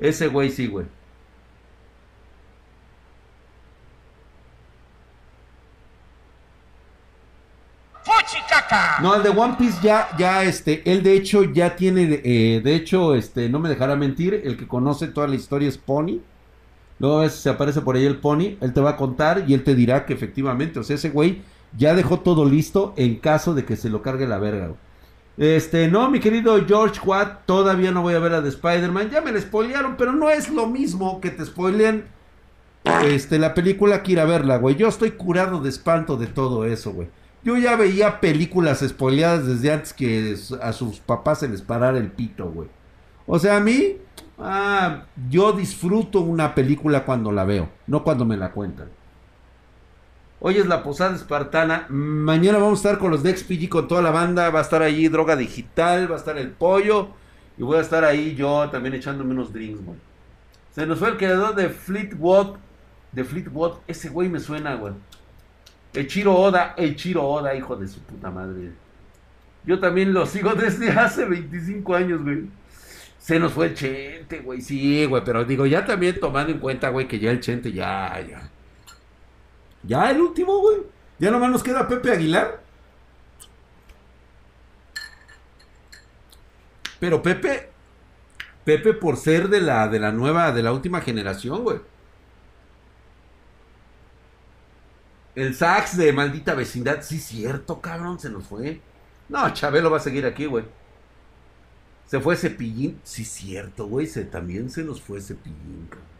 Ese 0.00 0.26
güey 0.26 0.50
sí, 0.50 0.66
güey. 0.66 0.86
No, 9.00 9.14
el 9.14 9.22
de 9.22 9.30
One 9.30 9.56
Piece 9.58 9.78
ya, 9.82 10.08
ya, 10.18 10.44
este, 10.44 10.82
él 10.90 11.02
de 11.02 11.14
hecho 11.14 11.44
ya 11.44 11.76
tiene, 11.76 12.20
eh, 12.24 12.60
de 12.62 12.74
hecho, 12.74 13.14
este, 13.14 13.48
no 13.48 13.58
me 13.58 13.68
dejará 13.68 13.96
mentir, 13.96 14.42
el 14.44 14.56
que 14.56 14.66
conoce 14.66 15.08
toda 15.08 15.28
la 15.28 15.36
historia 15.36 15.68
es 15.68 15.78
Pony. 15.78 16.20
Luego 16.98 17.28
se 17.28 17.50
aparece 17.50 17.80
por 17.80 17.96
ahí 17.96 18.04
el 18.04 18.18
Pony, 18.18 18.56
él 18.60 18.72
te 18.72 18.80
va 18.80 18.90
a 18.90 18.96
contar 18.96 19.44
y 19.46 19.54
él 19.54 19.64
te 19.64 19.74
dirá 19.74 20.06
que 20.06 20.14
efectivamente, 20.14 20.78
o 20.78 20.82
sea, 20.84 20.96
ese 20.96 21.10
güey 21.10 21.42
ya 21.76 21.94
dejó 21.94 22.20
todo 22.20 22.44
listo 22.44 22.94
en 22.96 23.16
caso 23.16 23.54
de 23.54 23.64
que 23.64 23.76
se 23.76 23.90
lo 23.90 24.02
cargue 24.02 24.26
la 24.26 24.38
verga. 24.38 24.72
Este, 25.36 25.88
no, 25.88 26.10
mi 26.10 26.20
querido 26.20 26.64
George 26.66 27.00
Watt, 27.04 27.46
todavía 27.46 27.90
no 27.90 28.02
voy 28.02 28.14
a 28.14 28.18
ver 28.18 28.32
la 28.32 28.40
de 28.40 28.50
Spider-Man. 28.50 29.10
Ya 29.10 29.20
me 29.20 29.32
la 29.32 29.40
spoilearon, 29.40 29.96
pero 29.96 30.12
no 30.12 30.30
es 30.30 30.50
lo 30.50 30.66
mismo 30.66 31.20
que 31.20 31.30
te 31.30 31.44
spoileen 31.44 32.04
este, 33.04 33.38
la 33.38 33.54
película 33.54 34.02
que 34.02 34.12
ir 34.12 34.20
a 34.20 34.24
verla, 34.24 34.58
güey. 34.58 34.76
Yo 34.76 34.88
estoy 34.88 35.12
curado 35.12 35.60
de 35.60 35.70
espanto 35.70 36.16
de 36.16 36.26
todo 36.26 36.64
eso, 36.64 36.92
güey. 36.92 37.08
Yo 37.44 37.56
ya 37.56 37.76
veía 37.76 38.20
películas 38.20 38.84
spoileadas 38.86 39.46
desde 39.46 39.72
antes 39.72 39.92
que 39.92 40.36
a 40.60 40.72
sus 40.72 41.00
papás 41.00 41.40
se 41.40 41.48
les 41.48 41.62
parara 41.62 41.98
el 41.98 42.10
pito, 42.10 42.50
güey. 42.50 42.68
O 43.26 43.38
sea, 43.38 43.56
a 43.56 43.60
mí, 43.60 43.96
ah, 44.38 45.04
yo 45.28 45.52
disfruto 45.52 46.20
una 46.20 46.54
película 46.54 47.04
cuando 47.04 47.32
la 47.32 47.44
veo, 47.44 47.68
no 47.86 48.04
cuando 48.04 48.24
me 48.24 48.36
la 48.36 48.52
cuentan. 48.52 48.88
Hoy 50.44 50.56
es 50.56 50.66
la 50.66 50.82
posada 50.82 51.14
espartana. 51.14 51.86
Mañana 51.88 52.58
vamos 52.58 52.80
a 52.80 52.88
estar 52.88 52.98
con 52.98 53.12
los 53.12 53.22
de 53.22 53.36
XPG 53.36 53.68
con 53.68 53.86
toda 53.86 54.02
la 54.02 54.10
banda. 54.10 54.50
Va 54.50 54.58
a 54.58 54.62
estar 54.62 54.82
ahí 54.82 55.06
droga 55.06 55.36
digital, 55.36 56.10
va 56.10 56.16
a 56.16 56.18
estar 56.18 56.36
el 56.36 56.50
pollo. 56.50 57.10
Y 57.56 57.62
voy 57.62 57.78
a 57.78 57.80
estar 57.80 58.04
ahí 58.04 58.34
yo 58.34 58.68
también 58.68 58.94
echándome 58.94 59.30
unos 59.30 59.52
drinks, 59.52 59.84
güey. 59.84 59.98
Se 60.74 60.84
nos 60.84 60.98
fue 60.98 61.10
el 61.10 61.16
creador 61.16 61.54
de 61.54 61.68
Fleetwood. 61.68 62.56
De 63.12 63.22
Fleetwood. 63.22 63.74
Ese 63.86 64.08
güey 64.08 64.28
me 64.28 64.40
suena, 64.40 64.74
güey. 64.74 64.94
El 65.92 66.06
Chiro 66.06 66.34
Oda. 66.34 66.74
El 66.76 66.96
Chiro 66.96 67.24
Oda, 67.24 67.54
hijo 67.54 67.76
de 67.76 67.88
su 67.88 68.00
puta 68.00 68.30
madre. 68.30 68.72
Yo 69.64 69.78
también 69.78 70.12
lo 70.12 70.26
sigo 70.26 70.54
desde 70.54 70.90
hace 70.90 71.24
25 71.24 71.94
años, 71.94 72.22
güey. 72.22 72.46
Se 73.18 73.38
nos 73.38 73.52
fue 73.52 73.66
el 73.66 73.74
Chente, 73.74 74.40
güey. 74.40 74.60
Sí, 74.60 75.04
güey. 75.06 75.22
Pero 75.24 75.44
digo, 75.44 75.66
ya 75.66 75.84
también 75.84 76.18
tomando 76.18 76.52
en 76.52 76.58
cuenta, 76.58 76.88
güey, 76.88 77.06
que 77.06 77.18
ya 77.18 77.30
el 77.30 77.40
Chente 77.40 77.72
ya, 77.72 78.20
ya. 78.28 78.50
Ya 79.84 80.10
el 80.10 80.20
último, 80.20 80.58
güey. 80.58 80.78
Ya 81.18 81.30
nomás 81.30 81.50
nos 81.50 81.62
queda 81.62 81.86
Pepe 81.86 82.10
Aguilar. 82.10 82.62
Pero 86.98 87.22
Pepe, 87.22 87.70
Pepe 88.64 88.94
por 88.94 89.16
ser 89.16 89.48
de 89.48 89.60
la, 89.60 89.88
de 89.88 89.98
la 90.00 90.12
nueva, 90.12 90.52
de 90.52 90.62
la 90.62 90.72
última 90.72 91.00
generación, 91.00 91.62
güey. 91.62 91.80
El 95.34 95.54
sax 95.54 95.96
de 95.96 96.12
maldita 96.12 96.54
vecindad, 96.54 97.02
sí, 97.02 97.18
cierto, 97.18 97.80
cabrón, 97.80 98.20
se 98.20 98.30
nos 98.30 98.44
fue. 98.44 98.80
No, 99.28 99.48
Chabelo 99.54 99.90
va 99.90 99.96
a 99.96 100.00
seguir 100.00 100.26
aquí, 100.26 100.46
güey. 100.46 100.64
Se 102.06 102.20
fue 102.20 102.36
Cepillín, 102.36 103.00
sí, 103.02 103.24
cierto, 103.24 103.86
güey, 103.86 104.06
se, 104.06 104.24
también 104.24 104.70
se 104.70 104.84
nos 104.84 105.00
fue 105.00 105.20
Cepillín, 105.20 105.86
cabrón. 105.88 106.12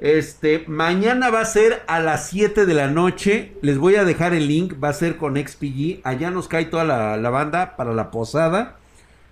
Este, 0.00 0.64
mañana 0.68 1.28
va 1.30 1.40
a 1.40 1.44
ser 1.44 1.82
a 1.88 1.98
las 1.98 2.28
7 2.28 2.66
de 2.66 2.74
la 2.74 2.88
noche. 2.88 3.52
Les 3.62 3.78
voy 3.78 3.96
a 3.96 4.04
dejar 4.04 4.32
el 4.32 4.46
link. 4.46 4.74
Va 4.82 4.90
a 4.90 4.92
ser 4.92 5.16
con 5.16 5.36
XPG. 5.36 6.00
Allá 6.04 6.30
nos 6.30 6.46
cae 6.46 6.66
toda 6.66 6.84
la, 6.84 7.16
la, 7.16 7.30
banda 7.30 7.76
para 7.76 7.92
la 7.92 8.10
posada. 8.10 8.76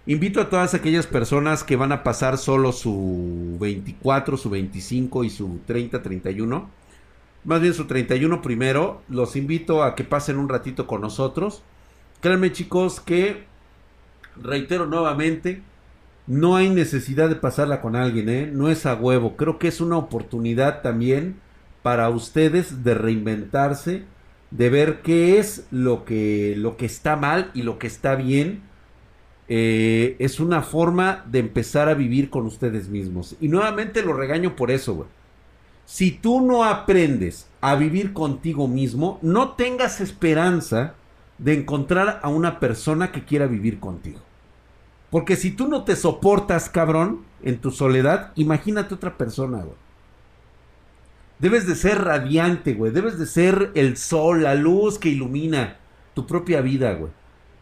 Invito 0.06 0.40
a 0.40 0.50
todas 0.50 0.74
aquellas 0.74 1.06
personas 1.06 1.62
que 1.62 1.76
van 1.76 1.92
a 1.92 2.02
pasar 2.02 2.38
solo 2.38 2.72
su 2.72 3.56
24, 3.60 4.36
su 4.36 4.50
25 4.50 5.24
y 5.24 5.30
su 5.30 5.60
30, 5.66 6.02
31. 6.02 6.70
Más 7.46 7.60
bien 7.60 7.74
su 7.74 7.86
31 7.86 8.42
primero. 8.42 9.02
Los 9.08 9.36
invito 9.36 9.82
a 9.82 9.94
que 9.94 10.04
pasen 10.04 10.36
un 10.36 10.48
ratito 10.48 10.86
con 10.86 11.00
nosotros. 11.00 11.62
Créanme 12.20 12.52
chicos 12.52 13.00
que, 13.00 13.44
reitero 14.36 14.86
nuevamente, 14.86 15.62
no 16.26 16.56
hay 16.56 16.70
necesidad 16.70 17.28
de 17.28 17.36
pasarla 17.36 17.80
con 17.80 17.94
alguien, 17.94 18.28
¿eh? 18.28 18.50
No 18.52 18.68
es 18.68 18.84
a 18.84 18.94
huevo. 18.94 19.36
Creo 19.36 19.58
que 19.58 19.68
es 19.68 19.80
una 19.80 19.96
oportunidad 19.96 20.82
también 20.82 21.40
para 21.82 22.08
ustedes 22.10 22.82
de 22.82 22.94
reinventarse, 22.94 24.04
de 24.50 24.70
ver 24.70 25.02
qué 25.02 25.38
es 25.38 25.68
lo 25.70 26.04
que, 26.04 26.54
lo 26.56 26.76
que 26.76 26.86
está 26.86 27.14
mal 27.14 27.52
y 27.54 27.62
lo 27.62 27.78
que 27.78 27.86
está 27.86 28.16
bien. 28.16 28.62
Eh, 29.48 30.16
es 30.18 30.40
una 30.40 30.62
forma 30.62 31.24
de 31.30 31.38
empezar 31.38 31.88
a 31.88 31.94
vivir 31.94 32.28
con 32.30 32.46
ustedes 32.46 32.88
mismos. 32.88 33.36
Y 33.40 33.46
nuevamente 33.48 34.02
lo 34.02 34.14
regaño 34.14 34.56
por 34.56 34.72
eso, 34.72 34.94
güey. 34.96 35.08
Si 35.86 36.10
tú 36.10 36.40
no 36.40 36.64
aprendes 36.64 37.48
a 37.60 37.76
vivir 37.76 38.12
contigo 38.12 38.66
mismo, 38.66 39.20
no 39.22 39.52
tengas 39.52 40.00
esperanza 40.00 40.94
de 41.38 41.54
encontrar 41.54 42.18
a 42.22 42.28
una 42.28 42.58
persona 42.58 43.12
que 43.12 43.24
quiera 43.24 43.46
vivir 43.46 43.78
contigo. 43.78 44.20
Porque 45.10 45.36
si 45.36 45.52
tú 45.52 45.68
no 45.68 45.84
te 45.84 45.94
soportas, 45.94 46.68
cabrón, 46.68 47.24
en 47.42 47.58
tu 47.58 47.70
soledad, 47.70 48.32
imagínate 48.34 48.94
otra 48.94 49.16
persona, 49.16 49.58
güey. 49.58 49.76
Debes 51.38 51.68
de 51.68 51.76
ser 51.76 52.02
radiante, 52.02 52.74
güey. 52.74 52.90
Debes 52.90 53.16
de 53.18 53.26
ser 53.26 53.70
el 53.74 53.96
sol, 53.96 54.42
la 54.42 54.56
luz 54.56 54.98
que 54.98 55.10
ilumina 55.10 55.76
tu 56.14 56.26
propia 56.26 56.62
vida, 56.62 56.94
güey. 56.94 57.12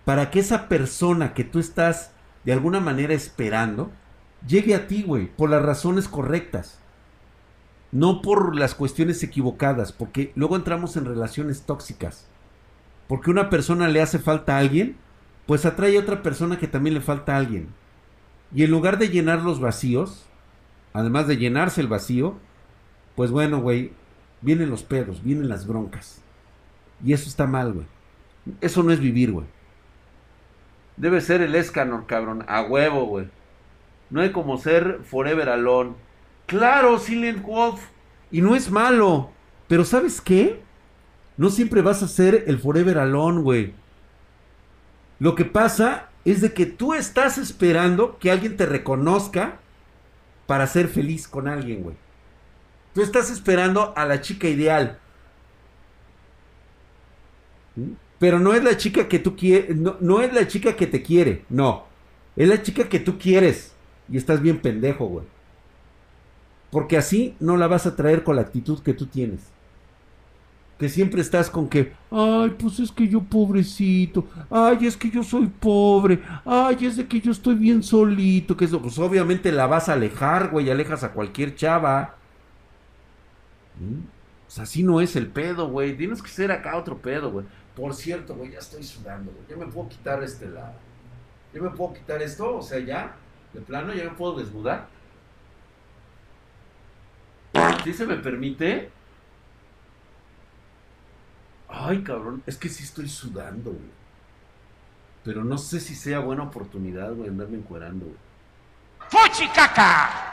Para 0.07 0.31
que 0.31 0.41
esa 0.41 0.69
persona 0.69 1.35
que 1.35 1.45
tú 1.45 1.59
estás 1.59 2.13
de 2.45 2.55
alguna 2.55 2.81
manera 2.81 3.13
esperando, 3.13 3.91
llegue 4.47 4.75
a 4.75 4.87
ti, 4.87 5.03
güey, 5.03 5.27
por 5.27 5.51
las 5.51 5.63
razones 5.63 6.09
correctas. 6.09 6.79
No 7.95 8.21
por 8.21 8.55
las 8.55 8.75
cuestiones 8.75 9.23
equivocadas, 9.23 9.93
porque 9.93 10.33
luego 10.35 10.57
entramos 10.57 10.99
en 10.99 11.07
relaciones 11.07 11.63
tóxicas. 11.63 12.29
Porque 13.09 13.31
una 13.31 13.49
persona 13.49 13.89
le 13.89 14.03
hace 14.03 14.19
falta 14.19 14.57
a 14.57 14.59
alguien 14.59 14.99
pues 15.47 15.67
atrae 15.67 15.97
a 15.97 16.01
otra 16.01 16.23
persona 16.23 16.59
que 16.59 16.69
también 16.69 16.95
le 16.95 17.01
falta 17.01 17.35
a 17.35 17.39
alguien. 17.39 17.69
Y 18.55 18.65
en 18.65 18.71
lugar 18.71 18.99
de 18.99 19.09
llenar 19.09 19.43
los 19.43 19.61
vacíos, 19.61 20.27
además 20.93 21.27
de 21.27 21.37
llenarse 21.37 21.81
el 21.81 21.89
vacío, 21.89 22.37
pues 23.15 23.31
bueno, 23.31 23.61
güey, 23.61 23.93
vienen 24.41 24.71
los 24.71 24.83
pedos, 24.83 25.23
vienen 25.23 25.49
las 25.49 25.67
broncas. 25.67 26.23
Y 27.05 27.13
eso 27.13 27.29
está 27.29 27.47
mal, 27.47 27.73
güey. 27.73 27.87
Eso 28.61 28.83
no 28.83 28.93
es 28.93 29.01
vivir, 29.01 29.33
güey. 29.33 29.47
Debe 30.97 31.21
ser 31.21 31.43
el 31.43 31.55
Escanor, 31.55 32.07
cabrón. 32.07 32.45
A 32.49 32.63
huevo, 32.63 33.05
güey. 33.07 33.29
No 34.11 34.21
hay 34.21 34.31
como 34.31 34.59
ser 34.59 35.01
Forever 35.05 35.49
Alone. 35.49 35.95
Claro, 36.47 36.99
Silent 36.99 37.43
Wolf. 37.43 37.81
Y 38.31 38.41
no 38.41 38.55
es 38.55 38.71
malo. 38.71 39.31
Pero 39.69 39.85
¿sabes 39.85 40.21
qué? 40.21 40.61
No 41.37 41.51
siempre 41.51 41.83
vas 41.83 42.03
a 42.03 42.09
ser 42.09 42.45
el 42.47 42.59
Forever 42.59 42.99
Alone, 42.99 43.41
güey. 43.41 43.75
Lo 45.19 45.35
que 45.35 45.45
pasa 45.45 46.11
es 46.25 46.41
de 46.41 46.53
que 46.53 46.67
tú 46.67 46.95
estás 46.95 47.39
esperando 47.39 48.19
que 48.19 48.31
alguien 48.31 48.57
te 48.57 48.67
reconozca 48.67 49.59
para 50.47 50.67
ser 50.67 50.89
feliz 50.89 51.29
con 51.29 51.49
alguien, 51.49 51.83
güey. 51.83 51.97
Tú 52.95 53.03
estás 53.03 53.31
esperando 53.31 53.93
a 53.97 54.05
la 54.05 54.21
chica 54.21 54.49
ideal. 54.49 54.99
¿Mm? 57.77 57.93
Pero 58.19 58.39
no 58.39 58.55
es 58.55 58.63
la 58.63 58.77
chica 58.77 59.09
que 59.09 59.19
tú 59.19 59.37
quieres, 59.37 59.77
no, 59.77 59.97
no 60.01 60.21
es 60.23 60.33
la 60.33 60.47
chica 60.47 60.77
que 60.77 60.87
te 60.87 61.03
quiere, 61.03 61.45
no. 61.49 61.85
Es 62.37 62.49
la 62.49 62.63
chica 62.63 62.89
que 62.89 63.01
tú 63.01 63.19
quieres. 63.19 63.75
Y 64.09 64.17
estás 64.17 64.41
bien 64.41 64.61
pendejo, 64.61 65.07
güey. 65.07 65.27
Porque 66.75 66.97
así 66.97 67.37
no 67.39 67.57
la 67.57 67.69
vas 67.69 67.87
a 67.87 67.95
traer 67.95 68.25
con 68.25 68.35
la 68.35 68.43
actitud 68.43 68.83
que 68.83 68.95
tú 68.95 69.07
tienes. 69.07 69.53
Que 70.77 70.89
siempre 70.89 71.21
estás 71.21 71.49
con 71.49 71.69
que, 71.69 71.93
ay, 72.11 72.51
pues 72.59 72.81
es 72.81 72.91
que 72.91 73.07
yo 73.07 73.23
pobrecito, 73.23 74.27
ay, 74.51 74.85
es 74.85 74.97
que 74.97 75.09
yo 75.09 75.23
soy 75.23 75.47
pobre, 75.47 76.21
ay, 76.45 76.77
es 76.85 76.97
de 76.97 77.07
que 77.07 77.21
yo 77.21 77.31
estoy 77.31 77.55
bien 77.55 77.81
solito, 77.85 78.57
que 78.57 78.65
eso, 78.65 78.83
pues 78.83 78.99
obviamente 78.99 79.53
la 79.53 79.69
vas 79.69 79.89
a 79.89 79.93
alejar, 79.93 80.51
güey, 80.51 80.69
alejas 80.69 81.05
a 81.05 81.13
cualquier 81.13 81.55
chava. 81.55 82.17
¿Mm? 83.79 84.01
Pues 84.47 84.59
así 84.59 84.83
no 84.83 85.01
es 85.01 85.15
el 85.15 85.29
pedo, 85.29 85.69
güey, 85.69 85.97
tienes 85.97 86.21
que 86.21 86.29
ser 86.29 86.51
acá 86.51 86.77
otro 86.77 86.99
pedo, 86.99 87.31
güey. 87.31 87.47
Por 87.77 87.95
cierto, 87.95 88.35
güey, 88.35 88.51
ya 88.51 88.59
estoy 88.59 88.83
sudando, 88.83 89.31
güey, 89.31 89.45
ya 89.49 89.65
me 89.65 89.71
puedo 89.71 89.89
quitar 89.91 90.25
este 90.25 90.49
la... 90.49 90.73
Ya 91.55 91.63
me 91.63 91.71
puedo 91.71 91.93
quitar 91.93 92.21
esto, 92.21 92.57
o 92.57 92.63
sea, 92.63 92.81
ya, 92.81 93.15
de 93.53 93.61
plano, 93.61 93.95
ya 93.95 94.03
me 94.03 94.17
puedo 94.17 94.37
desnudar. 94.41 94.89
¿Sí 97.85 97.93
se 97.93 98.07
me 98.07 98.17
permite? 98.17 98.91
Ay, 101.69 102.03
cabrón, 102.03 102.43
es 102.47 102.57
que 102.57 102.69
sí 102.69 102.85
estoy 102.85 103.09
sudando, 103.09 103.71
güey. 103.71 104.05
Pero 105.25 105.45
no 105.45 105.59
sé 105.59 105.81
si 105.81 105.95
sea 105.95 106.21
buena 106.21 106.45
oportunidad, 106.45 107.13
güey, 107.13 107.29
andarme 107.29 107.59
encuerando, 107.59 108.07
güey. 108.07 108.19
¡Fuchicaca! 109.09 110.33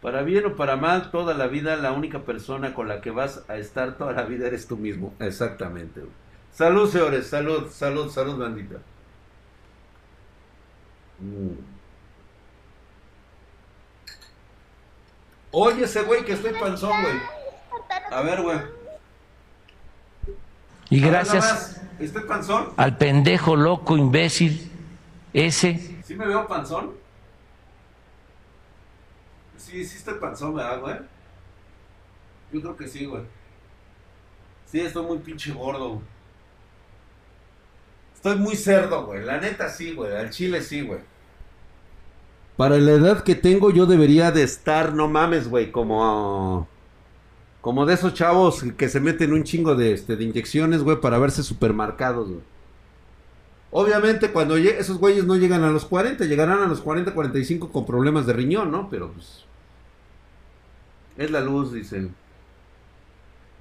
Para 0.00 0.22
bien 0.22 0.46
o 0.46 0.56
para 0.56 0.76
mal, 0.76 1.10
toda 1.10 1.32
la 1.34 1.46
vida, 1.46 1.76
la 1.76 1.92
única 1.92 2.22
persona 2.22 2.74
con 2.74 2.88
la 2.88 3.00
que 3.00 3.12
vas 3.12 3.44
a 3.48 3.56
estar 3.56 3.96
toda 3.96 4.12
la 4.12 4.24
vida 4.24 4.48
eres 4.48 4.66
tú 4.66 4.76
mismo. 4.76 5.14
Exactamente, 5.20 6.00
güey. 6.00 6.12
Salud, 6.52 6.90
señores, 6.90 7.28
salud, 7.28 7.70
salud, 7.70 8.10
salud, 8.10 8.36
bandita. 8.36 8.76
Mm. 11.20 11.71
Oye, 15.52 15.84
ese 15.84 16.02
güey 16.02 16.24
que 16.24 16.32
estoy 16.32 16.52
panzón, 16.54 17.02
güey. 17.02 17.14
A 18.10 18.22
ver, 18.22 18.42
güey. 18.42 18.58
Y 20.90 21.00
ver, 21.00 21.10
gracias. 21.10 21.80
¿Estoy 21.98 22.24
panzón? 22.24 22.72
al 22.76 22.96
pendejo 22.96 23.54
loco 23.54 23.96
imbécil 23.96 24.72
ese 25.32 25.78
¿Sí 26.04 26.16
me 26.16 26.26
veo 26.26 26.46
panzón? 26.48 26.94
Sí, 29.56 29.84
sí 29.84 29.98
estoy 29.98 30.14
panzón, 30.14 30.54
¿verdad, 30.54 30.80
güey? 30.80 30.96
Yo 32.52 32.60
creo 32.60 32.76
que 32.76 32.88
sí, 32.88 33.06
güey. 33.06 33.22
Sí, 34.66 34.80
estoy 34.80 35.04
muy 35.04 35.18
pinche 35.18 35.52
gordo. 35.52 35.90
güey. 35.90 36.00
Estoy 38.14 38.36
muy 38.36 38.56
cerdo, 38.56 39.06
güey. 39.06 39.24
La 39.24 39.38
neta 39.38 39.68
sí, 39.68 39.92
güey. 39.94 40.14
Al 40.14 40.30
chile 40.30 40.60
sí, 40.62 40.82
güey. 40.82 41.00
Para 42.56 42.78
la 42.78 42.92
edad 42.92 43.22
que 43.24 43.34
tengo 43.34 43.70
yo 43.70 43.86
debería 43.86 44.30
de 44.30 44.42
estar, 44.42 44.94
no 44.94 45.08
mames, 45.08 45.48
güey, 45.48 45.70
como... 45.70 46.68
Como 47.60 47.86
de 47.86 47.94
esos 47.94 48.14
chavos 48.14 48.64
que 48.76 48.88
se 48.88 49.00
meten 49.00 49.32
un 49.32 49.44
chingo 49.44 49.76
de, 49.76 49.92
este, 49.92 50.16
de 50.16 50.24
inyecciones, 50.24 50.82
güey, 50.82 51.00
para 51.00 51.18
verse 51.18 51.44
supermercados, 51.44 52.28
güey. 52.28 52.40
Obviamente 53.70 54.32
cuando 54.32 54.56
esos 54.56 54.98
güeyes 54.98 55.24
no 55.24 55.36
llegan 55.36 55.62
a 55.64 55.70
los 55.70 55.86
40, 55.86 56.24
llegarán 56.24 56.60
a 56.60 56.66
los 56.66 56.80
40, 56.82 57.14
45 57.14 57.70
con 57.70 57.86
problemas 57.86 58.26
de 58.26 58.34
riñón, 58.34 58.70
¿no? 58.70 58.90
Pero 58.90 59.12
pues... 59.12 59.44
Es 61.16 61.30
la 61.30 61.40
luz, 61.40 61.72
dice. 61.72 62.08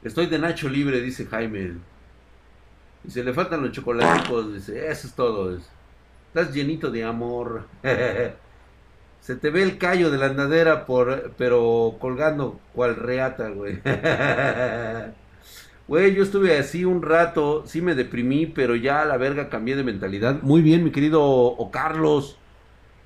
Estoy 0.03 0.25
de 0.25 0.39
Nacho 0.39 0.67
libre, 0.67 0.99
dice 1.01 1.25
Jaime. 1.25 1.73
Dice, 3.03 3.23
le 3.23 3.33
faltan 3.33 3.61
los 3.61 3.71
chocolaticos, 3.71 4.53
dice, 4.53 4.89
eso 4.89 5.07
es 5.07 5.13
todo. 5.13 5.55
dice. 5.55 5.69
Estás 6.33 6.53
llenito 6.53 6.91
de 6.91 7.03
amor. 7.03 7.67
Se 9.22 9.36
te 9.36 9.51
ve 9.51 9.63
el 9.63 9.78
callo 9.78 10.09
de 10.09 10.17
la 10.17 10.26
andadera, 10.26 10.86
por, 10.86 11.34
pero 11.38 11.95
colgando 11.99 12.59
cual 12.74 12.95
reata, 12.95 13.49
güey. 13.49 13.80
Güey, 15.88 16.15
yo 16.15 16.24
estuve 16.24 16.57
así 16.57 16.86
un 16.86 17.01
rato, 17.01 17.63
sí 17.65 17.82
me 17.82 17.95
deprimí, 17.95 18.45
pero 18.45 18.78
ya 18.78 19.01
a 19.01 19.05
la 19.05 19.17
verga 19.17 19.49
cambié 19.49 19.76
de 19.76 19.84
mentalidad. 19.84 20.41
Muy 20.41 20.61
bien, 20.61 20.86
mi 20.86 20.91
querido 20.91 21.22
O 21.22 21.69
Carlos. 21.69 22.38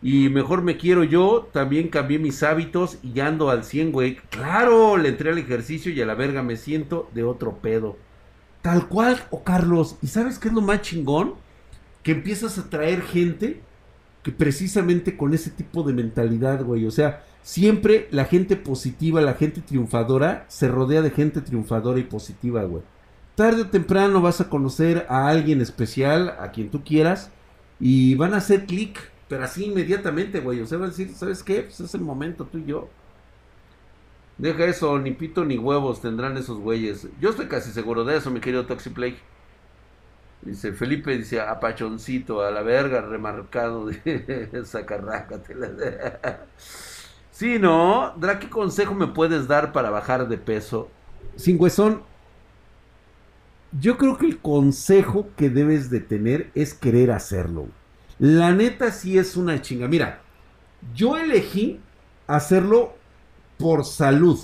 Y 0.04 0.30
mejor 0.30 0.62
me 0.62 0.78
quiero 0.78 1.04
yo, 1.04 1.50
también 1.52 1.88
cambié 1.88 2.20
mis 2.20 2.44
hábitos 2.44 3.00
y 3.02 3.14
ya 3.14 3.26
ando 3.26 3.50
al 3.50 3.64
100, 3.64 3.92
güey. 3.92 4.18
Claro, 4.30 4.98
le 4.98 5.10
entré 5.10 5.32
al 5.32 5.40
ejercicio 5.40 5.92
y 5.92 6.00
a 6.00 6.06
la 6.06 6.14
verga 6.14 6.44
me 6.44 6.58
siento 6.58 7.10
de 7.16 7.24
otro 7.24 7.58
pedo. 7.58 7.98
Tal 8.62 8.88
cual, 8.88 9.24
O 9.32 9.44
Carlos. 9.44 9.98
¿Y 10.04 10.08
sabes 10.08 10.38
qué 10.38 10.50
es 10.50 10.54
lo 10.54 10.62
más 10.62 10.82
chingón? 10.82 11.34
Que 12.04 12.12
empiezas 12.12 12.60
a 12.60 12.70
traer 12.70 13.02
gente 13.02 13.62
que 14.26 14.32
precisamente 14.32 15.16
con 15.16 15.36
ese 15.36 15.52
tipo 15.52 15.84
de 15.84 15.94
mentalidad, 15.94 16.64
güey. 16.64 16.88
O 16.88 16.92
sea, 16.92 17.24
siempre 17.44 18.08
la 18.10 18.26
gente 18.26 18.56
positiva, 18.56 19.22
la 19.22 19.36
gente 19.36 19.62
triunfadora, 19.62 20.46
se 20.48 20.68
rodea 20.68 21.04
de 21.04 21.12
gente 21.12 21.42
triunfadora 21.42 22.00
y 22.00 22.06
positiva, 22.06 22.64
güey. 22.64 22.82
Tarde 23.36 23.62
o 23.62 23.68
temprano 23.68 24.22
vas 24.22 24.42
a 24.42 24.50
conocer 24.50 25.06
a 25.10 25.28
alguien 25.28 25.62
especial, 25.62 26.36
a 26.40 26.52
quien 26.52 26.72
tú 26.72 26.84
quieras, 26.84 27.30
y 27.80 28.16
van 28.16 28.34
a 28.34 28.38
hacer 28.38 28.66
clic, 28.66 28.98
pero 29.28 29.44
así 29.44 29.66
inmediatamente, 29.66 30.40
güey. 30.40 30.60
O 30.60 30.66
sea, 30.66 30.80
van 30.80 30.88
a 30.88 30.90
decir, 30.90 31.14
¿sabes 31.14 31.44
qué? 31.44 31.62
Pues 31.62 31.80
es 31.80 31.94
el 31.94 32.02
momento, 32.02 32.46
tú 32.46 32.58
y 32.58 32.66
yo. 32.66 32.90
Deja 34.40 34.66
eso, 34.66 34.98
ni 34.98 35.12
pito 35.12 35.46
ni 35.46 35.60
huevos 35.60 36.02
tendrán 36.02 36.36
esos 36.36 36.58
güeyes. 36.58 37.08
Yo 37.22 37.30
estoy 37.30 37.46
casi 37.46 37.70
seguro 37.70 38.04
de 38.04 38.18
eso, 38.18 38.32
mi 38.32 38.40
querido 38.40 38.66
Toxiplay. 38.66 39.18
Dice 40.46 40.74
Felipe, 40.74 41.18
dice 41.18 41.42
apachoncito, 41.42 42.42
a 42.42 42.52
la 42.52 42.62
verga, 42.62 43.02
remarcado 43.02 43.88
de 43.88 44.62
sacarrácatela. 44.66 46.46
Sí, 47.32 47.58
¿no? 47.60 48.14
Dra, 48.18 48.40
¿qué 48.40 48.50
consejo 48.50 48.94
me 48.94 49.08
puedes 49.08 49.48
dar 49.48 49.74
para 49.74 49.90
bajar 49.90 50.28
de 50.28 50.38
peso? 50.38 50.90
Sin 51.36 51.60
huesón, 51.60 52.04
yo 53.80 53.98
creo 53.98 54.18
que 54.18 54.28
el 54.28 54.40
consejo 54.40 55.30
que 55.36 55.50
debes 55.50 55.90
de 55.90 56.00
tener 56.00 56.52
es 56.54 56.76
querer 56.76 57.12
hacerlo. 57.12 57.68
La 58.20 58.54
neta 58.54 58.92
sí 58.92 59.18
es 59.18 59.36
una 59.36 59.62
chinga. 59.62 59.88
Mira, 59.88 60.22
yo 60.94 61.18
elegí 61.18 61.82
hacerlo 62.28 62.94
por 63.58 63.84
salud. 63.84 64.40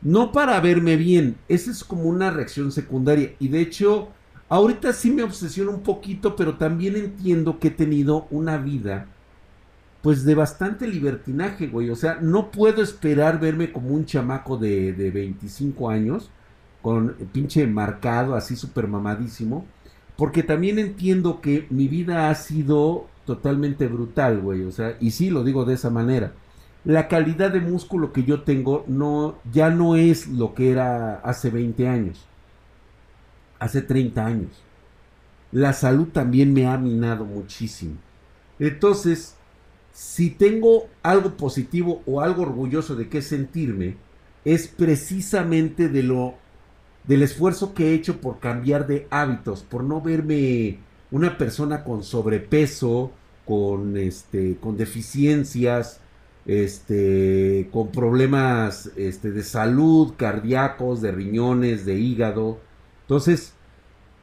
No 0.00 0.32
para 0.32 0.60
verme 0.60 0.96
bien. 0.96 1.36
Esa 1.48 1.70
es 1.70 1.84
como 1.84 2.04
una 2.04 2.30
reacción 2.30 2.72
secundaria. 2.72 3.34
Y 3.38 3.48
de 3.48 3.60
hecho, 3.60 4.10
ahorita 4.50 4.92
sí 4.92 5.10
me 5.10 5.22
obsesiona 5.22 5.70
un 5.70 5.82
poquito, 5.82 6.36
pero 6.36 6.58
también 6.58 6.96
entiendo 6.96 7.58
que 7.58 7.68
he 7.68 7.70
tenido 7.70 8.26
una 8.30 8.58
vida 8.58 9.06
pues 10.02 10.24
de 10.24 10.34
bastante 10.34 10.86
libertinaje, 10.88 11.66
güey. 11.68 11.90
O 11.90 11.96
sea, 11.96 12.18
no 12.20 12.50
puedo 12.50 12.82
esperar 12.82 13.38
verme 13.40 13.72
como 13.72 13.90
un 13.90 14.06
chamaco 14.06 14.56
de, 14.56 14.92
de 14.92 15.10
25 15.10 15.90
años, 15.90 16.30
con 16.82 17.14
pinche 17.32 17.66
marcado, 17.66 18.34
así 18.34 18.56
súper 18.56 18.88
mamadísimo. 18.88 19.66
Porque 20.16 20.42
también 20.42 20.78
entiendo 20.78 21.40
que 21.40 21.66
mi 21.70 21.88
vida 21.88 22.30
ha 22.30 22.34
sido 22.34 23.06
totalmente 23.26 23.86
brutal, 23.88 24.40
güey. 24.40 24.64
O 24.64 24.72
sea, 24.72 24.96
y 25.00 25.10
sí 25.12 25.30
lo 25.30 25.44
digo 25.44 25.64
de 25.64 25.74
esa 25.74 25.90
manera. 25.90 26.32
La 26.84 27.08
calidad 27.08 27.50
de 27.52 27.60
músculo 27.60 28.12
que 28.12 28.24
yo 28.24 28.42
tengo 28.42 28.84
no, 28.88 29.38
ya 29.52 29.70
no 29.70 29.96
es 29.96 30.28
lo 30.28 30.54
que 30.54 30.70
era 30.72 31.16
hace 31.20 31.50
20 31.50 31.88
años. 31.88 32.29
Hace 33.60 33.82
30 33.82 34.26
años. 34.26 34.50
La 35.52 35.72
salud 35.72 36.08
también 36.08 36.52
me 36.52 36.66
ha 36.66 36.76
minado 36.76 37.24
muchísimo. 37.24 37.94
Entonces, 38.58 39.36
si 39.92 40.30
tengo 40.30 40.88
algo 41.02 41.36
positivo 41.36 42.02
o 42.06 42.20
algo 42.20 42.42
orgulloso 42.42 42.96
de 42.96 43.08
qué 43.08 43.22
sentirme, 43.22 43.96
es 44.44 44.68
precisamente 44.68 45.88
de 45.88 46.02
lo 46.02 46.34
del 47.04 47.22
esfuerzo 47.22 47.74
que 47.74 47.88
he 47.88 47.94
hecho 47.94 48.20
por 48.20 48.38
cambiar 48.38 48.86
de 48.86 49.06
hábitos, 49.10 49.62
por 49.62 49.84
no 49.84 50.00
verme 50.00 50.78
una 51.10 51.38
persona 51.38 51.84
con 51.84 52.02
sobrepeso, 52.04 53.12
con 53.44 53.96
este 53.96 54.56
con 54.60 54.76
deficiencias, 54.76 56.00
este 56.46 57.68
con 57.72 57.90
problemas 57.90 58.90
este 58.96 59.32
de 59.32 59.42
salud, 59.42 60.14
cardíacos, 60.16 61.00
de 61.00 61.12
riñones, 61.12 61.84
de 61.84 61.98
hígado. 61.98 62.60
Entonces, 63.10 63.54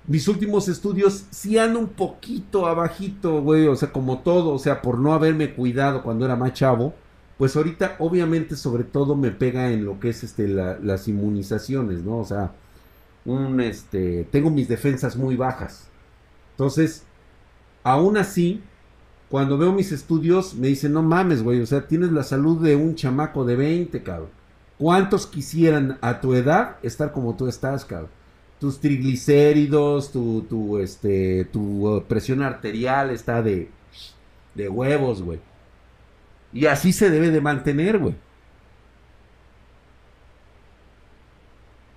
mis 0.07 0.29
últimos 0.29 0.69
estudios 0.69 1.25
sí 1.29 1.57
ando 1.57 1.79
un 1.79 1.89
poquito 1.89 2.67
abajito, 2.67 3.41
güey, 3.41 3.67
o 3.67 3.75
sea, 3.75 3.91
como 3.91 4.19
todo, 4.19 4.53
o 4.53 4.59
sea, 4.59 4.81
por 4.81 4.97
no 4.97 5.11
haberme 5.13 5.53
cuidado 5.53 6.01
cuando 6.03 6.23
era 6.23 6.37
más 6.37 6.53
chavo, 6.53 6.93
pues 7.37 7.57
ahorita 7.57 7.97
obviamente 7.99 8.55
sobre 8.55 8.85
todo 8.85 9.17
me 9.17 9.31
pega 9.31 9.71
en 9.73 9.83
lo 9.83 9.99
que 9.99 10.09
es 10.09 10.23
este 10.23 10.47
la- 10.47 10.79
las 10.79 11.09
inmunizaciones, 11.09 12.03
¿no? 12.03 12.19
O 12.19 12.25
sea, 12.25 12.53
un 13.25 13.61
este 13.61 14.25
tengo 14.31 14.49
mis 14.51 14.67
defensas 14.69 15.17
muy 15.17 15.35
bajas. 15.37 15.89
Entonces, 16.51 17.03
aún 17.83 18.17
así, 18.17 18.63
cuando 19.29 19.57
veo 19.57 19.73
mis 19.73 19.91
estudios 19.91 20.55
me 20.55 20.67
dicen, 20.69 20.93
"No 20.93 21.03
mames, 21.03 21.43
güey, 21.43 21.61
o 21.61 21.65
sea, 21.67 21.87
tienes 21.87 22.11
la 22.13 22.23
salud 22.23 22.61
de 22.63 22.75
un 22.75 22.95
chamaco 22.95 23.45
de 23.45 23.55
20, 23.57 24.03
cabrón." 24.03 24.29
¿Cuántos 24.77 25.27
quisieran 25.27 25.97
a 26.01 26.21
tu 26.21 26.33
edad 26.35 26.77
estar 26.83 27.11
como 27.13 27.35
tú 27.37 27.47
estás, 27.47 27.85
cabrón? 27.85 28.11
Tus 28.59 28.79
triglicéridos, 28.79 30.11
tu, 30.11 30.41
tu, 30.49 30.79
este, 30.79 31.45
tu 31.45 31.87
uh, 31.87 32.03
presión 32.03 32.41
arterial 32.41 33.11
está 33.11 33.41
de, 33.43 33.69
de 34.55 34.69
huevos, 34.69 35.21
güey. 35.21 35.39
Y 36.53 36.65
así 36.65 36.93
se 36.93 37.09
debe 37.09 37.29
de 37.29 37.41
mantener, 37.41 37.99
güey. 37.99 38.15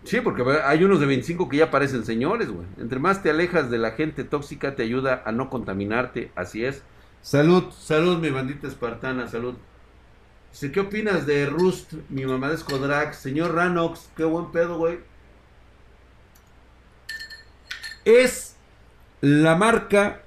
Sí, 0.05 0.21
porque 0.21 0.43
hay 0.65 0.83
unos 0.85 1.01
de 1.01 1.07
25 1.07 1.49
que 1.49 1.59
ya 1.59 1.71
parecen 1.71 2.05
señores, 2.05 2.51
güey. 2.51 2.67
Entre 2.79 2.99
más 2.99 3.23
te 3.23 3.31
alejas 3.31 3.71
de 3.71 3.79
la 3.79 3.93
gente 3.93 4.25
tóxica, 4.25 4.75
te 4.75 4.83
ayuda 4.83 5.23
a 5.25 5.33
no 5.33 5.51
contaminarte. 5.51 6.33
Así 6.35 6.65
es. 6.65 6.83
Salud. 7.23 7.71
Salud, 7.73 8.19
mi 8.19 8.31
bandita 8.31 8.67
espartana, 8.67 9.29
salud. 9.29 9.55
Dice, 10.53 10.73
¿qué 10.73 10.81
opinas 10.81 11.27
de 11.27 11.47
Rust, 11.47 11.95
mi 12.09 12.25
mamá 12.25 12.51
de 12.51 12.57
Skodrax? 12.57 13.19
Señor 13.19 13.55
Ranox, 13.55 14.11
qué 14.17 14.25
buen 14.25 14.51
pedo, 14.53 14.79
güey. 14.79 14.99
Es 18.05 18.57
la 19.21 19.57
marca 19.57 20.23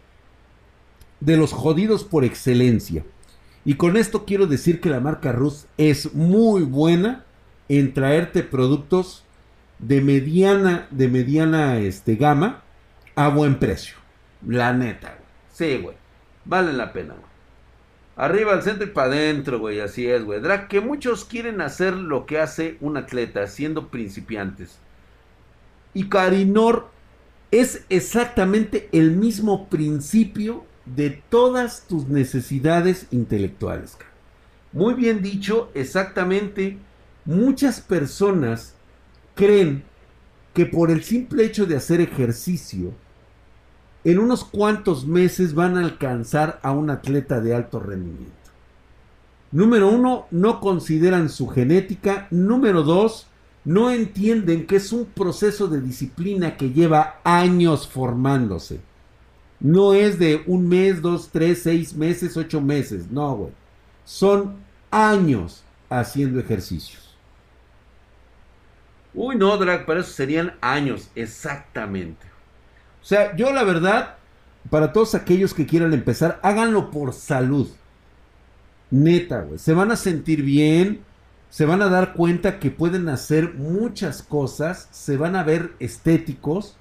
de 1.19 1.37
los 1.37 1.53
jodidos 1.53 2.03
por 2.03 2.23
excelencia. 2.23 3.03
Y 3.65 3.75
con 3.75 3.95
esto 3.95 4.25
quiero 4.25 4.45
decir 4.45 4.81
que 4.81 4.89
la 4.89 4.99
marca 4.99 5.31
Rust 5.31 5.67
es 5.77 6.13
muy 6.13 6.63
buena 6.63 7.25
en 7.69 7.93
traerte 7.93 8.43
productos 8.43 9.23
de 9.79 10.01
mediana, 10.01 10.87
de 10.91 11.07
mediana 11.07 11.77
este, 11.77 12.15
gama 12.15 12.61
a 13.15 13.29
buen 13.29 13.59
precio. 13.59 13.95
La 14.45 14.73
neta, 14.73 15.09
güey. 15.09 15.29
Sí, 15.51 15.81
güey. 15.81 15.95
Vale 16.45 16.73
la 16.73 16.91
pena, 16.91 17.13
güey. 17.13 17.33
Arriba 18.15 18.53
al 18.53 18.63
centro 18.63 18.85
y 18.85 18.91
para 18.91 19.07
adentro, 19.07 19.59
güey. 19.59 19.79
Así 19.79 20.07
es, 20.07 20.23
güey. 20.23 20.41
Drag, 20.41 20.67
que 20.67 20.81
muchos 20.81 21.25
quieren 21.25 21.61
hacer 21.61 21.93
lo 21.93 22.25
que 22.25 22.39
hace 22.39 22.77
un 22.81 22.97
atleta 22.97 23.47
siendo 23.47 23.87
principiantes. 23.87 24.77
Y 25.93 26.09
Carinor 26.09 26.89
es 27.53 27.85
exactamente 27.89 28.89
el 28.93 29.11
mismo 29.11 29.67
principio 29.69 30.65
de 30.87 31.21
todas 31.29 31.85
tus 31.87 32.07
necesidades 32.07 33.05
intelectuales. 33.11 33.95
Muy 34.71 34.95
bien 34.95 35.21
dicho, 35.21 35.69
exactamente. 35.75 36.79
Muchas 37.25 37.79
personas 37.79 38.73
creen 39.35 39.83
que 40.55 40.65
por 40.65 40.89
el 40.89 41.03
simple 41.03 41.45
hecho 41.45 41.67
de 41.67 41.75
hacer 41.75 42.01
ejercicio, 42.01 42.91
en 44.03 44.17
unos 44.17 44.43
cuantos 44.43 45.05
meses 45.05 45.53
van 45.53 45.77
a 45.77 45.81
alcanzar 45.81 46.59
a 46.63 46.71
un 46.71 46.89
atleta 46.89 47.39
de 47.39 47.53
alto 47.53 47.79
rendimiento. 47.79 48.33
Número 49.51 49.89
uno, 49.89 50.25
no 50.31 50.59
consideran 50.59 51.29
su 51.29 51.47
genética. 51.47 52.27
Número 52.31 52.81
dos, 52.81 53.27
no 53.65 53.91
entienden 53.91 54.67
que 54.67 54.75
es 54.77 54.91
un 54.91 55.05
proceso 55.05 55.67
de 55.67 55.81
disciplina 55.81 56.57
que 56.57 56.71
lleva 56.71 57.19
años 57.23 57.87
formándose. 57.87 58.81
No 59.59 59.93
es 59.93 60.19
de 60.19 60.43
un 60.45 60.67
mes, 60.67 61.01
dos, 61.01 61.29
tres, 61.31 61.63
seis 61.63 61.93
meses, 61.93 62.35
ocho 62.35 62.59
meses. 62.59 63.09
No, 63.09 63.35
güey. 63.35 63.51
Son 64.03 64.57
años 64.91 65.63
haciendo 65.89 66.39
ejercicios. 66.39 67.15
Uy, 69.13 69.35
no, 69.35 69.55
Drag, 69.57 69.85
para 69.85 70.01
eso 70.01 70.11
serían 70.11 70.55
años, 70.59 71.09
exactamente. 71.15 72.25
O 73.01 73.05
sea, 73.05 73.35
yo 73.35 73.53
la 73.53 73.63
verdad, 73.63 74.15
para 74.69 74.91
todos 74.91 75.15
aquellos 75.15 75.53
que 75.53 75.67
quieran 75.67 75.93
empezar, 75.93 76.39
háganlo 76.41 76.89
por 76.89 77.13
salud. 77.13 77.69
Neta, 78.89 79.41
güey. 79.41 79.59
Se 79.59 79.73
van 79.73 79.91
a 79.91 79.95
sentir 79.95 80.41
bien, 80.41 81.03
se 81.53 81.67
van 81.67 81.83
a 81.83 81.87
dar 81.87 82.13
cuenta 82.13 82.57
que 82.57 82.71
pueden 82.71 83.07
hacer 83.09 83.53
muchas 83.53 84.23
cosas, 84.23 84.87
se 84.89 85.17
van 85.17 85.35
a 85.35 85.43
ver 85.43 85.75
estéticos. 85.79 86.77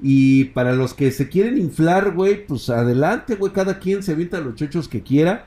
Y 0.00 0.44
para 0.44 0.72
los 0.72 0.94
que 0.94 1.10
se 1.10 1.28
quieren 1.28 1.58
inflar, 1.58 2.12
güey, 2.14 2.46
pues 2.46 2.70
adelante, 2.70 3.34
güey, 3.34 3.52
cada 3.52 3.80
quien 3.80 4.02
se 4.02 4.12
avienta 4.12 4.40
los 4.40 4.54
chochos 4.54 4.88
que 4.88 5.02
quiera. 5.02 5.44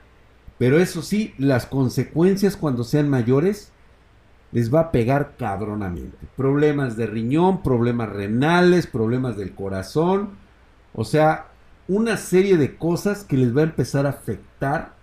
Pero 0.59 0.77
eso 0.77 1.01
sí, 1.01 1.33
las 1.39 1.65
consecuencias 1.65 2.55
cuando 2.55 2.83
sean 2.83 3.09
mayores 3.09 3.71
les 4.51 4.71
va 4.71 4.81
a 4.81 4.91
pegar 4.91 5.37
cabronamente. 5.39 6.27
Problemas 6.37 6.95
de 6.97 7.07
riñón, 7.07 7.63
problemas 7.63 8.09
renales, 8.09 8.85
problemas 8.85 9.37
del 9.37 9.55
corazón. 9.55 10.37
O 10.93 11.03
sea, 11.03 11.47
una 11.87 12.15
serie 12.15 12.57
de 12.57 12.75
cosas 12.75 13.23
que 13.23 13.37
les 13.37 13.57
va 13.57 13.61
a 13.61 13.71
empezar 13.71 14.05
a 14.05 14.09
afectar 14.09 14.94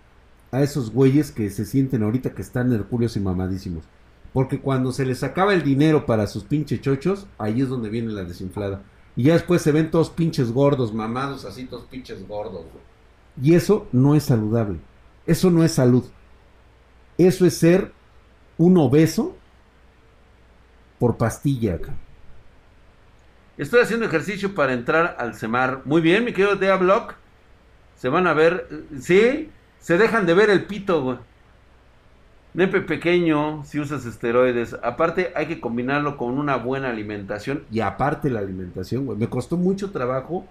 a 0.53 0.61
esos 0.61 0.91
güeyes 0.91 1.31
que 1.31 1.49
se 1.49 1.65
sienten 1.65 2.03
ahorita 2.03 2.35
que 2.35 2.43
están 2.43 2.71
hercúleos 2.71 3.17
y 3.17 3.19
mamadísimos. 3.19 3.85
Porque 4.33 4.61
cuando 4.61 4.91
se 4.91 5.03
les 5.03 5.23
acaba 5.23 5.53
el 5.55 5.63
dinero 5.63 6.05
para 6.05 6.27
sus 6.27 6.43
pinches 6.43 6.79
chochos, 6.79 7.25
ahí 7.39 7.61
es 7.61 7.69
donde 7.69 7.89
viene 7.89 8.13
la 8.13 8.23
desinflada. 8.23 8.83
Y 9.15 9.23
ya 9.23 9.33
después 9.33 9.63
se 9.63 9.71
ven 9.71 9.89
todos 9.89 10.11
pinches 10.11 10.51
gordos, 10.51 10.93
mamados 10.93 11.43
así, 11.45 11.65
todos 11.65 11.85
pinches 11.85 12.27
gordos, 12.27 12.65
Y 13.41 13.55
eso 13.55 13.87
no 13.91 14.13
es 14.13 14.25
saludable. 14.25 14.77
Eso 15.25 15.49
no 15.49 15.63
es 15.63 15.71
salud. 15.71 16.03
Eso 17.17 17.47
es 17.47 17.57
ser 17.57 17.91
un 18.59 18.77
obeso 18.77 19.35
por 20.99 21.17
pastilla 21.17 21.75
acá. 21.75 21.95
Estoy 23.57 23.81
haciendo 23.81 24.05
ejercicio 24.05 24.53
para 24.53 24.73
entrar 24.73 25.15
al 25.17 25.33
CEMAR. 25.33 25.81
Muy 25.85 26.01
bien, 26.01 26.25
mi 26.25 26.31
querido 26.31 26.55
Dea 26.55 26.75
Block. 26.75 27.15
Se 27.95 28.07
van 28.07 28.27
a 28.27 28.33
ver. 28.33 28.67
Sí, 28.99 29.49
se 29.83 29.97
dejan 29.97 30.25
de 30.25 30.33
ver 30.33 30.49
el 30.49 30.63
pito, 30.63 31.03
güey. 31.03 31.17
Nepe 32.53 32.79
pequeño, 32.79 33.65
si 33.65 33.81
usas 33.81 34.05
esteroides. 34.05 34.77
Aparte, 34.81 35.33
hay 35.35 35.47
que 35.47 35.59
combinarlo 35.59 36.15
con 36.15 36.37
una 36.37 36.55
buena 36.55 36.89
alimentación. 36.89 37.65
Y 37.69 37.81
aparte 37.81 38.29
la 38.29 38.39
alimentación, 38.39 39.05
güey. 39.05 39.17
Me 39.17 39.27
costó 39.27 39.57
mucho 39.57 39.91
trabajo 39.91 40.45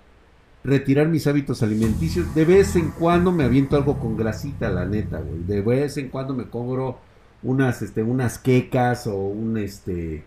retirar 0.63 1.09
mis 1.09 1.27
hábitos 1.27 1.63
alimenticios. 1.63 2.35
De 2.35 2.45
vez 2.45 2.77
en 2.77 2.91
cuando 2.91 3.33
me 3.33 3.45
aviento 3.45 3.75
algo 3.75 3.99
con 3.99 4.19
grasita, 4.19 4.69
la 4.69 4.85
neta, 4.85 5.21
güey. 5.21 5.45
De 5.45 5.63
vez 5.63 5.97
en 5.97 6.11
cuando 6.11 6.35
me 6.35 6.51
cobro 6.51 6.99
unas, 7.43 7.81
este, 7.81 8.03
unas 8.03 8.37
quecas 8.37 9.07
o 9.07 9.17
un, 9.17 9.57
este, 9.57 10.25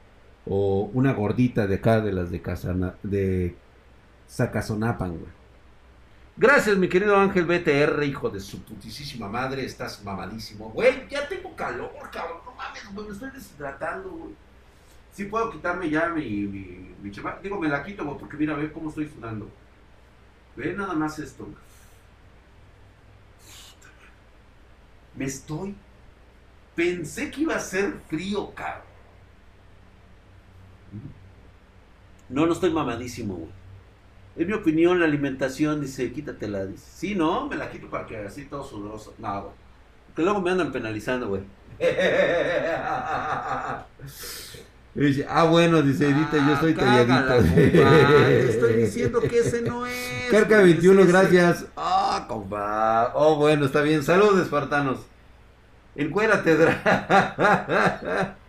o 0.47 0.89
una 0.95 1.13
gordita 1.13 1.67
de 1.67 1.75
acá 1.75 2.01
de 2.01 2.11
las 2.11 2.31
de 2.31 2.41
Casana, 2.41 2.95
de 3.03 3.55
Sacazonapan, 4.25 5.11
güey. 5.11 5.44
Gracias, 6.37 6.75
mi 6.77 6.89
querido 6.89 7.15
Ángel 7.15 7.45
BTR, 7.45 8.03
hijo 8.03 8.29
de 8.29 8.41
su 8.41 8.61
putísima 8.61 9.29
madre. 9.29 9.63
Estás 9.63 10.03
mamadísimo. 10.03 10.69
Güey, 10.69 11.07
ya 11.07 11.25
tengo 11.29 11.55
calor, 11.55 11.91
cabrón. 12.11 12.39
No 12.45 12.51
mames, 12.53 12.91
me 12.91 13.13
estoy 13.13 13.31
deshidratando, 13.31 14.09
güey. 14.09 14.35
Sí 15.13 15.23
puedo 15.25 15.49
quitarme 15.49 15.89
ya 15.89 16.09
mi, 16.09 16.25
mi, 16.41 16.93
mi 17.01 17.09
Digo, 17.41 17.57
me 17.57 17.69
la 17.69 17.81
quito, 17.85 18.03
güey, 18.03 18.17
porque 18.17 18.35
mira, 18.35 18.53
ve 18.53 18.69
cómo 18.69 18.89
estoy 18.89 19.07
sudando. 19.07 19.49
Ve 20.57 20.73
nada 20.73 20.93
más 20.93 21.19
esto. 21.19 21.47
Me 25.15 25.23
estoy... 25.23 25.73
Pensé 26.75 27.31
que 27.31 27.41
iba 27.41 27.55
a 27.55 27.59
ser 27.59 27.93
frío, 28.09 28.53
cabrón. 28.53 28.83
No, 32.27 32.45
no 32.45 32.51
estoy 32.51 32.71
mamadísimo, 32.71 33.35
güey. 33.35 33.64
En 34.37 34.47
mi 34.47 34.53
opinión, 34.53 34.99
la 34.99 35.05
alimentación, 35.05 35.79
dice, 35.79 36.11
quítatela. 36.11 36.65
Dice, 36.65 36.83
sí, 36.93 37.15
no, 37.15 37.47
me 37.47 37.55
la 37.55 37.69
quito 37.69 37.89
para 37.89 38.05
que 38.05 38.17
así 38.17 38.45
todo 38.45 38.63
sudoroso. 38.63 39.13
No, 39.17 39.43
güey. 39.43 39.53
Que 40.15 40.21
luego 40.23 40.41
me 40.41 40.51
andan 40.51 40.71
penalizando, 40.71 41.27
güey. 41.27 41.41
Dice, 44.95 45.25
ah, 45.29 45.43
bueno, 45.43 45.81
dice 45.81 46.07
Edita, 46.07 46.37
yo 46.37 46.53
estoy 46.53 46.73
ah, 46.79 47.37
Te 47.43 48.49
estoy 48.49 48.73
diciendo 48.77 49.19
que 49.19 49.39
ese 49.39 49.61
no 49.61 49.85
es. 49.85 50.29
Carca 50.31 50.61
21, 50.61 51.05
gracias. 51.05 51.65
Ah, 51.75 52.25
compa. 52.29 53.11
Oh, 53.13 53.35
bueno, 53.35 53.65
está 53.65 53.81
bien. 53.81 54.03
Saludos, 54.03 54.39
espartanos. 54.39 54.99
Encuérate, 55.95 56.55
Dra. 56.55 58.37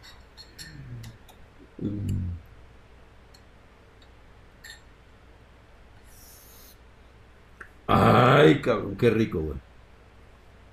Ay, 7.87 8.61
cabrón, 8.61 8.97
qué 8.97 9.11
rico, 9.11 9.41
güey. 9.41 9.59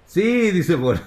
Sí, 0.07 0.51
dice 0.51 0.77
por. 0.77 0.99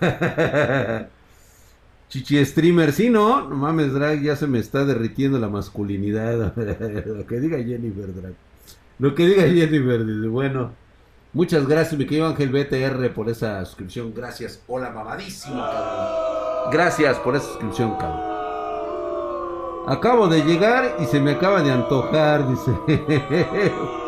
Chichi 2.08 2.44
streamer, 2.44 2.92
sí, 2.92 3.10
no, 3.10 3.48
no 3.48 3.56
mames, 3.56 3.92
Drag, 3.92 4.22
ya 4.22 4.36
se 4.36 4.46
me 4.46 4.60
está 4.60 4.84
derritiendo 4.84 5.38
la 5.38 5.48
masculinidad. 5.48 6.54
Lo 7.06 7.26
que 7.26 7.40
diga 7.40 7.58
Jennifer, 7.58 8.14
Drag. 8.14 8.34
Lo 8.98 9.14
que 9.14 9.26
diga 9.26 9.42
Jennifer, 9.42 10.04
dice, 10.04 10.28
bueno. 10.28 10.72
Muchas 11.32 11.66
gracias, 11.66 11.98
mi 11.98 12.06
querido 12.06 12.28
Ángel 12.28 12.48
BTR, 12.48 13.12
por 13.12 13.28
esa 13.28 13.62
suscripción. 13.64 14.14
Gracias. 14.14 14.62
Hola, 14.68 14.90
mamadísimo, 14.90 15.56
cabrón. 15.56 16.70
Gracias 16.72 17.18
por 17.18 17.36
esa 17.36 17.46
suscripción, 17.46 17.96
cabrón. 17.98 18.36
Acabo 19.86 20.28
de 20.28 20.42
llegar 20.42 20.96
y 20.98 21.04
se 21.04 21.20
me 21.20 21.32
acaba 21.32 21.62
de 21.62 21.72
antojar, 21.72 22.48
dice. 22.48 22.72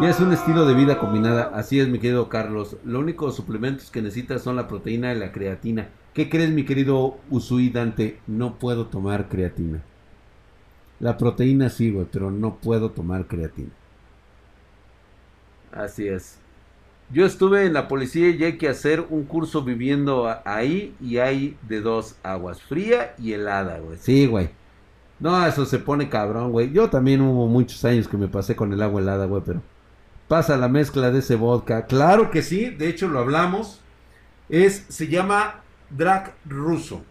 Y 0.00 0.06
es 0.06 0.18
un 0.18 0.32
estilo 0.32 0.66
de 0.66 0.74
vida 0.74 0.98
combinada. 0.98 1.52
Así 1.54 1.78
es, 1.78 1.88
mi 1.88 1.98
querido 1.98 2.28
Carlos. 2.28 2.76
Los 2.84 3.00
únicos 3.00 3.36
suplementos 3.36 3.90
que 3.90 4.02
necesitas 4.02 4.42
son 4.42 4.56
la 4.56 4.66
proteína 4.66 5.12
y 5.12 5.18
la 5.18 5.30
creatina. 5.30 5.90
¿Qué 6.12 6.28
crees, 6.28 6.50
mi 6.50 6.64
querido 6.64 7.18
Usui 7.30 7.70
Dante? 7.70 8.18
No 8.26 8.58
puedo 8.58 8.86
tomar 8.86 9.28
creatina. 9.28 9.82
La 10.98 11.16
proteína 11.16 11.68
sí, 11.68 11.90
güey, 11.90 12.06
pero 12.10 12.30
no 12.30 12.56
puedo 12.56 12.90
tomar 12.90 13.26
creatina. 13.26 13.70
Así 15.70 16.08
es. 16.08 16.38
Yo 17.10 17.26
estuve 17.26 17.66
en 17.66 17.74
la 17.74 17.88
policía 17.88 18.30
y 18.30 18.42
hay 18.42 18.58
que 18.58 18.68
hacer 18.68 19.06
un 19.10 19.24
curso 19.24 19.62
viviendo 19.62 20.34
ahí 20.44 20.94
y 21.00 21.18
hay 21.18 21.56
de 21.68 21.80
dos 21.80 22.16
aguas, 22.22 22.62
fría 22.62 23.14
y 23.18 23.32
helada, 23.34 23.78
güey. 23.78 23.98
Sí, 23.98 24.26
güey. 24.26 24.50
No, 25.20 25.46
eso 25.46 25.64
se 25.66 25.78
pone 25.78 26.08
cabrón, 26.08 26.50
güey. 26.52 26.72
Yo 26.72 26.90
también 26.90 27.20
hubo 27.20 27.46
muchos 27.46 27.84
años 27.84 28.08
que 28.08 28.16
me 28.16 28.28
pasé 28.28 28.56
con 28.56 28.72
el 28.72 28.82
agua 28.82 29.00
helada, 29.00 29.26
güey, 29.26 29.42
pero 29.44 29.62
pasa 30.32 30.56
la 30.56 30.68
mezcla 30.68 31.10
de 31.10 31.18
ese 31.18 31.34
vodka. 31.34 31.84
Claro 31.84 32.30
que 32.30 32.40
sí, 32.40 32.70
de 32.70 32.88
hecho 32.88 33.06
lo 33.06 33.18
hablamos. 33.18 33.82
Es, 34.48 34.86
se 34.88 35.08
llama 35.08 35.60
drag 35.90 36.32
ruso. 36.46 37.02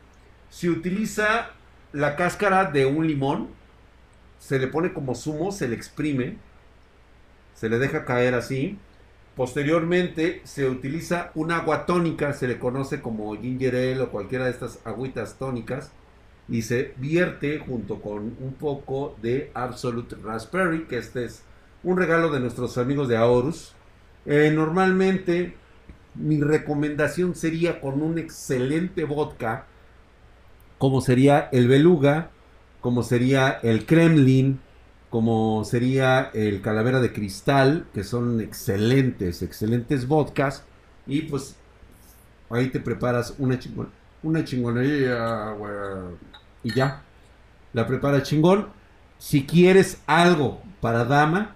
Se 0.49 0.71
utiliza 0.71 1.51
la 1.93 2.15
cáscara 2.15 2.65
de 2.65 2.87
un 2.87 3.05
limón, 3.05 3.49
se 4.39 4.57
le 4.57 4.65
pone 4.65 4.91
como 4.91 5.13
zumo, 5.13 5.51
se 5.51 5.67
le 5.67 5.75
exprime, 5.75 6.37
se 7.53 7.69
le 7.69 7.77
deja 7.77 8.05
caer 8.05 8.33
así. 8.33 8.79
Posteriormente 9.35 10.41
se 10.43 10.67
utiliza 10.67 11.29
un 11.35 11.51
agua 11.51 11.85
tónica, 11.85 12.33
se 12.33 12.47
le 12.47 12.57
conoce 12.57 13.01
como 13.01 13.39
ginger 13.39 13.75
ale 13.75 14.01
o 14.01 14.09
cualquiera 14.09 14.45
de 14.45 14.51
estas 14.51 14.79
agüitas 14.83 15.37
tónicas 15.37 15.91
y 16.49 16.63
se 16.63 16.95
vierte 16.97 17.59
junto 17.59 18.01
con 18.01 18.35
un 18.39 18.55
poco 18.59 19.15
de 19.21 19.51
Absolute 19.53 20.15
Raspberry, 20.23 20.85
que 20.85 20.97
este 20.97 21.25
es 21.25 21.43
un 21.83 21.97
regalo 21.97 22.29
de 22.31 22.39
nuestros 22.39 22.77
amigos 22.77 23.07
de 23.07 23.17
Aorus. 23.17 23.73
Eh, 24.25 24.51
normalmente 24.53 25.55
mi 26.15 26.41
recomendación 26.41 27.35
sería 27.35 27.79
con 27.79 28.01
un 28.01 28.17
excelente 28.17 29.03
vodka, 29.03 29.65
como 30.77 31.01
sería 31.01 31.49
el 31.51 31.67
Beluga, 31.67 32.29
como 32.81 33.03
sería 33.03 33.59
el 33.63 33.85
Kremlin, 33.85 34.59
como 35.09 35.63
sería 35.65 36.31
el 36.33 36.61
Calavera 36.61 36.99
de 36.99 37.13
Cristal, 37.13 37.85
que 37.93 38.03
son 38.03 38.41
excelentes, 38.41 39.41
excelentes 39.41 40.07
vodkas. 40.07 40.63
Y 41.05 41.23
pues 41.23 41.55
ahí 42.49 42.67
te 42.69 42.79
preparas 42.79 43.35
una, 43.37 43.59
chingon 43.59 43.89
una 44.23 44.43
chingonería. 44.43 45.55
Y 46.63 46.73
ya. 46.73 47.03
La 47.73 47.87
preparas 47.87 48.23
chingón. 48.23 48.67
Si 49.17 49.45
quieres 49.45 50.01
algo 50.07 50.61
para 50.81 51.05
dama, 51.05 51.55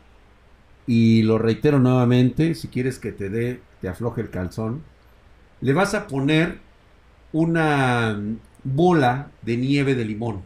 y 0.88 1.24
lo 1.24 1.38
reitero 1.38 1.80
nuevamente, 1.80 2.56
si 2.56 2.68
quieres 2.68 3.00
que 3.00 3.12
te 3.12 3.30
dé, 3.30 3.62
te 3.82 3.88
afloje 3.88 4.22
el 4.22 4.30
calzón, 4.30 4.84
le 5.62 5.74
vas 5.74 5.94
a 5.94 6.08
poner 6.08 6.60
una 7.32 8.20
bola 8.64 9.32
de 9.42 9.58
nieve 9.58 9.96
de 9.96 10.06
limón 10.06 10.44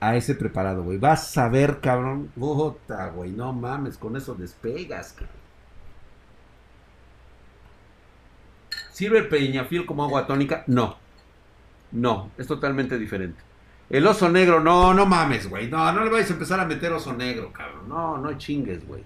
a 0.00 0.16
ese 0.16 0.34
preparado, 0.34 0.82
güey. 0.84 0.98
Vas 0.98 1.36
a 1.38 1.48
ver, 1.48 1.80
cabrón. 1.80 2.30
Puta, 2.34 3.08
güey. 3.08 3.32
No 3.32 3.52
mames, 3.52 3.98
con 3.98 4.16
eso 4.16 4.34
despegas, 4.34 5.12
cabrón. 5.12 5.46
¿Sirve 8.90 9.18
el 9.18 9.28
peñafil 9.28 9.86
como 9.86 10.04
agua 10.04 10.26
tónica? 10.26 10.64
No. 10.66 10.96
No, 11.92 12.30
es 12.36 12.46
totalmente 12.46 12.98
diferente. 12.98 13.45
El 13.88 14.06
oso 14.06 14.28
negro, 14.28 14.60
no, 14.60 14.94
no 14.94 15.06
mames, 15.06 15.48
güey. 15.48 15.68
No, 15.68 15.92
no 15.92 16.04
le 16.04 16.10
vais 16.10 16.28
a 16.30 16.32
empezar 16.34 16.60
a 16.60 16.64
meter 16.66 16.92
oso 16.92 17.12
negro, 17.14 17.52
cabrón. 17.52 17.88
No, 17.88 18.18
no 18.18 18.36
chingues, 18.38 18.86
güey. 18.86 19.02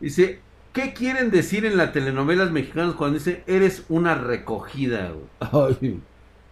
Dice, 0.00 0.44
¿qué 0.72 0.92
quieren 0.94 1.30
decir 1.30 1.64
en 1.66 1.76
las 1.76 1.92
telenovelas 1.92 2.50
mexicanas 2.50 2.94
cuando 2.94 3.18
dice 3.18 3.42
eres 3.46 3.84
una 3.88 4.14
recogida, 4.14 5.12
güey? 5.12 6.00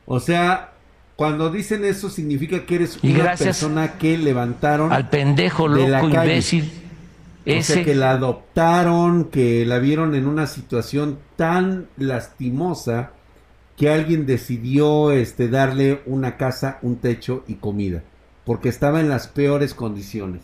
O 0.04 0.20
sea, 0.20 0.72
cuando 1.16 1.50
dicen 1.50 1.84
eso 1.84 2.10
significa 2.10 2.66
que 2.66 2.76
eres 2.76 2.98
Y 3.02 3.14
una 3.14 3.34
persona 3.36 3.98
que 3.98 4.18
levantaron 4.18 4.92
Al 4.92 5.08
pendejo, 5.10 5.68
de 5.68 5.88
la 5.88 6.02
loco, 6.02 6.12
calle. 6.12 6.32
imbécil. 6.32 6.72
o 7.48 7.58
Ese. 7.58 7.74
sea, 7.74 7.84
que 7.84 7.94
la 7.94 8.10
adoptaron, 8.12 9.26
que 9.30 9.64
la 9.66 9.78
vieron 9.78 10.14
en 10.14 10.26
una 10.26 10.46
situación 10.46 11.20
tan 11.36 11.90
lastimosa 11.96 13.15
que 13.76 13.90
alguien 13.90 14.26
decidió 14.26 15.12
este, 15.12 15.48
darle 15.48 16.02
una 16.06 16.36
casa, 16.36 16.78
un 16.82 16.96
techo 16.96 17.44
y 17.46 17.56
comida. 17.56 18.02
Porque 18.44 18.68
estaba 18.68 19.00
en 19.00 19.08
las 19.08 19.28
peores 19.28 19.74
condiciones. 19.74 20.42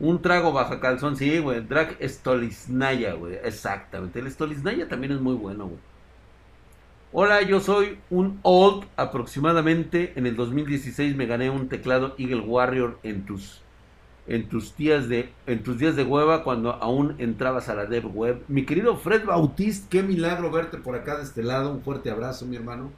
Un 0.00 0.20
trago 0.20 0.52
baja 0.52 0.80
calzón, 0.80 1.16
sí, 1.16 1.38
güey. 1.38 1.60
Drag 1.60 1.96
Stoliznaya, 2.02 3.14
güey. 3.14 3.34
Exactamente. 3.44 4.18
El 4.18 4.30
Stoliznaya 4.30 4.88
también 4.88 5.12
es 5.12 5.20
muy 5.20 5.34
bueno, 5.34 5.66
güey. 5.66 5.80
Hola, 7.12 7.42
yo 7.42 7.60
soy 7.60 7.98
un 8.10 8.40
old. 8.42 8.86
Aproximadamente 8.96 10.12
en 10.16 10.26
el 10.26 10.34
2016 10.34 11.14
me 11.14 11.26
gané 11.26 11.48
un 11.48 11.68
teclado 11.68 12.16
Eagle 12.18 12.40
Warrior 12.40 12.98
en 13.04 13.24
tus 13.24 13.63
en 14.26 14.48
tus 14.48 14.76
días 14.76 15.08
de 15.08 15.30
en 15.46 15.62
tus 15.62 15.78
días 15.78 15.96
de 15.96 16.02
hueva 16.02 16.44
cuando 16.44 16.72
aún 16.72 17.14
entrabas 17.18 17.68
a 17.68 17.74
la 17.74 17.86
dev 17.86 18.06
web. 18.06 18.42
Mi 18.48 18.64
querido 18.64 18.96
Fred 18.96 19.24
Bautista, 19.24 19.86
qué 19.90 20.02
milagro 20.02 20.50
verte 20.50 20.78
por 20.78 20.94
acá 20.94 21.16
de 21.16 21.24
este 21.24 21.42
lado. 21.42 21.70
Un 21.70 21.82
fuerte 21.82 22.10
abrazo, 22.10 22.46
mi 22.46 22.56
hermano. 22.56 22.90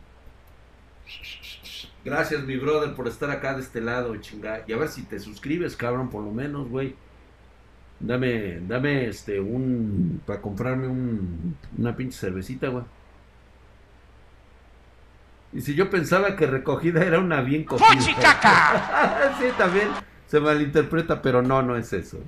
Gracias, 2.05 2.45
mi 2.45 2.57
brother, 2.57 2.95
por 2.95 3.09
estar 3.09 3.31
acá 3.31 3.55
de 3.55 3.63
este 3.63 3.81
lado, 3.81 4.15
chingada. 4.19 4.63
Y 4.69 4.73
a 4.73 4.77
ver 4.77 4.89
si 4.89 5.03
te 5.03 5.19
suscribes, 5.19 5.77
cabrón, 5.77 6.09
por 6.09 6.23
lo 6.23 6.31
menos, 6.31 6.69
güey. 6.69 6.95
Dame, 7.99 8.61
dame, 8.61 9.09
este, 9.09 9.41
un... 9.41 10.21
Para 10.25 10.41
comprarme 10.41 10.87
un... 10.87 11.57
Una 11.77 11.97
pinche 11.97 12.17
cervecita, 12.17 12.69
güey. 12.69 12.85
Y 15.53 15.63
si 15.63 15.75
yo 15.75 15.91
pensaba 15.91 16.37
que 16.37 16.47
recogida 16.47 17.03
era 17.03 17.19
una 17.19 17.41
bien 17.41 17.65
cogida. 17.65 17.89
sí, 18.01 19.47
también 19.59 19.89
se 20.27 20.41
malinterpreta, 20.41 21.23
pero 21.23 21.43
no, 21.43 21.63
no 21.63 21.77
es 21.77 21.93
eso. 21.93 22.19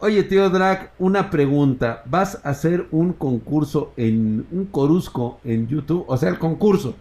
Oye, 0.00 0.22
tío 0.24 0.50
Drag, 0.50 0.92
una 0.98 1.30
pregunta. 1.30 2.02
¿Vas 2.06 2.40
a 2.44 2.50
hacer 2.50 2.86
un 2.90 3.12
concurso 3.14 3.92
en... 3.96 4.46
Un 4.50 4.66
corusco 4.66 5.40
en 5.44 5.66
YouTube? 5.66 6.04
O 6.08 6.16
sea, 6.16 6.28
el 6.28 6.38
concurso 6.38 6.94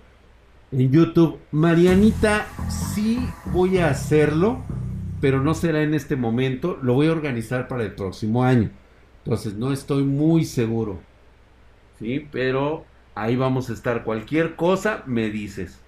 en 0.71 0.91
YouTube. 0.91 1.38
Marianita, 1.51 2.47
sí 2.69 3.19
voy 3.47 3.80
a 3.80 3.89
hacerlo, 3.89 4.63
pero 5.19 5.41
no 5.41 5.53
será 5.53 5.84
en 5.84 5.93
este 5.93 6.15
momento. 6.15 6.80
Lo 6.82 6.93
voy 6.93 7.07
a 7.07 7.11
organizar 7.11 7.67
para 7.67 7.84
el 7.84 7.93
próximo 7.93 8.43
año. 8.43 8.69
Entonces, 9.26 9.55
no 9.55 9.73
estoy 9.73 10.03
muy 10.03 10.45
seguro. 10.45 10.99
Sí, 11.99 12.26
pero 12.32 12.86
ahí 13.15 13.36
vamos 13.36 13.69
a 13.69 13.73
estar. 13.73 14.03
Cualquier 14.05 14.55
cosa 14.55 15.03
me 15.05 15.30
dices. 15.30 15.82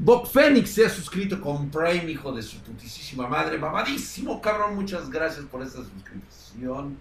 Bob 0.00 0.28
Fénix 0.28 0.70
se 0.70 0.86
ha 0.86 0.88
suscrito 0.88 1.40
con 1.40 1.70
Prime, 1.70 2.08
hijo 2.08 2.30
de 2.30 2.40
su 2.40 2.58
putísima 2.60 3.26
madre. 3.26 3.58
Mamadísimo, 3.58 4.40
cabrón. 4.40 4.76
Muchas 4.76 5.10
gracias 5.10 5.44
por 5.46 5.60
esta 5.60 5.78
suscripción. 5.78 6.96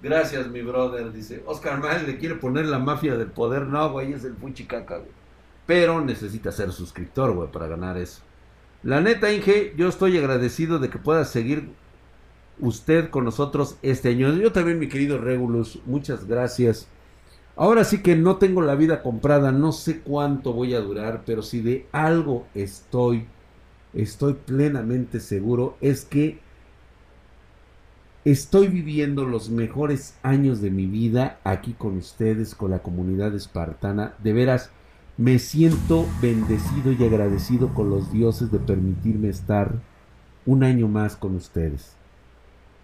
Gracias, 0.00 0.46
mi 0.46 0.62
brother. 0.62 1.12
Dice, 1.12 1.42
Oscar 1.46 1.80
Mayer 1.80 2.06
le 2.06 2.16
quiere 2.16 2.36
poner 2.36 2.66
la 2.66 2.78
mafia 2.78 3.16
del 3.16 3.32
poder. 3.32 3.62
No, 3.66 3.90
güey, 3.90 4.12
es 4.12 4.22
el 4.22 4.36
fuchicaca, 4.36 4.98
güey. 4.98 5.10
Pero 5.66 6.00
necesita 6.00 6.52
ser 6.52 6.70
suscriptor, 6.70 7.32
güey, 7.32 7.50
para 7.50 7.66
ganar 7.66 7.98
eso. 7.98 8.22
La 8.84 9.00
neta, 9.00 9.32
Inge, 9.32 9.74
yo 9.76 9.88
estoy 9.88 10.16
agradecido 10.16 10.78
de 10.78 10.90
que 10.90 10.98
pueda 10.98 11.24
seguir 11.24 11.70
usted 12.60 13.10
con 13.10 13.24
nosotros 13.24 13.78
este 13.82 14.10
año. 14.10 14.32
Yo 14.34 14.52
también, 14.52 14.78
mi 14.78 14.88
querido 14.88 15.18
Regulus, 15.18 15.80
muchas 15.86 16.28
gracias. 16.28 16.86
Ahora 17.58 17.82
sí 17.82 18.02
que 18.02 18.14
no 18.14 18.36
tengo 18.36 18.62
la 18.62 18.76
vida 18.76 19.02
comprada, 19.02 19.50
no 19.50 19.72
sé 19.72 19.98
cuánto 19.98 20.52
voy 20.52 20.74
a 20.74 20.80
durar, 20.80 21.24
pero 21.26 21.42
si 21.42 21.60
de 21.60 21.88
algo 21.90 22.46
estoy, 22.54 23.26
estoy 23.92 24.34
plenamente 24.34 25.18
seguro, 25.18 25.76
es 25.80 26.04
que 26.04 26.38
estoy 28.24 28.68
viviendo 28.68 29.24
los 29.24 29.50
mejores 29.50 30.16
años 30.22 30.60
de 30.60 30.70
mi 30.70 30.86
vida 30.86 31.40
aquí 31.42 31.72
con 31.72 31.96
ustedes, 31.96 32.54
con 32.54 32.70
la 32.70 32.78
comunidad 32.78 33.34
espartana. 33.34 34.14
De 34.22 34.32
veras, 34.32 34.70
me 35.16 35.40
siento 35.40 36.06
bendecido 36.22 36.92
y 36.92 37.04
agradecido 37.04 37.74
con 37.74 37.90
los 37.90 38.12
dioses 38.12 38.52
de 38.52 38.60
permitirme 38.60 39.30
estar 39.30 39.74
un 40.46 40.62
año 40.62 40.86
más 40.86 41.16
con 41.16 41.34
ustedes. 41.34 41.96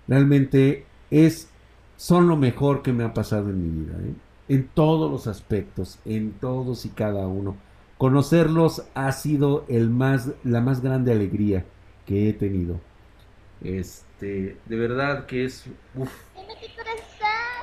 Realmente 0.08 0.84
es, 1.12 1.48
son 1.96 2.26
lo 2.26 2.36
mejor 2.36 2.82
que 2.82 2.92
me 2.92 3.04
ha 3.04 3.14
pasado 3.14 3.50
en 3.50 3.62
mi 3.62 3.84
vida, 3.84 3.94
¿eh? 4.02 4.14
En 4.48 4.68
todos 4.68 5.10
los 5.10 5.26
aspectos, 5.26 5.98
en 6.04 6.32
todos 6.32 6.84
y 6.84 6.90
cada 6.90 7.26
uno. 7.26 7.56
Conocerlos 7.98 8.84
ha 8.94 9.12
sido 9.12 9.64
el 9.68 9.88
más, 9.90 10.30
la 10.42 10.60
más 10.60 10.82
grande 10.82 11.12
alegría 11.12 11.64
que 12.06 12.28
he 12.28 12.32
tenido. 12.32 12.80
Este, 13.62 14.58
de 14.66 14.76
verdad 14.76 15.26
que 15.26 15.44
es, 15.44 15.64
uf, 15.94 16.10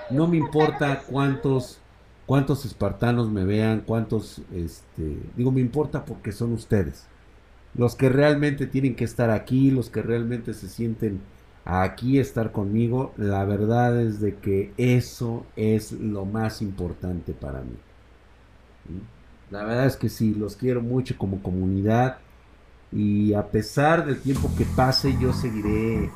no 0.10 0.28
me 0.28 0.38
importa 0.38 1.04
cuántos, 1.06 1.80
cuántos 2.26 2.66
espartanos 2.66 3.30
me 3.30 3.46
vean, 3.46 3.82
cuántos, 3.86 4.42
este, 4.54 5.18
digo, 5.36 5.52
me 5.52 5.62
importa 5.62 6.06
porque 6.06 6.32
son 6.32 6.54
ustedes. 6.54 7.08
Los 7.74 7.96
que 7.96 8.10
realmente 8.10 8.68
tienen 8.68 8.96
que 8.96 9.06
estar 9.06 9.30
aquí, 9.30 9.72
los 9.72 9.90
que 9.90 10.02
realmente 10.02 10.54
se 10.54 10.68
sienten 10.68 11.22
aquí 11.66 12.20
estar 12.20 12.52
conmigo. 12.52 13.14
La 13.18 13.46
verdad 13.46 14.02
es 14.02 14.20
de 14.20 14.36
que 14.36 14.74
eso 14.78 15.46
es 15.56 15.92
lo 15.92 16.26
más 16.26 16.62
importante 16.62 17.34
para 17.34 17.62
mí. 17.62 17.76
La 19.50 19.64
verdad 19.64 19.86
es 19.86 19.98
que 19.98 20.10
sí, 20.10 20.34
los 20.34 20.56
quiero 20.56 20.82
mucho 20.82 21.18
como 21.18 21.42
comunidad. 21.44 22.18
Y 22.92 23.34
a 23.34 23.48
pesar 23.48 24.06
del 24.06 24.20
tiempo 24.20 24.50
que 24.58 24.66
pase, 24.66 25.16
yo 25.20 25.34
seguiré 25.34 26.10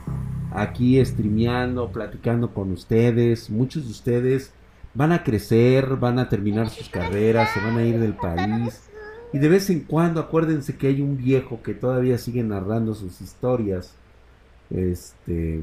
aquí 0.51 1.03
streameando, 1.03 1.91
platicando 1.91 2.53
con 2.53 2.71
ustedes. 2.71 3.49
Muchos 3.49 3.85
de 3.85 3.91
ustedes 3.91 4.51
van 4.93 5.11
a 5.11 5.23
crecer, 5.23 5.97
van 5.97 6.19
a 6.19 6.29
terminar 6.29 6.69
sus 6.69 6.89
carreras, 6.89 7.49
se 7.53 7.59
van 7.59 7.77
a 7.77 7.85
ir 7.85 7.99
del 7.99 8.15
país. 8.15 8.81
Y 9.33 9.39
de 9.39 9.49
vez 9.49 9.69
en 9.69 9.81
cuando 9.81 10.21
acuérdense 10.21 10.77
que 10.77 10.87
hay 10.87 11.01
un 11.01 11.17
viejo 11.17 11.61
que 11.61 11.73
todavía 11.73 12.17
sigue 12.17 12.43
narrando 12.43 12.93
sus 12.93 13.21
historias. 13.21 13.93
Este 14.69 15.61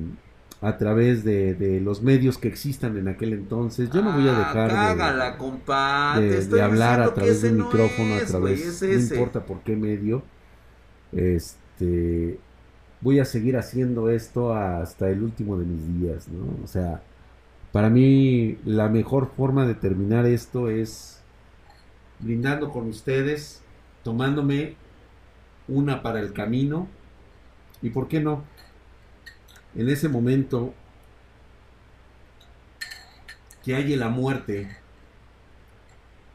a 0.63 0.79
través 0.79 1.25
de, 1.25 1.81
los 1.83 2.03
medios 2.03 2.39
que 2.39 2.47
existan 2.47 2.97
en 2.97 3.09
aquel 3.09 3.33
entonces. 3.33 3.91
Yo 3.91 4.01
no 4.01 4.13
voy 4.13 4.29
a 4.29 4.39
dejar 4.39 4.71
de, 4.71 6.63
hablar 6.63 7.03
a 7.03 7.13
través 7.13 7.43
de 7.43 7.51
un 7.51 7.57
micrófono, 7.57 8.15
a 8.15 8.25
través, 8.25 8.81
no 8.81 8.93
importa 8.93 9.45
por 9.45 9.61
qué 9.63 9.75
medio. 9.75 10.23
Este, 11.11 12.39
voy 13.01 13.19
a 13.19 13.25
seguir 13.25 13.57
haciendo 13.57 14.09
esto 14.09 14.55
hasta 14.55 15.11
el 15.11 15.25
último 15.25 15.59
de 15.59 15.67
mis 15.67 16.01
días, 16.01 16.29
¿no? 16.29 16.63
O 16.63 16.69
sea, 16.69 17.03
para 17.73 17.91
mí 17.91 18.57
la 18.65 18.89
mejor 18.89 19.33
forma 19.37 19.67
de 19.67 19.75
terminar 19.75 20.27
esto 20.27 20.71
es 20.71 21.21
brindando 22.21 22.71
con 22.71 22.87
ustedes, 22.89 23.63
tomándome 24.05 24.77
una 25.67 26.03
para 26.03 26.21
el 26.21 26.33
camino 26.33 26.87
y 27.83 27.91
por 27.91 28.07
qué 28.07 28.21
no 28.21 28.45
en 29.75 29.89
ese 29.89 30.09
momento 30.09 30.75
que 33.65 33.75
haya 33.75 33.97
la 33.97 34.09
muerte 34.09 34.77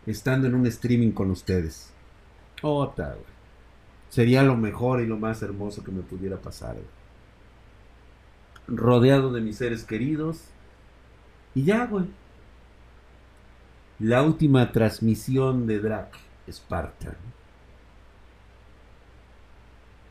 estando 0.05 0.47
en 0.47 0.55
un 0.55 0.65
streaming 0.67 1.11
con 1.11 1.31
ustedes. 1.31 1.91
Otra, 2.61 3.17
Sería 4.09 4.41
lo 4.41 4.55
mejor 4.55 5.01
y 5.01 5.05
lo 5.05 5.17
más 5.17 5.41
hermoso 5.41 5.83
que 5.83 5.91
me 5.91 6.01
pudiera 6.01 6.37
pasar. 6.37 6.77
Rodeado 8.67 9.31
de 9.31 9.41
mis 9.41 9.57
seres 9.57 9.83
queridos. 9.83 10.45
Y 11.53 11.65
ya, 11.65 11.85
güey. 11.85 12.05
La 13.99 14.23
última 14.23 14.71
transmisión 14.71 15.67
de 15.67 15.79
Drac 15.79 16.15
Spartan. 16.49 17.17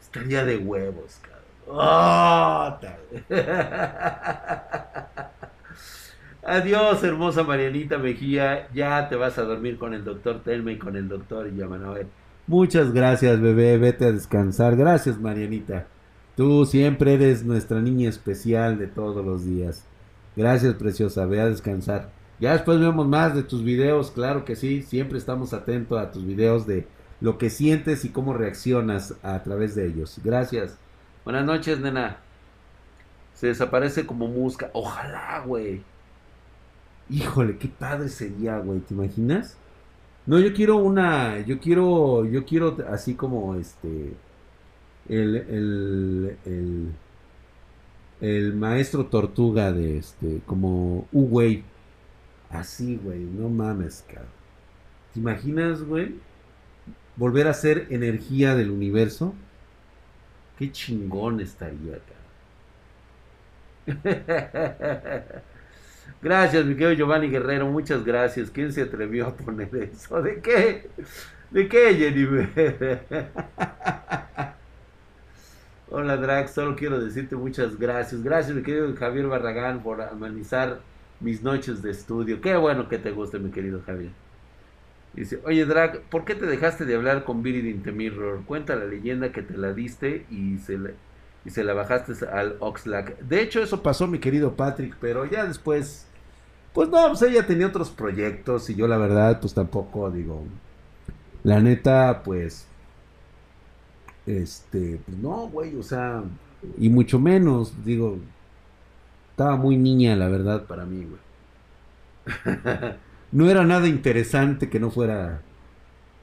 Estaría 0.01 0.45
de 0.45 0.59
huevos. 0.59 1.20
Oh, 1.69 2.79
Adiós, 6.45 7.03
hermosa 7.03 7.43
Marianita 7.43 7.99
Mejía. 7.99 8.69
Ya 8.73 9.09
te 9.09 9.17
vas 9.17 9.37
a 9.39 9.43
dormir 9.43 9.79
con 9.79 9.93
el 9.95 10.05
doctor 10.05 10.45
Telma 10.45 10.71
y 10.71 10.79
con 10.79 10.95
el 10.97 11.09
doctor 11.09 11.53
Yamanoel. 11.53 12.07
Muchas 12.47 12.93
gracias, 12.93 13.41
bebé. 13.41 13.79
Vete 13.79 14.05
a 14.05 14.12
descansar. 14.12 14.77
Gracias, 14.77 15.19
Marianita. 15.19 15.89
Tú 16.37 16.64
siempre 16.67 17.14
eres 17.14 17.45
nuestra 17.45 17.81
niña 17.81 18.09
especial 18.09 18.79
de 18.79 18.87
todos 18.87 19.25
los 19.27 19.45
días. 19.45 19.85
Gracias, 20.37 20.75
preciosa. 20.75 21.27
Ve 21.27 21.41
a 21.41 21.49
descansar. 21.49 22.11
Ya 22.39 22.53
después 22.53 22.79
vemos 22.79 23.09
más 23.09 23.35
de 23.35 23.43
tus 23.43 23.64
videos, 23.64 24.12
claro 24.12 24.45
que 24.45 24.55
sí. 24.55 24.83
Siempre 24.83 25.19
estamos 25.19 25.53
atentos 25.53 25.99
a 25.99 26.12
tus 26.12 26.25
videos 26.25 26.67
de 26.67 26.87
lo 27.21 27.39
que 27.39 27.51
sientes 27.51 28.05
y 28.05 28.11
cómo 28.11 28.35
reaccionas 28.35 29.14
a 29.25 29.43
través 29.43 29.75
de 29.75 29.87
ellos. 29.89 30.21
Gracias. 30.23 30.79
Buenas 31.27 31.45
noches, 31.45 31.81
nena. 31.81 32.18
Se 33.35 33.49
desaparece 33.49 34.07
como 34.07 34.29
musca. 34.29 34.70
Ojalá, 34.72 35.43
güey. 35.45 35.83
Híjole, 37.11 37.59
qué 37.59 37.66
padre 37.66 38.09
sería, 38.09 38.59
güey. 38.59 38.79
¿Te 38.79 38.95
imaginas? 38.95 39.59
No, 40.24 40.39
yo 40.39 40.55
quiero 40.55 40.77
una. 40.77 41.41
Yo 41.41 41.59
quiero. 41.59 42.24
Yo 42.27 42.45
quiero 42.45 42.77
así 42.89 43.16
como 43.16 43.57
este. 43.57 44.14
El. 45.09 45.37
El. 45.37 46.37
El, 46.45 46.93
el 48.20 48.55
maestro 48.55 49.07
tortuga 49.07 49.72
de 49.72 49.99
este. 49.99 50.43
Como. 50.47 51.09
Uh, 51.11 51.27
güey. 51.27 51.64
Así, 52.51 53.01
güey. 53.03 53.18
No 53.24 53.49
mames, 53.49 54.05
cabrón. 54.07 54.31
¿Te 55.12 55.18
imaginas, 55.18 55.83
güey? 55.83 56.20
Volver 57.16 57.49
a 57.49 57.53
ser 57.53 57.89
energía 57.91 58.55
del 58.55 58.70
universo. 58.70 59.35
Qué 60.59 60.73
chingón 60.73 61.41
estaría 61.41 61.97
acá. 61.97 62.15
gracias, 66.23 66.65
mi 66.65 66.75
querido 66.75 66.93
Giovanni 66.93 67.29
Guerrero, 67.29 67.67
muchas 67.67 68.05
gracias. 68.05 68.51
¿Quién 68.51 68.73
se 68.73 68.83
atrevió 68.83 69.27
a 69.27 69.37
poner 69.37 69.75
eso? 69.77 70.23
¿De 70.23 70.41
qué? 70.41 70.89
¿De 71.51 71.69
qué, 71.69 71.95
Jennifer? 71.95 73.05
Hola, 75.89 76.17
Drax, 76.17 76.53
solo 76.53 76.75
quiero 76.75 76.99
decirte 77.01 77.37
muchas 77.37 77.79
gracias. 77.79 78.23
Gracias, 78.23 78.57
mi 78.57 78.63
querido 78.63 78.95
Javier 78.97 79.27
Barragán, 79.29 79.83
por 79.83 80.01
amenizar 80.03 80.81
mis 81.21 81.43
noches 81.43 81.83
de 81.83 81.91
estudio. 81.91 82.41
Qué 82.41 82.57
bueno 82.57 82.89
que 82.89 82.99
te 82.99 83.13
guste, 83.13 83.39
mi 83.39 83.51
querido 83.51 83.83
Javier. 83.87 84.13
Dice, 85.17 85.41
oye 85.45 85.64
Drag, 85.64 86.03
¿por 86.03 86.27
qué 86.27 86.35
te 86.35 86.45
dejaste 86.45 86.85
de 86.85 86.95
hablar 86.95 87.25
con 87.25 87.43
Viridin 87.43 87.83
the 87.83 87.91
Mirror? 87.91 88.43
Cuenta 88.45 88.77
la 88.77 88.85
leyenda 88.85 89.33
que 89.33 89.41
te 89.41 89.57
la 89.57 89.73
diste 89.73 90.27
y 90.31 90.59
se 90.59 91.64
la, 91.64 91.73
bajaste 91.73 92.12
al 92.27 92.57
Oxlack. 92.61 93.19
De 93.21 93.41
hecho, 93.41 93.62
eso 93.62 93.83
pasó, 93.83 94.07
mi 94.07 94.19
querido 94.19 94.55
Patrick, 94.55 94.95
pero 95.01 95.25
ya 95.25 95.47
después, 95.47 96.07
pues 96.75 96.91
no, 96.91 97.09
pues 97.09 97.23
ella 97.23 97.47
tenía 97.47 97.67
otros 97.67 97.91
proyectos 97.91 98.69
y 98.69 98.75
yo 98.75 98.87
la 98.87 98.99
verdad, 98.99 99.41
pues 99.41 99.55
tampoco, 99.55 100.11
digo, 100.11 100.45
la 101.45 101.61
neta, 101.61 102.23
pues, 102.23 102.67
este, 104.27 105.01
pues 105.07 105.17
no, 105.17 105.49
güey, 105.49 105.77
o 105.77 105.83
sea, 105.83 106.25
y 106.77 106.91
mucho 106.91 107.19
menos, 107.19 107.73
digo, 107.87 108.19
estaba 109.31 109.57
muy 109.57 109.79
niña, 109.79 110.14
la 110.14 110.29
verdad, 110.29 110.67
para 110.67 110.85
mí, 110.85 111.07
güey. 111.07 112.97
no 113.37 113.51
era 113.51 113.64
nada 113.64 113.87
interesante 113.87 114.70
que 114.70 114.80
no 114.80 114.91
fuera 114.91 115.43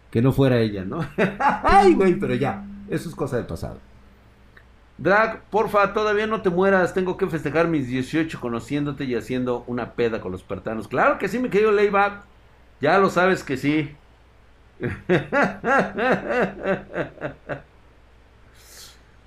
que 0.09 0.24
no 0.24 0.32
fuera 0.32 0.57
ella, 0.59 0.84
¿no? 0.84 1.07
Ay, 1.64 1.93
güey, 1.93 2.16
pero 2.16 2.34
ya, 2.34 2.66
eso 2.89 3.07
es 3.07 3.14
cosa 3.14 3.38
del 3.38 3.45
pasado. 3.45 3.78
Drag, 4.97 5.43
porfa, 5.51 5.93
todavía 5.93 6.26
no 6.26 6.41
te 6.41 6.49
mueras. 6.49 6.95
Tengo 6.95 7.16
que 7.16 7.28
festejar 7.28 7.68
mis 7.68 7.88
18 7.88 8.39
conociéndote 8.39 9.03
y 9.03 9.14
haciendo 9.14 9.64
una 9.68 9.93
peda 9.93 10.22
con 10.22 10.32
los 10.32 10.41
partanos. 10.41 10.88
Claro 10.88 11.20
que 11.20 11.28
sí, 11.28 11.38
mi 11.38 11.50
querido 11.50 11.71
Layback. 11.71 12.25
Ya 12.82 12.97
lo 12.97 13.12
sabes 13.12 13.43
que 13.43 13.58
sí. 13.58 13.96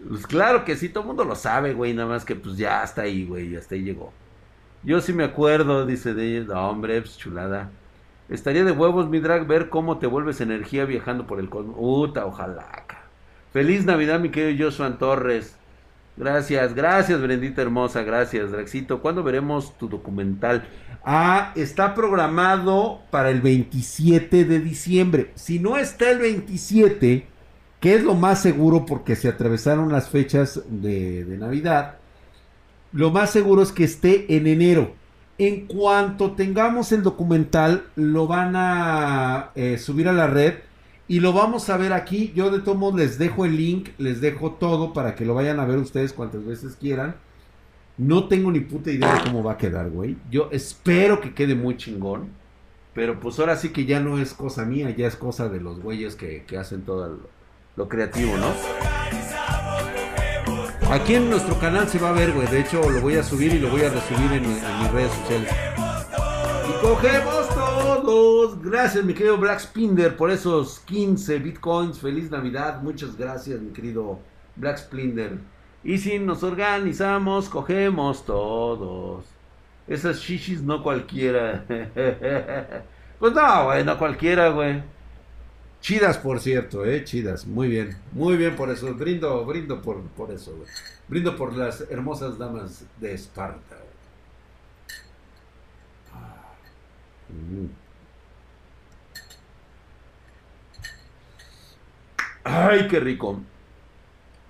pues 0.09 0.27
claro 0.27 0.65
que 0.65 0.74
sí, 0.74 0.89
todo 0.89 1.02
el 1.02 1.06
mundo 1.06 1.24
lo 1.24 1.36
sabe, 1.36 1.73
güey. 1.73 1.94
Nada 1.94 2.09
más 2.09 2.24
que 2.24 2.35
pues 2.35 2.56
ya 2.56 2.82
está 2.82 3.02
ahí, 3.02 3.24
güey. 3.24 3.55
Hasta 3.55 3.77
ahí 3.77 3.82
llegó. 3.82 4.12
Yo 4.87 5.01
sí 5.01 5.13
me 5.13 5.25
acuerdo, 5.25 5.85
dice 5.85 6.15
de 6.15 6.45
no, 6.45 6.71
hombre, 6.71 7.01
pues 7.01 7.19
chulada. 7.19 7.71
Estaría 8.29 8.63
de 8.63 8.71
huevos, 8.71 9.09
mi 9.09 9.19
drag, 9.19 9.45
ver 9.45 9.69
cómo 9.69 9.99
te 9.99 10.07
vuelves 10.07 10.41
energía 10.41 10.85
viajando 10.85 11.27
por 11.27 11.41
el 11.41 11.49
cosmos. 11.49 11.75
Uta, 11.77 12.25
ojalá. 12.25 12.85
Feliz 13.53 13.85
Navidad, 13.85 14.21
mi 14.21 14.31
querido 14.31 14.67
Josuan 14.67 14.97
Torres. 14.99 15.57
Gracias, 16.17 16.73
gracias, 16.73 17.21
Brendita 17.21 17.63
hermosa, 17.63 18.05
gracias, 18.05 18.53
Draxito. 18.53 19.03
¿Cuándo 19.03 19.25
veremos 19.25 19.77
tu 19.77 19.89
documental? 19.89 20.69
Ah, 21.05 21.51
está 21.57 21.93
programado 21.93 23.01
para 23.11 23.31
el 23.31 23.41
27 23.41 24.45
de 24.45 24.61
diciembre. 24.61 25.33
Si 25.35 25.59
no 25.59 25.77
está 25.77 26.13
el 26.13 26.21
27, 26.21 27.27
que 27.81 27.95
es 27.97 28.05
lo 28.05 28.15
más 28.15 28.41
seguro 28.41 28.87
porque 28.87 29.17
se 29.17 29.29
atravesaron 29.29 29.91
las 29.91 30.11
fechas 30.11 30.63
de, 30.69 31.25
de 31.25 31.39
Navidad, 31.39 31.97
lo 32.97 33.10
más 33.10 33.31
seguro 33.31 33.60
es 33.60 33.73
que 33.73 33.85
esté 33.85 34.36
en 34.36 34.47
enero. 34.47 34.94
En 35.36 35.66
cuanto 35.66 36.32
tengamos 36.32 36.93
el 36.93 37.02
documental, 37.02 37.85
lo 37.94 38.27
van 38.27 38.55
a 38.56 39.51
eh, 39.55 39.77
subir 39.77 40.09
a 40.09 40.14
la 40.14 40.28
red 40.28 40.55
y 41.06 41.20
lo 41.20 41.35
vamos 41.35 41.68
a 41.68 41.77
ver 41.77 41.93
aquí. 41.93 42.32
Yo 42.35 42.51
de 42.51 42.60
todos 42.60 42.78
modos 42.78 42.98
les 42.98 43.18
dejo 43.18 43.44
el 43.44 43.55
link, 43.55 43.90
les 43.98 44.23
dejo 44.23 44.52
todo 44.52 44.94
para 44.94 45.14
que 45.14 45.27
lo 45.27 45.35
vayan 45.35 45.60
a 45.60 45.66
ver 45.66 45.77
ustedes 45.77 46.14
cuantas 46.14 46.47
veces 46.47 46.74
quieran. 46.81 47.16
No 47.98 48.28
tengo 48.28 48.51
ni 48.51 48.60
puta 48.60 48.90
idea 48.90 49.12
de 49.14 49.24
cómo 49.24 49.43
va 49.43 49.52
a 49.52 49.59
quedar, 49.59 49.90
güey. 49.90 50.16
Yo 50.31 50.48
espero 50.51 51.20
que 51.20 51.35
quede 51.35 51.55
muy 51.55 51.77
chingón. 51.77 52.31
Pero 52.94 53.20
pues 53.20 53.39
ahora 53.39 53.56
sí 53.56 53.68
que 53.68 53.85
ya 53.85 54.01
no 54.01 54.18
es 54.18 54.32
cosa 54.32 54.64
mía, 54.64 54.89
ya 54.89 55.06
es 55.06 55.16
cosa 55.16 55.51
de 55.51 55.60
los 55.60 55.81
güeyes 55.81 56.16
que, 56.16 56.47
hacen 56.59 56.81
todo 56.81 57.09
lo, 57.09 57.28
lo 57.77 57.89
creativo, 57.90 58.39
¿no? 58.39 59.56
Aquí 60.91 61.15
en 61.15 61.29
nuestro 61.29 61.59
canal 61.59 61.89
se 61.89 61.99
va 61.99 62.11
a 62.11 62.13
ver, 62.13 62.33
güey. 62.33 62.47
De 62.47 62.61
hecho, 62.61 62.89
lo 62.89 63.01
voy 63.01 63.17
a 63.17 63.23
subir 63.25 63.53
y 63.53 63.59
lo 63.59 63.71
voy 63.71 63.83
a 63.83 63.91
resubir 63.91 64.33
en, 64.33 64.49
mis 64.49 64.93
redes 64.93 65.13
sociales. 65.13 65.53
Y 66.69 66.81
cogemos 66.81 67.49
todos. 67.49 68.63
Gracias, 68.63 69.05
mi 69.05 69.13
querido 69.13 69.37
Black 69.37 69.59
Spinder, 69.59 70.17
por 70.17 70.31
esos 70.31 70.79
15 70.81 71.41
bitcoins. 71.41 71.99
Feliz 71.99 72.31
Navidad. 72.31 72.83
Muchas 72.83 73.17
gracias, 73.17 73.61
mi 73.61 73.73
querido 73.73 74.21
Black 74.55 74.79
Splinder. 74.79 75.39
Y 75.83 75.99
si 75.99 76.21
nos 76.21 76.45
organizamos, 76.45 77.49
cogemos 77.49 78.25
todos. 78.25 79.25
Esas 79.89 80.19
shishis 80.19 80.63
no 80.63 80.85
cualquiera. 80.85 81.65
pues 83.19 83.33
no, 83.33 83.65
güey, 83.65 83.85
no 83.85 83.99
cualquiera, 83.99 84.51
güey. 84.51 84.83
Chidas, 85.87 86.19
por 86.19 86.41
cierto, 86.41 86.85
eh, 86.85 87.05
chidas. 87.05 87.47
Muy 87.47 87.69
bien, 87.69 87.97
muy 88.11 88.37
bien 88.37 88.57
por 88.57 88.71
eso. 88.71 88.93
Brindo, 88.95 89.45
brindo 89.45 89.81
por, 89.81 90.03
por 90.03 90.33
eso, 90.33 90.57
güey. 90.57 90.69
Brindo 91.07 91.37
por 91.37 91.57
las 91.57 91.81
hermosas 91.89 92.37
damas 92.39 92.85
de 92.99 93.15
Esparta. 93.15 93.77
Ah. 96.13 96.57
Mm. 97.29 97.67
Ay, 102.43 102.89
qué 102.89 102.99
rico. 102.99 103.41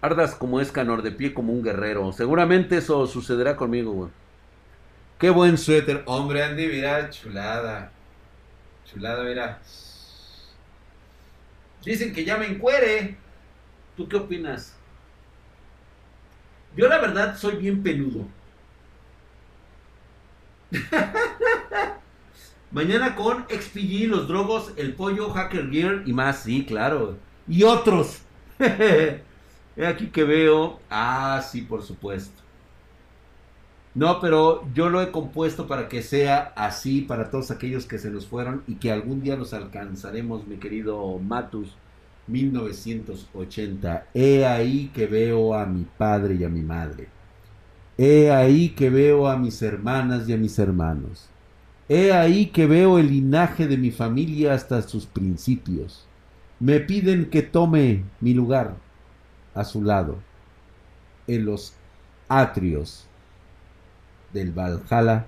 Ardas 0.00 0.34
como 0.36 0.58
escanor, 0.62 1.02
de 1.02 1.12
pie 1.12 1.34
como 1.34 1.52
un 1.52 1.62
guerrero. 1.62 2.14
Seguramente 2.14 2.78
eso 2.78 3.06
sucederá 3.06 3.56
conmigo, 3.56 3.92
güey. 3.92 4.10
Qué 5.18 5.28
buen 5.28 5.58
suéter. 5.58 6.02
Hombre, 6.06 6.42
Andy, 6.42 6.66
mira, 6.66 7.10
chulada. 7.10 7.92
Chulada, 8.86 9.22
mira. 9.22 9.60
Dicen 11.86 12.12
que 12.12 12.24
ya 12.24 12.36
me 12.36 12.48
encuere. 12.48 13.16
¿Tú 13.96 14.08
qué 14.08 14.16
opinas? 14.16 14.74
Yo 16.76 16.88
la 16.88 16.98
verdad 16.98 17.38
soy 17.38 17.56
bien 17.56 17.80
peludo. 17.80 18.26
Mañana 22.72 23.14
con 23.14 23.46
XPG, 23.48 24.08
los 24.08 24.26
drogos, 24.26 24.72
el 24.76 24.94
pollo, 24.94 25.30
Hacker 25.30 25.70
Gear 25.70 26.02
y 26.04 26.12
más, 26.12 26.42
sí, 26.42 26.66
claro. 26.66 27.16
Y 27.46 27.62
otros. 27.62 28.22
aquí 28.58 30.08
que 30.08 30.24
veo. 30.24 30.80
Ah, 30.90 31.40
sí, 31.48 31.62
por 31.62 31.84
supuesto. 31.84 32.42
No, 33.96 34.20
pero 34.20 34.62
yo 34.74 34.90
lo 34.90 35.00
he 35.00 35.10
compuesto 35.10 35.66
para 35.66 35.88
que 35.88 36.02
sea 36.02 36.52
así 36.54 37.00
para 37.00 37.30
todos 37.30 37.50
aquellos 37.50 37.86
que 37.86 37.98
se 37.98 38.10
nos 38.10 38.26
fueron 38.26 38.62
y 38.68 38.74
que 38.74 38.92
algún 38.92 39.22
día 39.22 39.36
los 39.36 39.54
alcanzaremos, 39.54 40.46
mi 40.46 40.58
querido 40.58 41.18
Matus. 41.18 41.74
1980. 42.26 44.06
He 44.12 44.44
ahí 44.44 44.90
que 44.92 45.06
veo 45.06 45.54
a 45.54 45.64
mi 45.66 45.86
padre 45.96 46.34
y 46.34 46.44
a 46.44 46.48
mi 46.48 46.62
madre. 46.62 47.08
He 47.96 48.30
ahí 48.30 48.70
que 48.70 48.90
veo 48.90 49.28
a 49.28 49.36
mis 49.36 49.62
hermanas 49.62 50.28
y 50.28 50.32
a 50.32 50.36
mis 50.36 50.58
hermanos. 50.58 51.28
He 51.88 52.12
ahí 52.12 52.46
que 52.46 52.66
veo 52.66 52.98
el 52.98 53.08
linaje 53.08 53.66
de 53.68 53.78
mi 53.78 53.90
familia 53.90 54.54
hasta 54.54 54.82
sus 54.82 55.06
principios. 55.06 56.04
Me 56.58 56.80
piden 56.80 57.30
que 57.30 57.42
tome 57.42 58.04
mi 58.20 58.34
lugar 58.34 58.74
a 59.54 59.64
su 59.64 59.82
lado 59.82 60.18
en 61.26 61.44
los 61.44 61.74
atrios 62.28 63.06
del 64.36 64.52
Valhalla 64.52 65.26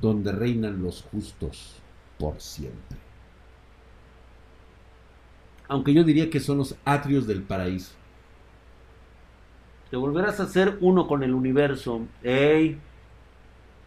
donde 0.00 0.32
reinan 0.32 0.82
los 0.82 1.02
justos 1.02 1.76
por 2.18 2.40
siempre. 2.40 2.98
Aunque 5.68 5.94
yo 5.94 6.02
diría 6.02 6.28
que 6.28 6.40
son 6.40 6.58
los 6.58 6.76
atrios 6.84 7.26
del 7.26 7.42
paraíso. 7.42 7.92
Te 9.90 9.96
volverás 9.96 10.40
a 10.40 10.48
ser 10.48 10.76
uno 10.80 11.06
con 11.06 11.22
el 11.22 11.32
universo. 11.32 12.00
¡Ey! 12.22 12.78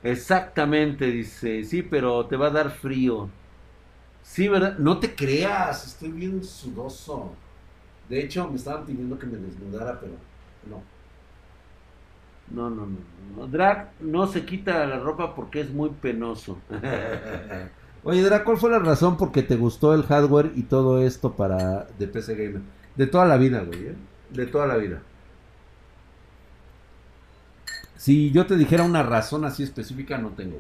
Exactamente, 0.02 1.08
dice. 1.08 1.64
Sí, 1.64 1.84
pero 1.84 2.26
te 2.28 2.38
va 2.38 2.48
a 2.48 2.52
dar 2.52 2.72
frío. 2.72 3.30
Sí, 4.24 4.48
¿verdad? 4.48 4.78
No 4.78 5.00
te 5.00 5.14
creas, 5.14 5.86
estoy 5.86 6.12
bien 6.12 6.44
sudoso. 6.44 7.34
De 8.08 8.24
hecho, 8.24 8.48
me 8.50 8.56
estaban 8.56 8.86
pidiendo 8.86 9.20
que 9.20 9.26
me 9.26 9.38
desnudara, 9.38 10.00
pero 10.00 10.14
no. 10.70 10.95
No, 12.52 12.70
no, 12.70 12.88
no. 12.88 13.48
Drag 13.48 13.92
no 14.00 14.28
se 14.28 14.46
quita 14.46 14.86
la 14.86 15.00
ropa 15.00 15.36
porque 15.36 15.62
es 15.62 15.70
muy 15.72 15.90
penoso. 15.90 16.58
Oye, 18.04 18.22
Drag, 18.22 18.44
¿cuál 18.44 18.58
fue 18.58 18.70
la 18.70 18.80
razón 18.80 19.18
por 19.18 19.32
qué 19.32 19.42
te 19.44 19.56
gustó 19.56 19.94
el 19.94 20.04
hardware 20.04 20.52
y 20.56 20.64
todo 20.64 21.02
esto 21.02 21.36
para 21.36 21.88
de 21.98 22.08
PC 22.08 22.36
Gamer? 22.36 22.62
De 22.96 23.08
toda 23.08 23.26
la 23.26 23.38
vida, 23.38 23.62
güey, 23.64 23.88
¿eh? 23.88 23.96
De 24.30 24.46
toda 24.46 24.68
la 24.68 24.78
vida. 24.78 25.02
Si 27.98 28.32
yo 28.32 28.46
te 28.46 28.56
dijera 28.56 28.84
una 28.84 29.02
razón 29.04 29.46
así 29.46 29.64
específica, 29.64 30.18
no 30.18 30.30
tengo. 30.30 30.60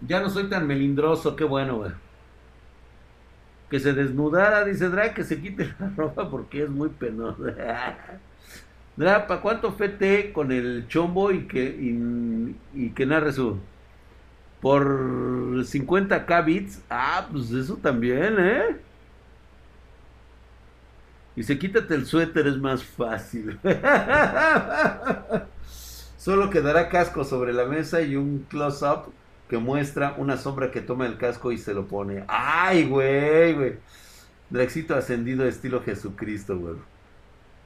Ya 0.00 0.20
no 0.20 0.30
soy 0.30 0.48
tan 0.48 0.66
melindroso, 0.66 1.34
qué 1.34 1.44
bueno, 1.44 1.78
güey. 1.78 1.92
Que 3.68 3.80
se 3.80 3.92
desnudara, 3.92 4.64
dice 4.64 4.88
Drag, 4.88 5.14
que 5.14 5.24
se 5.24 5.40
quite 5.40 5.74
la 5.78 5.88
ropa 5.96 6.30
porque 6.30 6.62
es 6.62 6.70
muy 6.70 6.90
penoso. 6.90 7.42
Drag, 8.96 9.26
¿para 9.26 9.40
cuánto 9.40 9.72
fete 9.72 10.32
con 10.32 10.52
el 10.52 10.86
chombo 10.88 11.32
y 11.32 11.46
que, 11.46 12.54
y, 12.74 12.90
que 12.90 13.06
narre 13.06 13.32
su... 13.32 13.58
Por 14.60 14.86
50k 15.64 16.44
bits? 16.44 16.80
Ah, 16.88 17.28
pues 17.30 17.50
eso 17.50 17.76
también, 17.76 18.36
¿eh? 18.38 18.76
Y 21.36 21.42
se 21.42 21.58
quítate 21.58 21.94
el 21.94 22.06
suéter, 22.06 22.46
es 22.46 22.56
más 22.56 22.82
fácil. 22.82 23.58
Solo 26.16 26.48
quedará 26.48 26.88
casco 26.88 27.24
sobre 27.24 27.52
la 27.52 27.66
mesa 27.66 28.00
y 28.00 28.16
un 28.16 28.46
close-up 28.48 29.12
que 29.48 29.58
muestra 29.58 30.14
una 30.16 30.38
sombra 30.38 30.70
que 30.70 30.80
toma 30.80 31.06
el 31.06 31.18
casco 31.18 31.52
y 31.52 31.58
se 31.58 31.74
lo 31.74 31.86
pone. 31.86 32.24
¡Ay, 32.28 32.88
güey, 32.88 33.52
güey! 33.52 33.76
Drexito 34.48 34.94
ascendido 34.94 35.44
estilo 35.46 35.82
Jesucristo, 35.82 36.56
güey. 36.58 36.76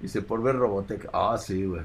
Dice, 0.00 0.22
por 0.22 0.42
ver 0.42 0.56
Robotech. 0.56 1.08
Ah, 1.12 1.36
sí, 1.38 1.64
güey. 1.64 1.82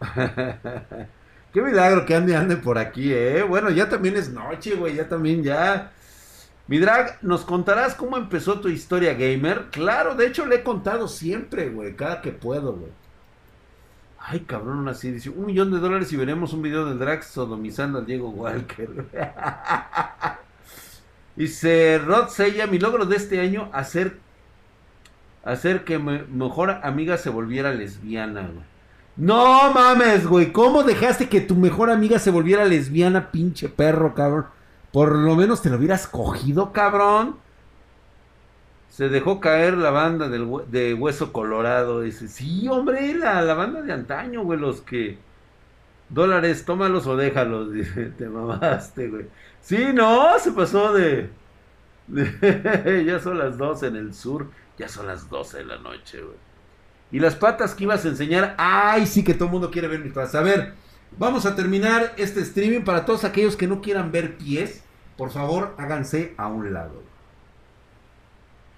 Qué 1.52 1.62
milagro 1.62 2.06
que 2.06 2.14
ande, 2.14 2.36
ande 2.36 2.56
por 2.56 2.78
aquí, 2.78 3.12
eh. 3.12 3.42
Bueno, 3.42 3.70
ya 3.70 3.88
también 3.88 4.16
es 4.16 4.30
noche, 4.30 4.74
güey. 4.74 4.94
Ya 4.94 5.08
también, 5.08 5.42
ya. 5.42 5.92
Mi 6.66 6.78
drag, 6.78 7.18
¿nos 7.22 7.44
contarás 7.44 7.94
cómo 7.94 8.16
empezó 8.16 8.60
tu 8.60 8.68
historia 8.68 9.14
gamer? 9.14 9.66
Claro, 9.70 10.14
de 10.14 10.26
hecho 10.26 10.44
le 10.46 10.56
he 10.56 10.62
contado 10.62 11.08
siempre, 11.08 11.70
güey. 11.70 11.96
Cada 11.96 12.20
que 12.20 12.30
puedo, 12.30 12.74
güey. 12.74 12.92
Ay, 14.18 14.40
cabrón, 14.40 14.86
así 14.88 15.10
dice, 15.10 15.30
un 15.30 15.46
millón 15.46 15.70
de 15.70 15.78
dólares 15.78 16.12
y 16.12 16.16
veremos 16.16 16.52
un 16.52 16.60
video 16.60 16.84
de 16.84 16.96
Drax 16.96 17.28
sodomizando 17.28 17.98
al 18.00 18.06
Diego 18.06 18.28
Walker. 18.28 19.06
dice 21.36 21.98
Rod 22.04 22.28
Sella, 22.28 22.66
mi 22.66 22.78
logro 22.78 23.06
de 23.06 23.16
este 23.16 23.40
año, 23.40 23.70
hacer, 23.72 24.18
hacer 25.44 25.84
que 25.84 25.98
mi 25.98 26.20
mejor 26.30 26.70
amiga 26.82 27.16
se 27.16 27.30
volviera 27.30 27.72
lesbiana, 27.72 28.42
güey. 28.42 28.66
No 29.16 29.72
mames, 29.72 30.28
güey, 30.28 30.52
¿cómo 30.52 30.84
dejaste 30.84 31.28
que 31.28 31.40
tu 31.40 31.56
mejor 31.56 31.90
amiga 31.90 32.20
se 32.20 32.30
volviera 32.30 32.64
lesbiana, 32.64 33.32
pinche 33.32 33.68
perro, 33.68 34.14
cabrón? 34.14 34.46
Por 34.92 35.16
lo 35.16 35.34
menos 35.34 35.60
te 35.60 35.70
lo 35.70 35.76
hubieras 35.76 36.06
cogido, 36.06 36.72
cabrón. 36.72 37.36
Se 38.90 39.08
dejó 39.08 39.40
caer 39.40 39.76
la 39.76 39.90
banda 39.90 40.28
del, 40.28 40.48
de 40.70 40.94
Hueso 40.94 41.32
Colorado. 41.32 42.02
Dice, 42.02 42.28
sí, 42.28 42.68
hombre, 42.68 43.14
la, 43.14 43.42
la 43.42 43.54
banda 43.54 43.82
de 43.82 43.92
antaño, 43.92 44.42
güey, 44.44 44.58
los 44.58 44.80
que... 44.82 45.18
Dólares, 46.08 46.64
tómalos 46.64 47.06
o 47.06 47.16
déjalos. 47.16 47.72
Dice, 47.72 48.06
te 48.16 48.28
mamaste, 48.28 49.08
güey. 49.08 49.26
Sí, 49.60 49.88
no, 49.92 50.38
se 50.38 50.52
pasó 50.52 50.92
de... 50.92 51.30
ya 53.04 53.20
son 53.20 53.38
las 53.38 53.58
12 53.58 53.88
en 53.88 53.96
el 53.96 54.14
sur. 54.14 54.46
Ya 54.78 54.88
son 54.88 55.06
las 55.06 55.28
12 55.28 55.58
de 55.58 55.64
la 55.64 55.78
noche, 55.78 56.22
güey. 56.22 56.36
Y 57.10 57.20
las 57.20 57.34
patas 57.34 57.74
que 57.74 57.84
ibas 57.84 58.04
a 58.04 58.08
enseñar. 58.08 58.54
Ay, 58.58 59.06
sí 59.06 59.24
que 59.24 59.34
todo 59.34 59.46
el 59.46 59.52
mundo 59.52 59.70
quiere 59.70 59.88
ver 59.88 60.00
mis 60.00 60.12
patas. 60.12 60.34
A 60.34 60.42
ver, 60.42 60.74
vamos 61.18 61.46
a 61.46 61.56
terminar 61.56 62.14
este 62.16 62.40
streaming. 62.40 62.82
Para 62.82 63.04
todos 63.04 63.24
aquellos 63.24 63.56
que 63.56 63.66
no 63.66 63.80
quieran 63.80 64.12
ver 64.12 64.36
pies, 64.36 64.82
por 65.16 65.30
favor, 65.30 65.74
háganse 65.78 66.34
a 66.36 66.46
un 66.46 66.72
lado. 66.72 67.02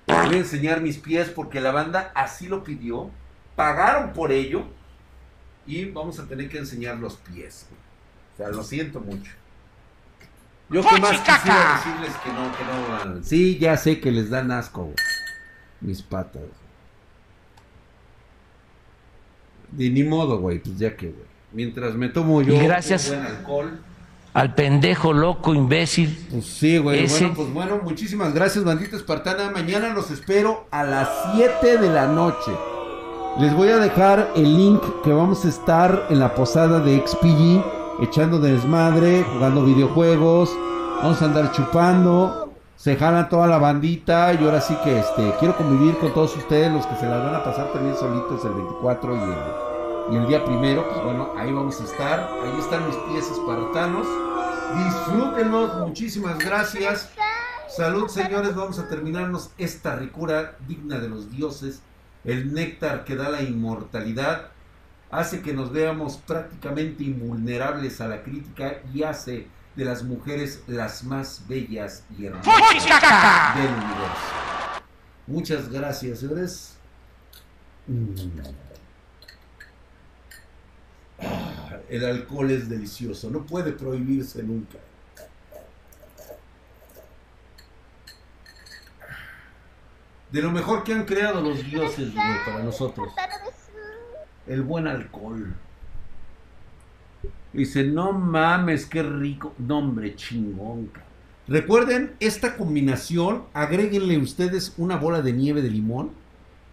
Voy 0.07 0.35
a 0.35 0.39
enseñar 0.39 0.81
mis 0.81 0.99
pies 0.99 1.29
porque 1.29 1.61
la 1.61 1.73
banda 1.73 2.13
así 2.15 2.49
lo 2.49 2.65
pidió. 2.65 3.11
Pagaron 3.57 4.13
por 4.13 4.33
ello. 4.33 4.65
Y 5.67 5.87
vamos 5.87 6.19
a 6.19 6.27
tener 6.27 6.49
que 6.49 6.59
enseñar 6.59 6.97
los 6.97 7.17
pies. 7.17 7.67
O 8.35 8.37
sea, 8.37 8.49
lo 8.49 8.63
siento 8.63 9.01
mucho. 9.01 9.33
Yo 10.71 10.83
que 10.83 11.01
más 11.01 11.21
quisiera 11.21 11.75
decirles 11.77 12.17
que 12.23 12.33
no, 12.33 12.53
que 12.57 12.65
no. 12.65 13.23
Sí, 13.25 13.59
ya 13.59 13.77
sé 13.77 14.01
que 14.01 14.13
les 14.13 14.31
dan 14.31 14.53
asco. 14.53 14.95
Mis 15.81 16.03
patas. 16.03 16.43
De 19.73 19.89
ni 19.89 20.03
modo, 20.03 20.39
güey. 20.39 20.59
Pues 20.59 20.79
ya 20.79 20.97
que, 20.97 21.07
güey. 21.07 21.31
Mientras 21.53 21.95
me 21.95 22.09
tomo 22.09 22.43
yo 22.43 22.59
gracias. 22.63 23.09
buen 23.09 23.27
alcohol 23.27 23.81
al 24.33 24.55
pendejo 24.55 25.13
loco 25.13 25.55
imbécil. 25.55 26.27
Pues 26.31 26.47
sí, 26.47 26.79
güey. 26.79 27.07
Bueno, 27.07 27.33
pues 27.35 27.53
bueno, 27.53 27.81
muchísimas 27.83 28.33
gracias, 28.33 28.65
bandita 28.65 28.97
espartana. 28.97 29.51
Mañana 29.51 29.93
los 29.93 30.11
espero 30.11 30.67
a 30.71 30.85
las 30.85 31.09
7 31.35 31.79
de 31.79 31.91
la 31.91 32.07
noche. 32.07 32.53
Les 33.39 33.55
voy 33.55 33.69
a 33.69 33.79
dejar 33.79 34.33
el 34.37 34.57
link 34.57 34.83
que 35.03 35.13
vamos 35.13 35.45
a 35.45 35.49
estar 35.49 36.07
en 36.11 36.19
la 36.19 36.35
posada 36.35 36.81
de 36.81 37.03
XPG, 37.05 38.03
echando 38.03 38.39
desmadre, 38.39 39.25
jugando 39.33 39.65
videojuegos. 39.65 40.51
Vamos 41.03 41.21
a 41.23 41.25
andar 41.25 41.53
chupando. 41.53 42.50
Se 42.81 42.97
jalan 42.97 43.29
toda 43.29 43.47
la 43.47 43.59
bandita 43.59 44.33
y 44.33 44.43
ahora 44.43 44.63
sí 44.63 44.75
que 44.83 45.01
este 45.01 45.35
quiero 45.39 45.55
convivir 45.55 45.99
con 45.99 46.15
todos 46.15 46.35
ustedes, 46.35 46.73
los 46.73 46.87
que 46.87 46.97
se 46.97 47.05
las 47.05 47.23
van 47.23 47.35
a 47.35 47.45
pasar 47.45 47.71
también 47.75 47.95
solitos 47.95 48.43
el 48.47 48.55
24 48.55 49.17
y 50.11 50.17
el, 50.17 50.27
día 50.27 50.43
primero, 50.43 50.89
pues 50.89 51.05
bueno, 51.05 51.31
ahí 51.37 51.53
vamos 51.53 51.79
a 51.79 51.85
estar, 51.85 52.21
ahí 52.43 52.59
están 52.59 52.87
mis 52.87 52.97
pies 52.97 53.31
espartanos, 53.31 54.07
disfrútenlos, 54.83 55.77
muchísimas 55.87 56.39
gracias, 56.39 57.11
salud 57.69 58.09
señores, 58.09 58.55
vamos 58.55 58.79
a 58.79 58.89
terminarnos 58.89 59.51
esta 59.59 59.97
ricura 59.97 60.57
digna 60.67 60.99
de 60.99 61.11
los 61.11 61.31
dioses, 61.31 61.83
el 62.25 62.55
néctar 62.55 63.05
que 63.05 63.15
da 63.15 63.29
la 63.29 63.43
inmortalidad, 63.43 64.53
hace 65.11 65.43
que 65.43 65.53
nos 65.53 65.71
veamos 65.71 66.17
prácticamente 66.17 67.05
invulnerables 67.05 68.01
a 68.01 68.09
la 68.09 68.23
crítica 68.23 68.79
y 68.95 69.03
hace 69.03 69.49
de 69.81 69.87
las 69.87 70.03
mujeres 70.03 70.63
las 70.67 71.05
más 71.05 71.43
bellas 71.49 72.05
y 72.19 72.27
hermosas 72.27 72.55
del 72.55 73.73
universo. 73.73 74.83
Muchas 75.27 75.71
gracias, 75.71 76.19
señores. 76.19 76.77
Ah, 81.19 81.79
el 81.89 82.05
alcohol 82.05 82.51
es 82.51 82.69
delicioso, 82.69 83.31
no 83.31 83.47
puede 83.47 83.73
prohibirse 83.73 84.43
nunca. 84.43 84.77
De 90.31 90.43
lo 90.43 90.51
mejor 90.51 90.85
que 90.85 90.93
han 90.93 91.07
creado 91.07 91.41
los 91.41 91.65
dioses 91.65 92.15
güey, 92.15 92.45
para 92.45 92.63
nosotros. 92.63 93.15
El 94.47 94.61
buen 94.61 94.87
alcohol. 94.87 95.55
Dice, 97.53 97.85
no 97.85 98.13
mames, 98.13 98.87
qué 98.87 99.03
rico. 99.03 99.55
No, 99.59 99.79
hombre, 99.79 100.15
chingón. 100.15 100.91
Recuerden 101.49 102.15
esta 102.21 102.57
combinación, 102.57 103.45
agréguenle 103.53 104.19
ustedes 104.19 104.75
una 104.77 104.97
bola 104.97 105.21
de 105.21 105.33
nieve 105.33 105.63
de 105.63 105.71
limón 105.71 106.13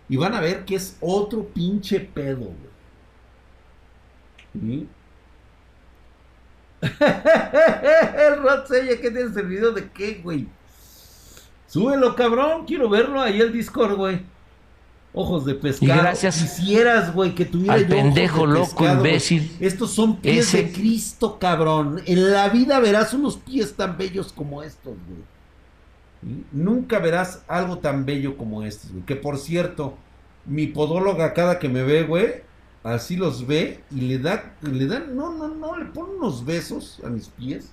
y 0.08 0.18
van 0.18 0.36
a 0.36 0.40
ver 0.40 0.66
que 0.66 0.76
es 0.76 0.98
otro 1.02 1.46
pinche 1.48 2.00
pedo, 2.00 2.38
güey. 2.38 2.78
¿Sí? 4.54 4.88
El 6.82 8.44
Rotsella, 8.44 9.02
¿qué 9.02 9.10
tienes 9.10 9.36
el 9.36 9.48
video 9.48 9.72
de 9.72 9.90
qué, 9.90 10.22
güey? 10.24 10.48
Súbelo, 11.66 12.16
cabrón, 12.16 12.66
quiero 12.66 12.88
verlo 12.88 13.20
ahí 13.20 13.42
el 13.42 13.52
Discord, 13.52 13.96
güey. 13.96 14.22
Ojos 15.20 15.46
de 15.46 15.56
pescado. 15.56 15.94
Y 15.94 15.98
gracias 15.98 16.40
Quisieras, 16.42 17.14
güey, 17.14 17.34
que 17.34 17.46
tuviera 17.46 17.74
al 17.74 17.88
yo 17.88 17.96
ojos 17.96 18.04
pendejo 18.04 18.48
de 18.48 18.54
loco, 18.54 18.66
pescado, 18.66 18.98
imbécil. 18.98 19.58
Estos 19.60 19.92
son 19.92 20.18
pies 20.18 20.48
Ese- 20.48 20.64
de 20.64 20.72
Cristo, 20.74 21.40
cabrón. 21.40 22.02
En 22.06 22.32
la 22.32 22.50
vida 22.50 22.80
verás 22.80 23.14
unos 23.14 23.38
pies 23.38 23.74
tan 23.76 23.98
bellos 23.98 24.32
como 24.32 24.62
estos, 24.62 24.94
güey. 25.08 26.38
Nunca 26.52 27.00
verás 27.00 27.44
algo 27.48 27.80
tan 27.80 28.06
bello 28.06 28.38
como 28.38 28.64
estos, 28.64 28.92
güey. 28.92 29.04
Que 29.06 29.16
por 29.16 29.38
cierto, 29.38 29.98
mi 30.46 30.68
podóloga 30.68 31.34
cada 31.34 31.58
que 31.58 31.70
me 31.70 31.84
ve, 31.84 32.04
güey, 32.04 32.44
así 32.84 33.16
los 33.16 33.48
ve 33.48 33.82
y 33.92 34.02
le 34.02 34.20
da, 34.20 34.56
le 34.62 34.86
dan, 34.88 35.16
no, 35.16 35.34
no, 35.34 35.48
no, 35.48 35.78
le 35.78 35.86
pone 35.86 36.14
unos 36.16 36.46
besos 36.46 37.02
a 37.04 37.10
mis 37.10 37.28
pies. 37.30 37.72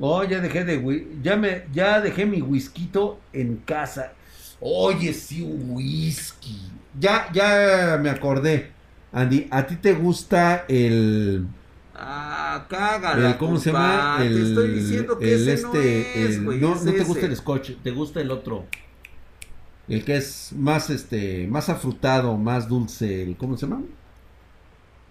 Oh, 0.00 0.22
ya 0.24 0.40
dejé 0.40 0.64
de, 0.64 1.08
ya 1.22 1.36
me, 1.36 1.64
ya 1.72 2.00
dejé 2.00 2.24
mi 2.26 2.40
whisky 2.40 2.90
en 3.32 3.56
casa. 3.56 4.12
Oye, 4.60 5.12
sí, 5.12 5.42
un 5.42 5.70
whisky. 5.70 6.70
Ya, 6.92 7.28
ya 7.32 7.98
me 8.00 8.10
acordé. 8.10 8.72
Andy, 9.12 9.48
¿a 9.50 9.66
ti 9.66 9.76
te 9.76 9.94
gusta 9.94 10.64
el, 10.68 11.46
Ah, 11.94 12.66
cágala. 12.68 13.30
el 13.30 13.36
¿cómo 13.36 13.58
se 13.58 13.70
llama? 13.70 14.04
El, 14.16 14.32
Te 14.32 14.42
estoy 14.42 14.68
diciendo 14.68 15.20
que 15.20 15.34
el 15.34 15.48
ese 15.48 15.60
no 15.60 16.00
es, 16.14 16.42
güey, 16.42 16.58
no, 16.58 16.80
no 16.82 16.94
te 16.94 17.02
ese. 17.02 17.04
gusta 17.04 17.26
el 17.26 17.36
scotch, 17.36 17.72
te 17.82 17.90
gusta 17.90 18.20
el 18.20 18.30
otro. 18.30 18.74
El 19.88 20.04
que 20.04 20.16
es 20.16 20.52
más 20.54 20.88
este, 20.90 21.48
más 21.48 21.68
afrutado, 21.68 22.36
más 22.36 22.68
dulce, 22.68 23.22
el 23.24 23.36
¿cómo 23.36 23.56
se 23.56 23.66
llama? 23.66 23.82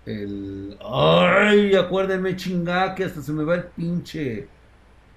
El 0.05 0.77
ay, 0.81 1.75
acuérdenme 1.75 2.35
chingá 2.35 2.95
que 2.95 3.03
hasta 3.03 3.21
se 3.21 3.33
me 3.33 3.43
va 3.43 3.55
el 3.55 3.65
pinche 3.71 4.53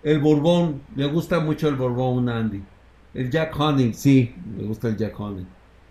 el 0.02 0.20
Borbón, 0.20 0.86
me 0.94 1.06
gusta 1.06 1.40
mucho 1.40 1.68
el 1.68 1.76
Borbón, 1.76 2.28
Andy. 2.28 2.69
El 3.14 3.30
Jack 3.30 3.58
Honey, 3.58 3.92
sí, 3.94 4.34
me 4.56 4.64
gusta 4.64 4.88
el 4.88 4.96
Jack 4.96 5.18
Honey. 5.18 5.46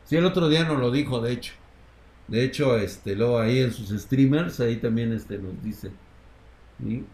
Sí, 0.05 0.15
el 0.15 0.25
otro 0.25 0.47
día 0.49 0.63
nos 0.63 0.79
lo 0.79 0.91
dijo, 0.91 1.19
de 1.21 1.33
hecho. 1.33 1.53
De 2.27 2.43
hecho, 2.43 2.77
este, 2.77 3.15
luego 3.15 3.39
ahí 3.39 3.59
en 3.59 3.73
sus 3.73 3.89
streamers, 3.89 4.59
ahí 4.59 4.77
también 4.77 5.11
este, 5.13 5.37
nos 5.37 5.61
dice. 5.63 5.91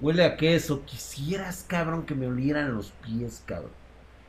Huele 0.02 0.24
a 0.24 0.38
queso. 0.38 0.86
Quisieras, 0.86 1.66
cabrón, 1.68 2.06
que 2.06 2.16
me 2.16 2.28
olieran 2.28 2.76
los 2.76 2.92
pies, 2.92 3.42
cabrón. 3.46 3.72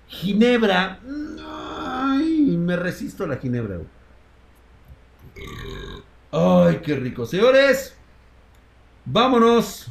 Ginebra. 0.09 1.01
Ay, 1.45 2.57
me 2.57 2.77
resisto 2.77 3.25
a 3.25 3.27
la 3.27 3.37
ginebra. 3.37 3.81
Ay, 6.31 6.81
qué 6.85 6.95
rico. 6.97 7.27
Señores, 7.27 7.95
vámonos. 9.05 9.89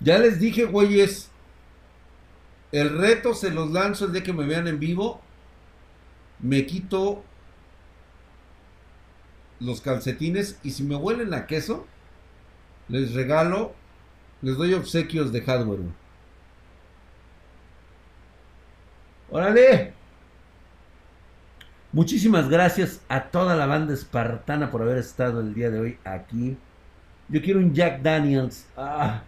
Ya 0.00 0.18
les 0.18 0.38
dije, 0.38 0.64
güeyes. 0.64 1.30
El 2.72 2.98
reto 2.98 3.34
se 3.34 3.50
los 3.50 3.70
lanzo 3.70 4.06
el 4.06 4.12
día 4.12 4.22
que 4.22 4.32
me 4.32 4.46
vean 4.46 4.68
en 4.68 4.78
vivo. 4.78 5.20
Me 6.40 6.66
quito 6.66 7.22
los 9.60 9.80
calcetines 9.80 10.58
y 10.62 10.72
si 10.72 10.82
me 10.82 10.96
huelen 10.96 11.32
a 11.32 11.46
queso, 11.46 11.86
les 12.88 13.14
regalo, 13.14 13.72
les 14.42 14.56
doy 14.56 14.74
obsequios 14.74 15.32
de 15.32 15.42
hardware. 15.42 15.80
¡Órale! 19.30 19.94
Muchísimas 21.92 22.48
gracias 22.48 23.00
a 23.08 23.24
toda 23.24 23.56
la 23.56 23.66
banda 23.66 23.94
espartana 23.94 24.70
por 24.70 24.82
haber 24.82 24.98
estado 24.98 25.40
el 25.40 25.54
día 25.54 25.70
de 25.70 25.80
hoy 25.80 25.98
aquí. 26.04 26.56
Yo 27.28 27.42
quiero 27.42 27.58
un 27.60 27.72
Jack 27.74 28.02
Daniels. 28.02 28.66
Ah, 28.76 29.22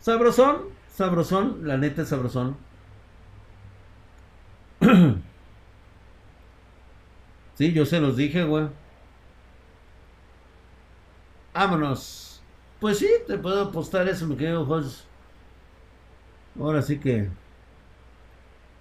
sabrosón, 0.00 0.62
sabrosón, 0.92 1.66
la 1.66 1.76
neta 1.76 2.02
es 2.02 2.08
sabrosón. 2.08 2.56
Sí, 7.54 7.72
yo 7.72 7.84
se 7.84 7.98
los 8.00 8.16
dije, 8.16 8.44
güey. 8.44 8.68
Vámonos. 11.52 12.40
Pues 12.78 12.98
sí, 12.98 13.08
te 13.26 13.36
puedo 13.36 13.62
apostar 13.62 14.06
eso, 14.08 14.26
mi 14.28 14.36
querido 14.36 14.64
Jos. 14.64 15.06
Ahora 16.58 16.82
sí 16.82 16.98
que. 16.98 17.28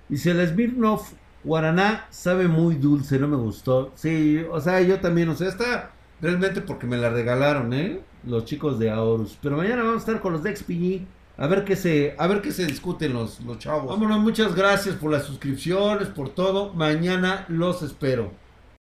Dice 0.09 0.31
el 0.31 0.47
Smirnoff 0.47 1.13
Guaraná 1.43 2.05
sabe 2.09 2.47
muy 2.47 2.75
dulce, 2.75 3.17
no 3.19 3.27
me 3.27 3.37
gustó. 3.37 3.91
Sí, 3.95 4.45
o 4.51 4.59
sea, 4.61 4.81
yo 4.81 4.99
también, 4.99 5.29
o 5.29 5.35
sea, 5.35 5.47
está 5.49 5.91
realmente 6.21 6.61
porque 6.61 6.85
me 6.87 6.97
la 6.97 7.09
regalaron, 7.09 7.73
¿eh? 7.73 8.01
Los 8.25 8.45
chicos 8.45 8.79
de 8.79 8.91
Aorus. 8.91 9.37
Pero 9.41 9.57
mañana 9.57 9.83
vamos 9.83 9.97
a 9.97 9.99
estar 9.99 10.21
con 10.21 10.33
los 10.33 10.43
de 10.43 10.55
XPG. 10.55 11.07
A 11.37 11.45
ver 11.45 11.63
qué 11.63 11.75
se, 11.75 12.15
a 12.17 12.25
ver 12.25 12.41
qué 12.41 12.51
se 12.51 12.65
discuten 12.65 13.13
los, 13.13 13.39
los 13.41 13.59
chavos. 13.59 13.87
Vámonos, 13.87 14.19
muchas 14.19 14.55
gracias 14.55 14.95
por 14.95 15.11
las 15.11 15.23
suscripciones, 15.23 16.07
por 16.07 16.29
todo. 16.29 16.73
Mañana 16.73 17.45
los 17.47 17.83
espero. 17.83 18.31